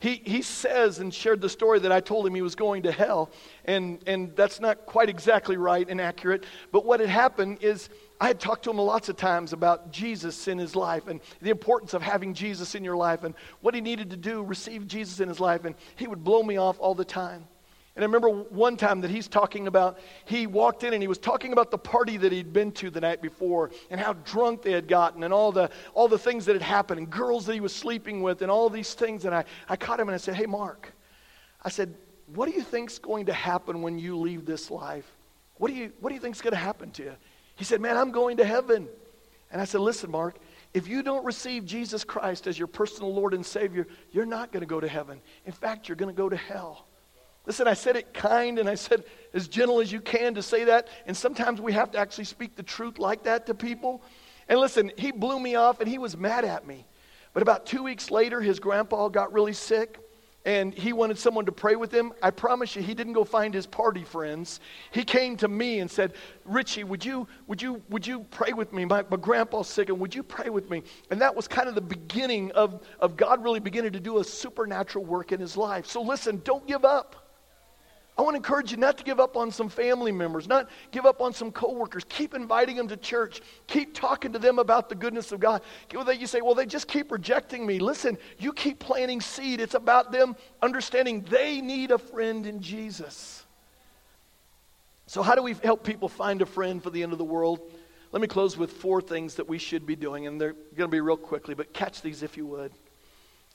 He, 0.00 0.20
he 0.24 0.42
says 0.42 0.98
and 0.98 1.14
shared 1.14 1.40
the 1.40 1.48
story 1.48 1.78
that 1.78 1.92
I 1.92 2.00
told 2.00 2.26
him 2.26 2.34
he 2.34 2.42
was 2.42 2.56
going 2.56 2.82
to 2.82 2.90
hell, 2.90 3.30
and, 3.66 4.00
and 4.08 4.34
that's 4.34 4.58
not 4.58 4.84
quite 4.84 5.08
exactly 5.08 5.56
right 5.56 5.88
and 5.88 6.00
accurate. 6.00 6.44
But 6.72 6.84
what 6.84 6.98
had 6.98 7.08
happened 7.08 7.58
is 7.60 7.88
I 8.22 8.28
had 8.28 8.38
talked 8.38 8.62
to 8.64 8.70
him 8.70 8.78
lots 8.78 9.08
of 9.08 9.16
times 9.16 9.52
about 9.52 9.90
Jesus 9.90 10.46
in 10.46 10.56
his 10.56 10.76
life 10.76 11.08
and 11.08 11.20
the 11.40 11.50
importance 11.50 11.92
of 11.92 12.02
having 12.02 12.34
Jesus 12.34 12.76
in 12.76 12.84
your 12.84 12.94
life 12.94 13.24
and 13.24 13.34
what 13.62 13.74
he 13.74 13.80
needed 13.80 14.10
to 14.10 14.16
do, 14.16 14.44
receive 14.44 14.86
Jesus 14.86 15.18
in 15.18 15.28
his 15.28 15.40
life, 15.40 15.64
and 15.64 15.74
he 15.96 16.06
would 16.06 16.22
blow 16.22 16.40
me 16.44 16.56
off 16.56 16.78
all 16.78 16.94
the 16.94 17.04
time. 17.04 17.48
And 17.96 18.04
I 18.04 18.06
remember 18.06 18.28
one 18.28 18.76
time 18.76 19.00
that 19.00 19.10
he's 19.10 19.26
talking 19.26 19.66
about, 19.66 19.98
he 20.24 20.46
walked 20.46 20.84
in 20.84 20.94
and 20.94 21.02
he 21.02 21.08
was 21.08 21.18
talking 21.18 21.52
about 21.52 21.72
the 21.72 21.78
party 21.78 22.16
that 22.16 22.30
he'd 22.30 22.52
been 22.52 22.70
to 22.74 22.90
the 22.90 23.00
night 23.00 23.22
before 23.22 23.72
and 23.90 24.00
how 24.00 24.12
drunk 24.12 24.62
they 24.62 24.70
had 24.70 24.86
gotten 24.86 25.24
and 25.24 25.34
all 25.34 25.50
the, 25.50 25.68
all 25.92 26.06
the 26.06 26.16
things 26.16 26.44
that 26.44 26.52
had 26.52 26.62
happened 26.62 26.98
and 27.00 27.10
girls 27.10 27.44
that 27.46 27.54
he 27.54 27.60
was 27.60 27.74
sleeping 27.74 28.22
with 28.22 28.40
and 28.42 28.52
all 28.52 28.70
these 28.70 28.94
things. 28.94 29.24
And 29.24 29.34
I, 29.34 29.44
I 29.68 29.74
caught 29.74 29.98
him 29.98 30.08
and 30.08 30.14
I 30.14 30.18
said, 30.18 30.36
Hey, 30.36 30.46
Mark, 30.46 30.92
I 31.64 31.70
said, 31.70 31.92
what 32.32 32.48
do 32.48 32.54
you 32.54 32.62
think's 32.62 33.00
going 33.00 33.26
to 33.26 33.32
happen 33.32 33.82
when 33.82 33.98
you 33.98 34.16
leave 34.16 34.46
this 34.46 34.70
life? 34.70 35.10
What 35.56 35.72
do 35.72 35.74
you, 35.74 35.92
what 35.98 36.10
do 36.10 36.14
you 36.14 36.20
think's 36.20 36.40
going 36.40 36.52
to 36.52 36.58
happen 36.58 36.92
to 36.92 37.02
you? 37.02 37.14
He 37.56 37.64
said, 37.64 37.80
Man, 37.80 37.96
I'm 37.96 38.10
going 38.10 38.38
to 38.38 38.44
heaven. 38.44 38.88
And 39.50 39.60
I 39.60 39.64
said, 39.64 39.80
Listen, 39.80 40.10
Mark, 40.10 40.36
if 40.74 40.88
you 40.88 41.02
don't 41.02 41.24
receive 41.24 41.64
Jesus 41.64 42.04
Christ 42.04 42.46
as 42.46 42.58
your 42.58 42.68
personal 42.68 43.14
Lord 43.14 43.34
and 43.34 43.44
Savior, 43.44 43.86
you're 44.10 44.26
not 44.26 44.52
going 44.52 44.62
to 44.62 44.66
go 44.66 44.80
to 44.80 44.88
heaven. 44.88 45.20
In 45.44 45.52
fact, 45.52 45.88
you're 45.88 45.96
going 45.96 46.14
to 46.14 46.16
go 46.16 46.28
to 46.28 46.36
hell. 46.36 46.86
Listen, 47.44 47.66
I 47.66 47.74
said 47.74 47.96
it 47.96 48.14
kind 48.14 48.58
and 48.58 48.68
I 48.68 48.76
said 48.76 49.04
as 49.34 49.48
gentle 49.48 49.80
as 49.80 49.90
you 49.90 50.00
can 50.00 50.34
to 50.34 50.42
say 50.42 50.64
that. 50.64 50.88
And 51.06 51.16
sometimes 51.16 51.60
we 51.60 51.72
have 51.72 51.90
to 51.92 51.98
actually 51.98 52.24
speak 52.24 52.56
the 52.56 52.62
truth 52.62 52.98
like 52.98 53.24
that 53.24 53.46
to 53.46 53.54
people. 53.54 54.02
And 54.48 54.60
listen, 54.60 54.92
he 54.96 55.10
blew 55.10 55.38
me 55.38 55.56
off 55.56 55.80
and 55.80 55.88
he 55.88 55.98
was 55.98 56.16
mad 56.16 56.44
at 56.44 56.66
me. 56.66 56.86
But 57.34 57.42
about 57.42 57.66
two 57.66 57.82
weeks 57.82 58.10
later, 58.10 58.40
his 58.40 58.60
grandpa 58.60 59.08
got 59.08 59.32
really 59.32 59.54
sick 59.54 59.98
and 60.44 60.74
he 60.74 60.92
wanted 60.92 61.18
someone 61.18 61.46
to 61.46 61.52
pray 61.52 61.76
with 61.76 61.92
him. 61.92 62.12
I 62.22 62.30
promise 62.30 62.74
you, 62.74 62.82
he 62.82 62.94
didn't 62.94 63.12
go 63.12 63.24
find 63.24 63.54
his 63.54 63.66
party 63.66 64.02
friends. 64.02 64.60
He 64.90 65.04
came 65.04 65.36
to 65.38 65.48
me 65.48 65.78
and 65.78 65.90
said, 65.90 66.14
Richie, 66.44 66.84
would 66.84 67.04
you, 67.04 67.28
would 67.46 67.62
you, 67.62 67.82
would 67.90 68.06
you 68.06 68.26
pray 68.30 68.52
with 68.52 68.72
me? 68.72 68.84
My, 68.84 69.04
my 69.08 69.16
grandpa's 69.16 69.68
sick, 69.68 69.88
and 69.88 70.00
would 70.00 70.14
you 70.14 70.22
pray 70.22 70.50
with 70.50 70.68
me? 70.68 70.82
And 71.10 71.20
that 71.20 71.34
was 71.34 71.46
kind 71.46 71.68
of 71.68 71.74
the 71.74 71.80
beginning 71.80 72.50
of, 72.52 72.82
of 72.98 73.16
God 73.16 73.42
really 73.42 73.60
beginning 73.60 73.92
to 73.92 74.00
do 74.00 74.18
a 74.18 74.24
supernatural 74.24 75.04
work 75.04 75.32
in 75.32 75.38
his 75.38 75.56
life. 75.56 75.86
So 75.86 76.02
listen, 76.02 76.40
don't 76.44 76.66
give 76.66 76.84
up. 76.84 77.21
I 78.16 78.20
want 78.20 78.34
to 78.34 78.36
encourage 78.36 78.70
you 78.70 78.76
not 78.76 78.98
to 78.98 79.04
give 79.04 79.18
up 79.18 79.38
on 79.38 79.50
some 79.50 79.70
family 79.70 80.12
members, 80.12 80.46
not 80.46 80.68
give 80.90 81.06
up 81.06 81.22
on 81.22 81.32
some 81.32 81.50
coworkers. 81.50 82.04
Keep 82.10 82.34
inviting 82.34 82.76
them 82.76 82.86
to 82.88 82.96
church. 82.96 83.40
Keep 83.66 83.94
talking 83.94 84.32
to 84.34 84.38
them 84.38 84.58
about 84.58 84.90
the 84.90 84.94
goodness 84.94 85.32
of 85.32 85.40
God. 85.40 85.62
You 85.90 86.26
say, 86.26 86.42
well, 86.42 86.54
they 86.54 86.66
just 86.66 86.88
keep 86.88 87.10
rejecting 87.10 87.66
me. 87.66 87.78
Listen, 87.78 88.18
you 88.38 88.52
keep 88.52 88.78
planting 88.78 89.22
seed. 89.22 89.60
It's 89.60 89.74
about 89.74 90.12
them 90.12 90.36
understanding 90.60 91.22
they 91.22 91.62
need 91.62 91.90
a 91.90 91.96
friend 91.96 92.46
in 92.46 92.60
Jesus. 92.60 93.44
So, 95.06 95.22
how 95.22 95.34
do 95.34 95.42
we 95.42 95.54
help 95.54 95.82
people 95.82 96.08
find 96.08 96.42
a 96.42 96.46
friend 96.46 96.82
for 96.82 96.90
the 96.90 97.02
end 97.02 97.12
of 97.12 97.18
the 97.18 97.24
world? 97.24 97.60
Let 98.12 98.20
me 98.20 98.28
close 98.28 98.58
with 98.58 98.72
four 98.72 99.00
things 99.00 99.36
that 99.36 99.48
we 99.48 99.56
should 99.58 99.86
be 99.86 99.96
doing, 99.96 100.26
and 100.26 100.38
they're 100.38 100.52
going 100.52 100.88
to 100.88 100.88
be 100.88 101.00
real 101.00 101.16
quickly, 101.16 101.54
but 101.54 101.72
catch 101.72 102.02
these 102.02 102.22
if 102.22 102.36
you 102.36 102.46
would. 102.46 102.72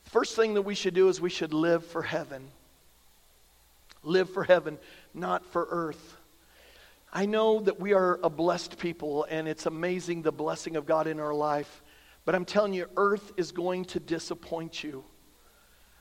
First 0.05 0.35
thing 0.35 0.55
that 0.55 0.63
we 0.63 0.73
should 0.73 0.95
do 0.95 1.09
is 1.09 1.21
we 1.21 1.29
should 1.29 1.53
live 1.53 1.85
for 1.85 2.01
heaven 2.01 2.49
live 4.07 4.29
for 4.29 4.43
heaven, 4.43 4.77
not 5.13 5.45
for 5.45 5.67
earth. 5.69 6.17
I 7.11 7.25
know 7.25 7.59
that 7.61 7.79
we 7.79 7.93
are 7.93 8.19
a 8.23 8.29
blessed 8.29 8.77
people 8.77 9.25
and 9.29 9.47
it's 9.47 9.65
amazing 9.65 10.21
the 10.21 10.31
blessing 10.31 10.75
of 10.75 10.85
God 10.85 11.07
in 11.07 11.19
our 11.19 11.33
life, 11.33 11.83
but 12.25 12.35
I'm 12.35 12.45
telling 12.45 12.73
you, 12.73 12.87
earth 12.97 13.31
is 13.37 13.51
going 13.51 13.85
to 13.85 13.99
disappoint 13.99 14.83
you. 14.83 15.03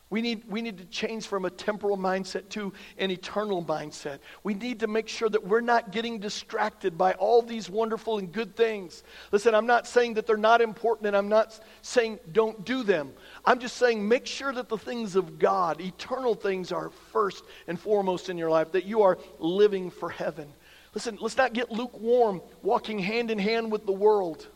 We 0.09 0.23
need, 0.23 0.45
we 0.49 0.63
need 0.63 0.79
to 0.79 0.85
change 0.85 1.27
from 1.27 1.47
a 1.47 1.51
temporal 1.51 1.99
mindset 1.99 2.49
to 2.51 2.73
an 2.97 3.11
eternal 3.11 3.65
mindset. 3.65 4.21
We 4.45 4.55
need 4.55 4.81
to 4.81 4.87
make 4.87 5.09
sure 5.09 5.29
that 5.29 5.45
we're 5.45 5.61
not 5.61 5.91
getting 5.91 6.21
distracted 6.21 6.97
by 6.97 7.15
all 7.15 7.43
these 7.43 7.69
wonderful 7.69 8.19
and 8.19 8.31
good 8.31 8.55
things. 8.55 9.03
Listen, 9.33 9.53
I'm 9.53 9.67
not 9.67 9.85
saying 9.89 10.15
that 10.15 10.27
they're 10.27 10.37
not 10.37 10.61
important 10.61 11.09
and 11.09 11.17
I'm 11.17 11.29
not 11.29 11.59
saying 11.83 12.21
don't 12.31 12.65
do 12.65 12.85
them. 12.85 13.13
I'm 13.45 13.59
just 13.59 13.79
saying 13.79 14.07
make 14.07 14.27
sure 14.27 14.53
that 14.53 14.69
the 14.69 14.79
things 14.79 15.17
of 15.17 15.41
God, 15.41 15.81
eternal 15.81 16.37
things, 16.37 16.71
are 16.71 16.91
first 17.11 17.43
and 17.67 17.79
foremost 17.79 18.29
in 18.29 18.39
your 18.39 18.51
life, 18.51 18.71
that 18.73 18.85
you 18.85 19.03
are 19.03 19.19
living 19.41 19.91
for 19.91 20.09
heaven. 20.09 20.53
Listen, 20.95 21.19
let's 21.21 21.37
not 21.37 21.53
get 21.53 21.73
lukewarm, 21.73 22.41
walking 22.63 23.01
hand 23.01 23.33
in 23.33 23.41
hand 23.41 23.73
with 23.73 23.85
the 23.87 23.93
world. 23.93 24.47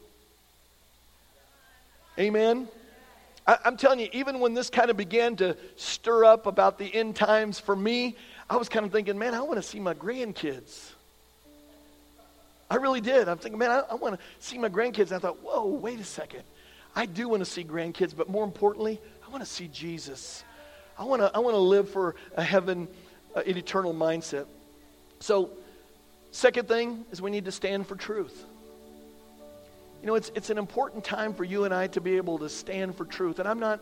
Amen. 2.18 2.68
I, 3.50 3.58
am 3.64 3.76
telling 3.76 3.98
you, 3.98 4.08
even 4.12 4.38
when 4.38 4.54
this 4.54 4.70
kind 4.70 4.90
of 4.90 4.96
began 4.96 5.34
to 5.36 5.56
stir 5.74 6.24
up 6.24 6.46
about 6.46 6.78
the 6.78 6.94
end 6.94 7.16
times 7.16 7.58
for 7.58 7.74
me, 7.74 8.16
I 8.48 8.56
was 8.56 8.68
kind 8.68 8.86
of 8.86 8.92
thinking, 8.92 9.18
man, 9.18 9.34
I 9.34 9.42
want 9.42 9.56
to 9.56 9.62
see 9.62 9.80
my 9.80 9.92
grandkids. 9.92 10.90
I 12.70 12.76
really 12.76 13.00
did. 13.00 13.28
I'm 13.28 13.38
thinking, 13.38 13.58
man, 13.58 13.72
I, 13.72 13.82
I 13.90 13.94
want 13.96 14.14
to 14.14 14.20
see 14.38 14.56
my 14.56 14.68
grandkids. 14.68 15.08
And 15.08 15.14
I 15.14 15.18
thought, 15.18 15.42
whoa, 15.42 15.66
wait 15.66 15.98
a 15.98 16.04
second. 16.04 16.44
I 16.94 17.06
do 17.06 17.28
want 17.28 17.40
to 17.40 17.44
see 17.44 17.64
grandkids, 17.64 18.16
but 18.16 18.28
more 18.28 18.44
importantly, 18.44 19.00
I 19.26 19.30
want 19.30 19.42
to 19.42 19.50
see 19.50 19.66
Jesus. 19.66 20.44
I 20.96 21.02
want 21.02 21.20
to, 21.20 21.32
I 21.34 21.40
want 21.40 21.54
to 21.54 21.60
live 21.60 21.90
for 21.90 22.14
a 22.36 22.44
heaven, 22.44 22.86
uh, 23.34 23.40
an 23.40 23.56
eternal 23.56 23.92
mindset. 23.92 24.46
So, 25.18 25.50
second 26.30 26.68
thing 26.68 27.04
is 27.10 27.20
we 27.20 27.32
need 27.32 27.46
to 27.46 27.52
stand 27.52 27.88
for 27.88 27.96
truth. 27.96 28.44
You 30.00 30.06
know, 30.06 30.14
it's, 30.14 30.32
it's 30.34 30.50
an 30.50 30.58
important 30.58 31.04
time 31.04 31.34
for 31.34 31.44
you 31.44 31.64
and 31.64 31.74
I 31.74 31.86
to 31.88 32.00
be 32.00 32.16
able 32.16 32.38
to 32.38 32.48
stand 32.48 32.96
for 32.96 33.04
truth. 33.04 33.38
And 33.38 33.46
I'm 33.46 33.60
not 33.60 33.80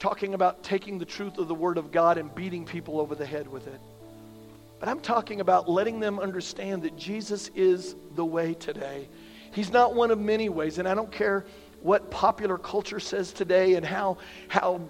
talking 0.00 0.34
about 0.34 0.64
taking 0.64 0.98
the 0.98 1.04
truth 1.04 1.38
of 1.38 1.46
the 1.46 1.54
Word 1.54 1.78
of 1.78 1.92
God 1.92 2.18
and 2.18 2.34
beating 2.34 2.64
people 2.64 2.98
over 2.98 3.14
the 3.14 3.26
head 3.26 3.46
with 3.46 3.66
it. 3.68 3.80
But 4.80 4.88
I'm 4.88 5.00
talking 5.00 5.40
about 5.40 5.68
letting 5.68 6.00
them 6.00 6.18
understand 6.18 6.82
that 6.82 6.96
Jesus 6.96 7.50
is 7.54 7.94
the 8.16 8.24
way 8.24 8.54
today. 8.54 9.08
He's 9.52 9.70
not 9.70 9.94
one 9.94 10.10
of 10.10 10.18
many 10.18 10.48
ways. 10.48 10.78
And 10.78 10.88
I 10.88 10.94
don't 10.94 11.12
care 11.12 11.44
what 11.82 12.10
popular 12.10 12.58
culture 12.58 13.00
says 13.00 13.32
today 13.32 13.74
and 13.74 13.86
how, 13.86 14.18
how 14.48 14.80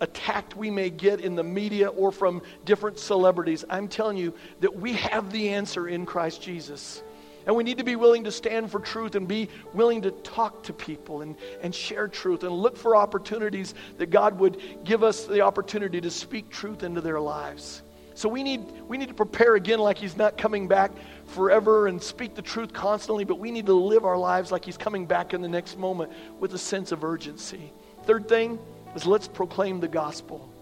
attacked 0.00 0.56
we 0.56 0.70
may 0.70 0.90
get 0.90 1.20
in 1.20 1.34
the 1.34 1.42
media 1.42 1.88
or 1.88 2.12
from 2.12 2.42
different 2.64 2.98
celebrities. 2.98 3.64
I'm 3.68 3.88
telling 3.88 4.16
you 4.16 4.34
that 4.60 4.76
we 4.76 4.92
have 4.94 5.32
the 5.32 5.48
answer 5.50 5.88
in 5.88 6.06
Christ 6.06 6.40
Jesus. 6.40 7.02
And 7.46 7.56
we 7.56 7.64
need 7.64 7.78
to 7.78 7.84
be 7.84 7.96
willing 7.96 8.24
to 8.24 8.32
stand 8.32 8.70
for 8.70 8.78
truth 8.78 9.14
and 9.14 9.26
be 9.26 9.48
willing 9.72 10.02
to 10.02 10.10
talk 10.10 10.62
to 10.64 10.72
people 10.72 11.22
and, 11.22 11.36
and 11.62 11.74
share 11.74 12.08
truth 12.08 12.42
and 12.42 12.52
look 12.52 12.76
for 12.76 12.94
opportunities 12.94 13.74
that 13.96 14.10
God 14.10 14.38
would 14.38 14.60
give 14.84 15.02
us 15.02 15.24
the 15.24 15.40
opportunity 15.40 16.00
to 16.00 16.10
speak 16.10 16.50
truth 16.50 16.82
into 16.82 17.00
their 17.00 17.20
lives. 17.20 17.82
So 18.14 18.28
we 18.28 18.42
need, 18.42 18.64
we 18.88 18.98
need 18.98 19.08
to 19.08 19.14
prepare 19.14 19.54
again 19.54 19.78
like 19.78 19.96
He's 19.96 20.16
not 20.16 20.36
coming 20.36 20.66
back 20.66 20.90
forever 21.26 21.86
and 21.86 22.02
speak 22.02 22.34
the 22.34 22.42
truth 22.42 22.72
constantly, 22.72 23.24
but 23.24 23.38
we 23.38 23.52
need 23.52 23.66
to 23.66 23.74
live 23.74 24.04
our 24.04 24.18
lives 24.18 24.50
like 24.50 24.64
He's 24.64 24.76
coming 24.76 25.06
back 25.06 25.34
in 25.34 25.40
the 25.40 25.48
next 25.48 25.78
moment 25.78 26.12
with 26.40 26.52
a 26.52 26.58
sense 26.58 26.90
of 26.90 27.04
urgency. 27.04 27.72
Third 28.06 28.28
thing 28.28 28.58
is 28.96 29.06
let's 29.06 29.28
proclaim 29.28 29.78
the 29.78 29.86
gospel. 29.86 30.52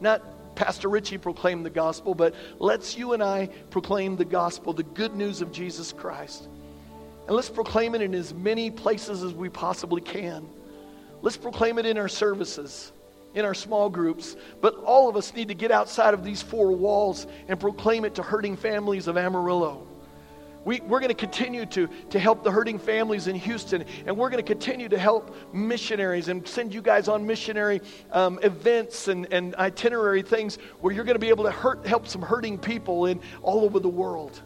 Not 0.00 0.22
Pastor 0.58 0.88
Richie 0.88 1.18
proclaimed 1.18 1.64
the 1.64 1.70
gospel, 1.70 2.16
but 2.16 2.34
let's 2.58 2.98
you 2.98 3.12
and 3.12 3.22
I 3.22 3.46
proclaim 3.70 4.16
the 4.16 4.24
gospel, 4.24 4.72
the 4.72 4.82
good 4.82 5.14
news 5.14 5.40
of 5.40 5.52
Jesus 5.52 5.92
Christ. 5.92 6.48
And 7.28 7.36
let's 7.36 7.48
proclaim 7.48 7.94
it 7.94 8.02
in 8.02 8.12
as 8.12 8.34
many 8.34 8.68
places 8.68 9.22
as 9.22 9.32
we 9.32 9.48
possibly 9.50 10.00
can. 10.00 10.48
Let's 11.22 11.36
proclaim 11.36 11.78
it 11.78 11.86
in 11.86 11.96
our 11.96 12.08
services, 12.08 12.90
in 13.34 13.44
our 13.44 13.54
small 13.54 13.88
groups. 13.88 14.34
But 14.60 14.74
all 14.78 15.08
of 15.08 15.16
us 15.16 15.32
need 15.32 15.46
to 15.46 15.54
get 15.54 15.70
outside 15.70 16.12
of 16.12 16.24
these 16.24 16.42
four 16.42 16.72
walls 16.72 17.28
and 17.46 17.60
proclaim 17.60 18.04
it 18.04 18.16
to 18.16 18.24
hurting 18.24 18.56
families 18.56 19.06
of 19.06 19.16
Amarillo. 19.16 19.87
We, 20.64 20.80
we're 20.80 21.00
going 21.00 21.08
to 21.08 21.14
continue 21.14 21.64
to, 21.66 21.88
to 22.10 22.18
help 22.18 22.44
the 22.44 22.50
hurting 22.50 22.78
families 22.78 23.26
in 23.26 23.36
Houston, 23.36 23.84
and 24.06 24.16
we're 24.16 24.28
going 24.28 24.44
to 24.44 24.46
continue 24.46 24.88
to 24.88 24.98
help 24.98 25.34
missionaries 25.54 26.28
and 26.28 26.46
send 26.46 26.74
you 26.74 26.82
guys 26.82 27.08
on 27.08 27.26
missionary 27.26 27.80
um, 28.12 28.38
events 28.42 29.08
and, 29.08 29.32
and 29.32 29.54
itinerary 29.54 30.22
things 30.22 30.56
where 30.80 30.92
you're 30.92 31.04
going 31.04 31.14
to 31.14 31.20
be 31.20 31.28
able 31.28 31.44
to 31.44 31.50
hurt, 31.50 31.86
help 31.86 32.06
some 32.06 32.22
hurting 32.22 32.58
people 32.58 33.06
in 33.06 33.20
all 33.42 33.64
over 33.64 33.78
the 33.78 33.88
world. 33.88 34.42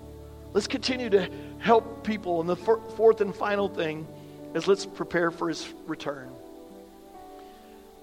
Let's 0.53 0.67
continue 0.67 1.09
to 1.11 1.31
help 1.59 2.05
people. 2.05 2.41
And 2.41 2.49
the 2.49 2.57
fourth 2.57 3.21
and 3.21 3.35
final 3.35 3.69
thing 3.69 4.07
is 4.55 4.69
let's 4.69 4.85
prepare 4.85 5.31
for 5.31 5.49
his 5.49 5.67
return. 5.87 6.31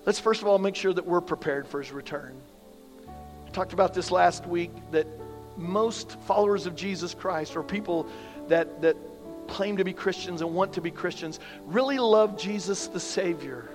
Let's 0.05 0.19
first 0.19 0.41
of 0.41 0.47
all 0.47 0.57
make 0.57 0.75
sure 0.75 0.93
that 0.93 1.05
we're 1.05 1.21
prepared 1.21 1.67
for 1.67 1.79
his 1.79 1.91
return. 1.91 2.35
I 3.07 3.51
talked 3.51 3.73
about 3.73 3.93
this 3.93 4.09
last 4.11 4.47
week 4.47 4.71
that 4.91 5.05
most 5.59 6.19
followers 6.21 6.65
of 6.65 6.75
Jesus 6.75 7.13
Christ 7.13 7.55
or 7.55 7.63
people 7.63 8.07
that, 8.47 8.81
that 8.81 8.95
claim 9.47 9.77
to 9.77 9.83
be 9.83 9.93
Christians 9.93 10.41
and 10.41 10.53
want 10.53 10.73
to 10.73 10.81
be 10.81 10.91
Christians 10.91 11.39
really 11.65 11.99
love 11.99 12.37
Jesus 12.37 12.87
the 12.87 12.99
Savior. 12.99 13.69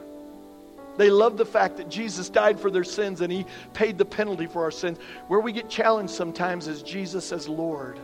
They 0.97 1.11
love 1.11 1.37
the 1.37 1.47
fact 1.47 1.79
that 1.79 1.89
Jesus 1.89 2.29
died 2.29 2.61
for 2.61 2.71
their 2.71 2.85
sins 2.85 3.21
and 3.21 3.33
He 3.33 3.47
paid 3.73 3.99
the 3.99 4.05
penalty 4.05 4.47
for 4.47 4.63
our 4.63 4.71
sins. 4.71 4.99
Where 5.27 5.41
we 5.41 5.53
get 5.53 5.69
challenged 5.69 6.13
sometimes 6.13 6.69
is 6.69 6.83
Jesus 6.83 7.33
as 7.33 7.49
Lord. 7.49 7.99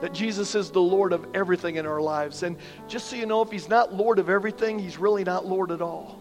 That 0.00 0.14
Jesus 0.14 0.54
is 0.54 0.70
the 0.70 0.80
Lord 0.80 1.12
of 1.12 1.26
everything 1.34 1.76
in 1.76 1.86
our 1.86 2.00
lives. 2.00 2.42
And 2.42 2.56
just 2.88 3.08
so 3.08 3.16
you 3.16 3.26
know, 3.26 3.42
if 3.42 3.50
He's 3.50 3.68
not 3.68 3.92
Lord 3.92 4.18
of 4.18 4.30
everything, 4.30 4.78
He's 4.78 4.98
really 4.98 5.24
not 5.24 5.46
Lord 5.46 5.70
at 5.70 5.82
all. 5.82 6.18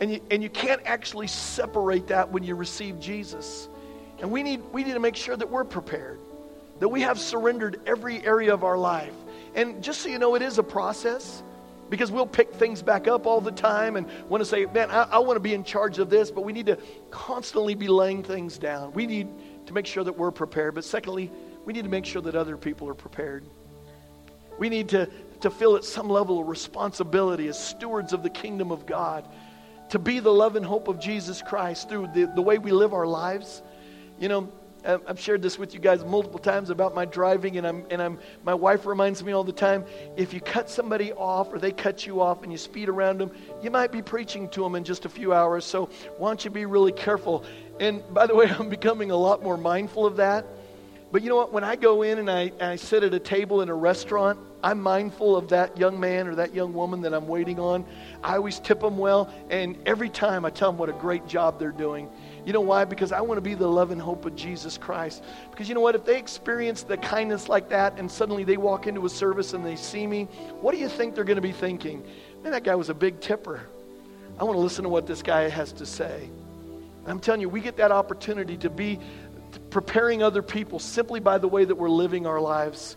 And 0.00 0.12
you, 0.12 0.20
and 0.30 0.42
you 0.42 0.48
can't 0.48 0.80
actually 0.84 1.26
separate 1.26 2.06
that 2.08 2.30
when 2.30 2.42
you 2.42 2.54
receive 2.54 2.98
Jesus. 3.00 3.68
And 4.20 4.30
we 4.30 4.42
need, 4.42 4.62
we 4.72 4.84
need 4.84 4.94
to 4.94 5.00
make 5.00 5.16
sure 5.16 5.36
that 5.36 5.48
we're 5.48 5.64
prepared, 5.64 6.18
that 6.80 6.88
we 6.88 7.02
have 7.02 7.18
surrendered 7.18 7.80
every 7.86 8.24
area 8.24 8.52
of 8.52 8.64
our 8.64 8.76
life. 8.76 9.14
And 9.54 9.82
just 9.82 10.00
so 10.00 10.08
you 10.08 10.18
know, 10.18 10.34
it 10.34 10.42
is 10.42 10.58
a 10.58 10.62
process 10.62 11.42
because 11.90 12.10
we'll 12.10 12.26
pick 12.26 12.52
things 12.54 12.82
back 12.82 13.08
up 13.08 13.26
all 13.26 13.40
the 13.40 13.52
time 13.52 13.96
and 13.96 14.06
want 14.28 14.42
to 14.42 14.44
say, 14.44 14.66
man, 14.66 14.90
I, 14.90 15.04
I 15.04 15.18
want 15.18 15.36
to 15.36 15.40
be 15.40 15.54
in 15.54 15.64
charge 15.64 15.98
of 15.98 16.10
this, 16.10 16.30
but 16.30 16.42
we 16.42 16.52
need 16.52 16.66
to 16.66 16.78
constantly 17.10 17.74
be 17.74 17.88
laying 17.88 18.22
things 18.22 18.58
down. 18.58 18.92
We 18.92 19.06
need 19.06 19.28
to 19.66 19.72
make 19.72 19.86
sure 19.86 20.04
that 20.04 20.16
we're 20.16 20.30
prepared. 20.30 20.74
But 20.74 20.84
secondly, 20.84 21.30
we 21.64 21.72
need 21.72 21.84
to 21.84 21.90
make 21.90 22.04
sure 22.04 22.22
that 22.22 22.34
other 22.34 22.56
people 22.56 22.88
are 22.88 22.94
prepared. 22.94 23.44
We 24.58 24.68
need 24.68 24.88
to, 24.90 25.08
to 25.40 25.50
feel 25.50 25.76
at 25.76 25.84
some 25.84 26.10
level 26.10 26.40
of 26.40 26.48
responsibility 26.48 27.48
as 27.48 27.58
stewards 27.58 28.12
of 28.12 28.22
the 28.22 28.30
kingdom 28.30 28.72
of 28.72 28.84
God 28.84 29.28
to 29.90 29.98
be 29.98 30.20
the 30.20 30.32
love 30.32 30.56
and 30.56 30.66
hope 30.66 30.88
of 30.88 31.00
Jesus 31.00 31.40
Christ 31.40 31.88
through 31.88 32.08
the, 32.14 32.30
the 32.34 32.42
way 32.42 32.58
we 32.58 32.72
live 32.72 32.92
our 32.92 33.06
lives 33.06 33.62
you 34.20 34.28
know, 34.28 34.52
I've 34.84 35.18
shared 35.20 35.42
this 35.42 35.58
with 35.58 35.74
you 35.74 35.80
guys 35.80 36.04
multiple 36.04 36.38
times 36.38 36.70
about 36.70 36.94
my 36.94 37.04
driving, 37.04 37.58
and 37.58 37.66
I'm 37.66 37.84
and 37.90 38.00
I'm 38.00 38.18
my 38.44 38.54
wife 38.54 38.86
reminds 38.86 39.24
me 39.24 39.32
all 39.32 39.44
the 39.44 39.52
time. 39.52 39.84
If 40.16 40.32
you 40.32 40.40
cut 40.40 40.70
somebody 40.70 41.12
off 41.12 41.52
or 41.52 41.58
they 41.58 41.72
cut 41.72 42.06
you 42.06 42.20
off 42.20 42.42
and 42.42 42.52
you 42.52 42.58
speed 42.58 42.88
around 42.88 43.18
them, 43.18 43.32
you 43.60 43.70
might 43.70 43.90
be 43.90 44.02
preaching 44.02 44.48
to 44.50 44.62
them 44.62 44.76
in 44.76 44.84
just 44.84 45.04
a 45.04 45.08
few 45.08 45.32
hours. 45.32 45.64
So 45.64 45.90
why 46.16 46.30
don't 46.30 46.44
you 46.44 46.50
be 46.50 46.64
really 46.64 46.92
careful? 46.92 47.44
And 47.80 48.02
by 48.14 48.26
the 48.26 48.34
way, 48.34 48.48
I'm 48.58 48.68
becoming 48.68 49.10
a 49.10 49.16
lot 49.16 49.42
more 49.42 49.56
mindful 49.56 50.06
of 50.06 50.16
that. 50.16 50.46
But 51.10 51.22
you 51.22 51.30
know 51.30 51.36
what? 51.36 51.52
When 51.52 51.64
I 51.64 51.74
go 51.74 52.02
in 52.02 52.18
and 52.18 52.30
I, 52.30 52.52
and 52.60 52.64
I 52.64 52.76
sit 52.76 53.02
at 53.02 53.14
a 53.14 53.18
table 53.18 53.62
in 53.62 53.70
a 53.70 53.74
restaurant, 53.74 54.38
I'm 54.62 54.80
mindful 54.82 55.36
of 55.36 55.48
that 55.48 55.78
young 55.78 55.98
man 55.98 56.26
or 56.26 56.34
that 56.34 56.54
young 56.54 56.74
woman 56.74 57.00
that 57.02 57.14
I'm 57.14 57.26
waiting 57.26 57.58
on. 57.58 57.86
I 58.22 58.36
always 58.36 58.60
tip 58.60 58.80
them 58.80 58.98
well, 58.98 59.32
and 59.48 59.78
every 59.86 60.10
time 60.10 60.44
I 60.44 60.50
tell 60.50 60.70
them 60.70 60.78
what 60.78 60.90
a 60.90 60.94
great 60.94 61.26
job 61.26 61.58
they're 61.58 61.70
doing. 61.70 62.10
You 62.48 62.54
know 62.54 62.62
why? 62.62 62.86
Because 62.86 63.12
I 63.12 63.20
want 63.20 63.36
to 63.36 63.42
be 63.42 63.52
the 63.52 63.66
love 63.66 63.90
and 63.90 64.00
hope 64.00 64.24
of 64.24 64.34
Jesus 64.34 64.78
Christ. 64.78 65.22
Because 65.50 65.68
you 65.68 65.74
know 65.74 65.82
what? 65.82 65.94
If 65.94 66.06
they 66.06 66.18
experience 66.18 66.82
the 66.82 66.96
kindness 66.96 67.46
like 67.46 67.68
that 67.68 67.98
and 67.98 68.10
suddenly 68.10 68.42
they 68.42 68.56
walk 68.56 68.86
into 68.86 69.04
a 69.04 69.08
service 69.10 69.52
and 69.52 69.66
they 69.66 69.76
see 69.76 70.06
me, 70.06 70.24
what 70.62 70.72
do 70.72 70.78
you 70.78 70.88
think 70.88 71.14
they're 71.14 71.24
going 71.24 71.36
to 71.36 71.42
be 71.42 71.52
thinking? 71.52 72.02
Man, 72.42 72.52
that 72.52 72.64
guy 72.64 72.74
was 72.74 72.88
a 72.88 72.94
big 72.94 73.20
tipper. 73.20 73.60
I 74.40 74.44
want 74.44 74.56
to 74.56 74.60
listen 74.60 74.84
to 74.84 74.88
what 74.88 75.06
this 75.06 75.22
guy 75.22 75.50
has 75.50 75.72
to 75.72 75.84
say. 75.84 76.30
I'm 77.06 77.20
telling 77.20 77.42
you, 77.42 77.50
we 77.50 77.60
get 77.60 77.76
that 77.76 77.92
opportunity 77.92 78.56
to 78.56 78.70
be 78.70 78.98
preparing 79.68 80.22
other 80.22 80.40
people 80.40 80.78
simply 80.78 81.20
by 81.20 81.36
the 81.36 81.48
way 81.48 81.66
that 81.66 81.74
we're 81.74 81.90
living 81.90 82.26
our 82.26 82.40
lives. 82.40 82.96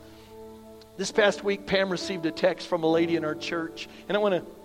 This 0.95 1.12
past 1.12 1.43
week, 1.43 1.66
Pam 1.66 1.89
received 1.89 2.26
a 2.26 2.32
text 2.32 2.70
from 2.70 2.84
a 2.84 2.89
lady 2.89 3.18
in 3.18 3.26
our 3.26 3.36
church, 3.36 3.89
and 4.08 4.16
I 4.16 4.22
want 4.22 4.34
to 4.34 4.61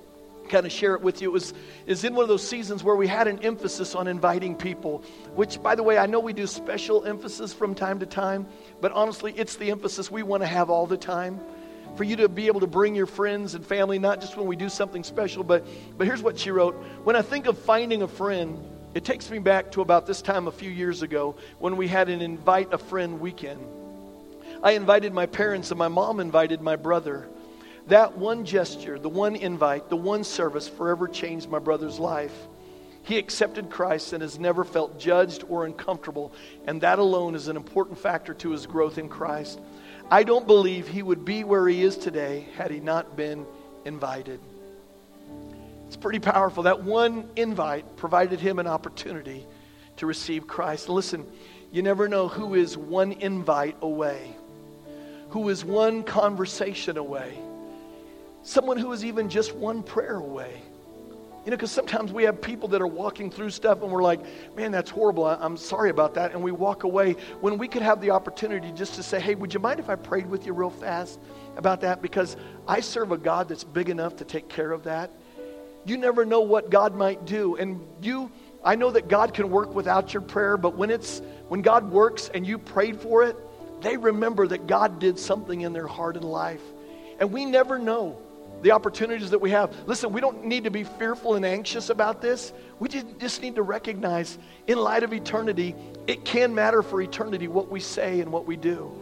kind 0.48 0.66
of 0.66 0.72
share 0.72 0.94
it 0.94 1.02
with 1.02 1.20
you. 1.20 1.28
It 1.28 1.32
was 1.32 1.54
is 1.86 2.04
in 2.04 2.14
one 2.14 2.22
of 2.22 2.28
those 2.28 2.46
seasons 2.46 2.82
where 2.82 2.96
we 2.96 3.06
had 3.06 3.28
an 3.28 3.40
emphasis 3.40 3.94
on 3.94 4.08
inviting 4.08 4.56
people, 4.56 5.04
which 5.34 5.62
by 5.62 5.74
the 5.74 5.82
way, 5.82 5.98
I 5.98 6.06
know 6.06 6.20
we 6.20 6.32
do 6.32 6.46
special 6.46 7.04
emphasis 7.04 7.52
from 7.52 7.74
time 7.74 8.00
to 8.00 8.06
time, 8.06 8.46
but 8.80 8.92
honestly, 8.92 9.32
it's 9.36 9.56
the 9.56 9.70
emphasis 9.70 10.10
we 10.10 10.22
want 10.22 10.42
to 10.42 10.46
have 10.46 10.70
all 10.70 10.86
the 10.86 10.96
time. 10.96 11.40
For 11.96 12.04
you 12.04 12.16
to 12.16 12.28
be 12.28 12.46
able 12.46 12.60
to 12.60 12.66
bring 12.66 12.94
your 12.94 13.06
friends 13.06 13.54
and 13.54 13.64
family, 13.64 13.98
not 13.98 14.20
just 14.20 14.36
when 14.36 14.46
we 14.46 14.56
do 14.56 14.68
something 14.68 15.02
special, 15.02 15.42
but 15.42 15.66
but 15.96 16.06
here's 16.06 16.22
what 16.22 16.38
she 16.38 16.50
wrote. 16.50 16.74
When 17.04 17.16
I 17.16 17.22
think 17.22 17.46
of 17.46 17.58
finding 17.58 18.02
a 18.02 18.08
friend, 18.08 18.62
it 18.94 19.04
takes 19.04 19.30
me 19.30 19.38
back 19.38 19.72
to 19.72 19.82
about 19.82 20.06
this 20.06 20.22
time 20.22 20.46
a 20.48 20.52
few 20.52 20.70
years 20.70 21.02
ago 21.02 21.36
when 21.58 21.76
we 21.76 21.86
had 21.86 22.08
an 22.08 22.22
invite 22.22 22.72
a 22.72 22.78
friend 22.78 23.20
weekend. 23.20 23.60
I 24.62 24.72
invited 24.72 25.12
my 25.12 25.26
parents 25.26 25.70
and 25.70 25.78
my 25.78 25.88
mom 25.88 26.18
invited 26.18 26.60
my 26.62 26.76
brother. 26.76 27.28
That 27.86 28.18
one 28.18 28.44
gesture, 28.44 28.98
the 28.98 29.08
one 29.08 29.36
invite, 29.36 29.88
the 29.88 29.96
one 29.96 30.24
service 30.24 30.68
forever 30.68 31.06
changed 31.06 31.48
my 31.48 31.60
brother's 31.60 32.00
life. 32.00 32.34
He 33.04 33.16
accepted 33.16 33.70
Christ 33.70 34.12
and 34.12 34.22
has 34.22 34.40
never 34.40 34.64
felt 34.64 34.98
judged 34.98 35.44
or 35.48 35.64
uncomfortable, 35.64 36.32
and 36.66 36.80
that 36.80 36.98
alone 36.98 37.36
is 37.36 37.46
an 37.46 37.56
important 37.56 37.96
factor 37.98 38.34
to 38.34 38.50
his 38.50 38.66
growth 38.66 38.98
in 38.98 39.08
Christ. 39.08 39.60
I 40.10 40.24
don't 40.24 40.48
believe 40.48 40.88
he 40.88 41.04
would 41.04 41.24
be 41.24 41.44
where 41.44 41.68
he 41.68 41.82
is 41.82 41.96
today 41.96 42.48
had 42.56 42.72
he 42.72 42.80
not 42.80 43.16
been 43.16 43.46
invited. 43.84 44.40
It's 45.86 45.96
pretty 45.96 46.18
powerful. 46.18 46.64
That 46.64 46.82
one 46.82 47.28
invite 47.36 47.96
provided 47.96 48.40
him 48.40 48.58
an 48.58 48.66
opportunity 48.66 49.46
to 49.98 50.06
receive 50.06 50.48
Christ. 50.48 50.88
Listen, 50.88 51.24
you 51.70 51.82
never 51.82 52.08
know 52.08 52.26
who 52.26 52.56
is 52.56 52.76
one 52.76 53.12
invite 53.12 53.76
away, 53.80 54.34
who 55.28 55.48
is 55.48 55.64
one 55.64 56.02
conversation 56.02 56.96
away 56.96 57.38
someone 58.46 58.76
who 58.76 58.92
is 58.92 59.04
even 59.04 59.28
just 59.28 59.54
one 59.54 59.82
prayer 59.82 60.16
away. 60.16 60.62
You 61.44 61.50
know, 61.50 61.56
because 61.56 61.70
sometimes 61.70 62.12
we 62.12 62.24
have 62.24 62.40
people 62.40 62.68
that 62.70 62.80
are 62.80 62.86
walking 62.86 63.30
through 63.30 63.50
stuff 63.50 63.82
and 63.82 63.92
we're 63.92 64.02
like, 64.02 64.20
man, 64.56 64.72
that's 64.72 64.90
horrible. 64.90 65.24
I, 65.24 65.44
am 65.44 65.56
sorry 65.56 65.90
about 65.90 66.14
that. 66.14 66.32
And 66.32 66.42
we 66.42 66.50
walk 66.50 66.82
away 66.82 67.12
when 67.40 67.56
we 67.56 67.68
could 67.68 67.82
have 67.82 68.00
the 68.00 68.10
opportunity 68.10 68.72
just 68.72 68.94
to 68.94 69.02
say, 69.02 69.20
hey, 69.20 69.36
would 69.36 69.54
you 69.54 69.60
mind 69.60 69.78
if 69.78 69.88
I 69.88 69.94
prayed 69.94 70.26
with 70.26 70.44
you 70.44 70.52
real 70.52 70.70
fast 70.70 71.20
about 71.56 71.82
that? 71.82 72.02
Because 72.02 72.36
I 72.66 72.80
serve 72.80 73.12
a 73.12 73.16
God 73.16 73.48
that's 73.48 73.62
big 73.62 73.88
enough 73.90 74.16
to 74.16 74.24
take 74.24 74.48
care 74.48 74.72
of 74.72 74.84
that. 74.84 75.12
You 75.84 75.96
never 75.96 76.24
know 76.24 76.40
what 76.40 76.68
God 76.68 76.96
might 76.96 77.26
do. 77.26 77.56
And 77.56 77.80
you, 78.02 78.30
I 78.64 78.74
know 78.74 78.90
that 78.90 79.06
God 79.06 79.34
can 79.34 79.50
work 79.50 79.72
without 79.72 80.12
your 80.12 80.22
prayer, 80.22 80.56
but 80.56 80.76
when 80.76 80.90
it's, 80.90 81.22
when 81.46 81.62
God 81.62 81.92
works 81.92 82.28
and 82.32 82.44
you 82.44 82.58
prayed 82.58 83.00
for 83.00 83.22
it, 83.22 83.36
they 83.82 83.96
remember 83.96 84.48
that 84.48 84.66
God 84.66 84.98
did 84.98 85.16
something 85.16 85.60
in 85.60 85.72
their 85.72 85.86
heart 85.86 86.16
and 86.16 86.24
life. 86.24 86.62
And 87.20 87.32
we 87.32 87.44
never 87.44 87.78
know 87.78 88.20
the 88.62 88.70
opportunities 88.70 89.30
that 89.30 89.40
we 89.40 89.50
have. 89.50 89.74
Listen, 89.86 90.12
we 90.12 90.20
don't 90.20 90.44
need 90.44 90.64
to 90.64 90.70
be 90.70 90.84
fearful 90.84 91.34
and 91.34 91.44
anxious 91.44 91.90
about 91.90 92.20
this. 92.20 92.52
We 92.78 92.88
just 92.88 93.42
need 93.42 93.54
to 93.56 93.62
recognize, 93.62 94.38
in 94.66 94.78
light 94.78 95.02
of 95.02 95.12
eternity, 95.12 95.74
it 96.06 96.24
can 96.24 96.54
matter 96.54 96.82
for 96.82 97.00
eternity 97.00 97.48
what 97.48 97.70
we 97.70 97.80
say 97.80 98.20
and 98.20 98.32
what 98.32 98.46
we 98.46 98.56
do. 98.56 98.92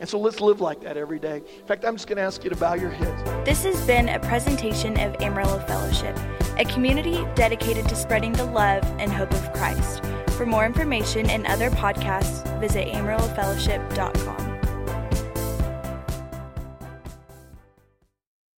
And 0.00 0.08
so 0.08 0.18
let's 0.18 0.40
live 0.40 0.60
like 0.60 0.80
that 0.80 0.96
every 0.96 1.18
day. 1.18 1.36
In 1.36 1.66
fact, 1.66 1.84
I'm 1.84 1.94
just 1.94 2.08
going 2.08 2.16
to 2.16 2.22
ask 2.22 2.42
you 2.42 2.50
to 2.50 2.56
bow 2.56 2.74
your 2.74 2.90
heads. 2.90 3.22
This 3.44 3.62
has 3.64 3.86
been 3.86 4.08
a 4.08 4.18
presentation 4.18 4.98
of 4.98 5.14
Amarillo 5.22 5.60
Fellowship, 5.60 6.18
a 6.58 6.64
community 6.64 7.24
dedicated 7.34 7.88
to 7.88 7.94
spreading 7.94 8.32
the 8.32 8.44
love 8.44 8.82
and 8.98 9.12
hope 9.12 9.32
of 9.32 9.52
Christ. 9.52 10.02
For 10.32 10.46
more 10.46 10.66
information 10.66 11.30
and 11.30 11.46
other 11.46 11.70
podcasts, 11.70 12.42
visit 12.58 12.88
amarillofellowship.com. 12.88 14.43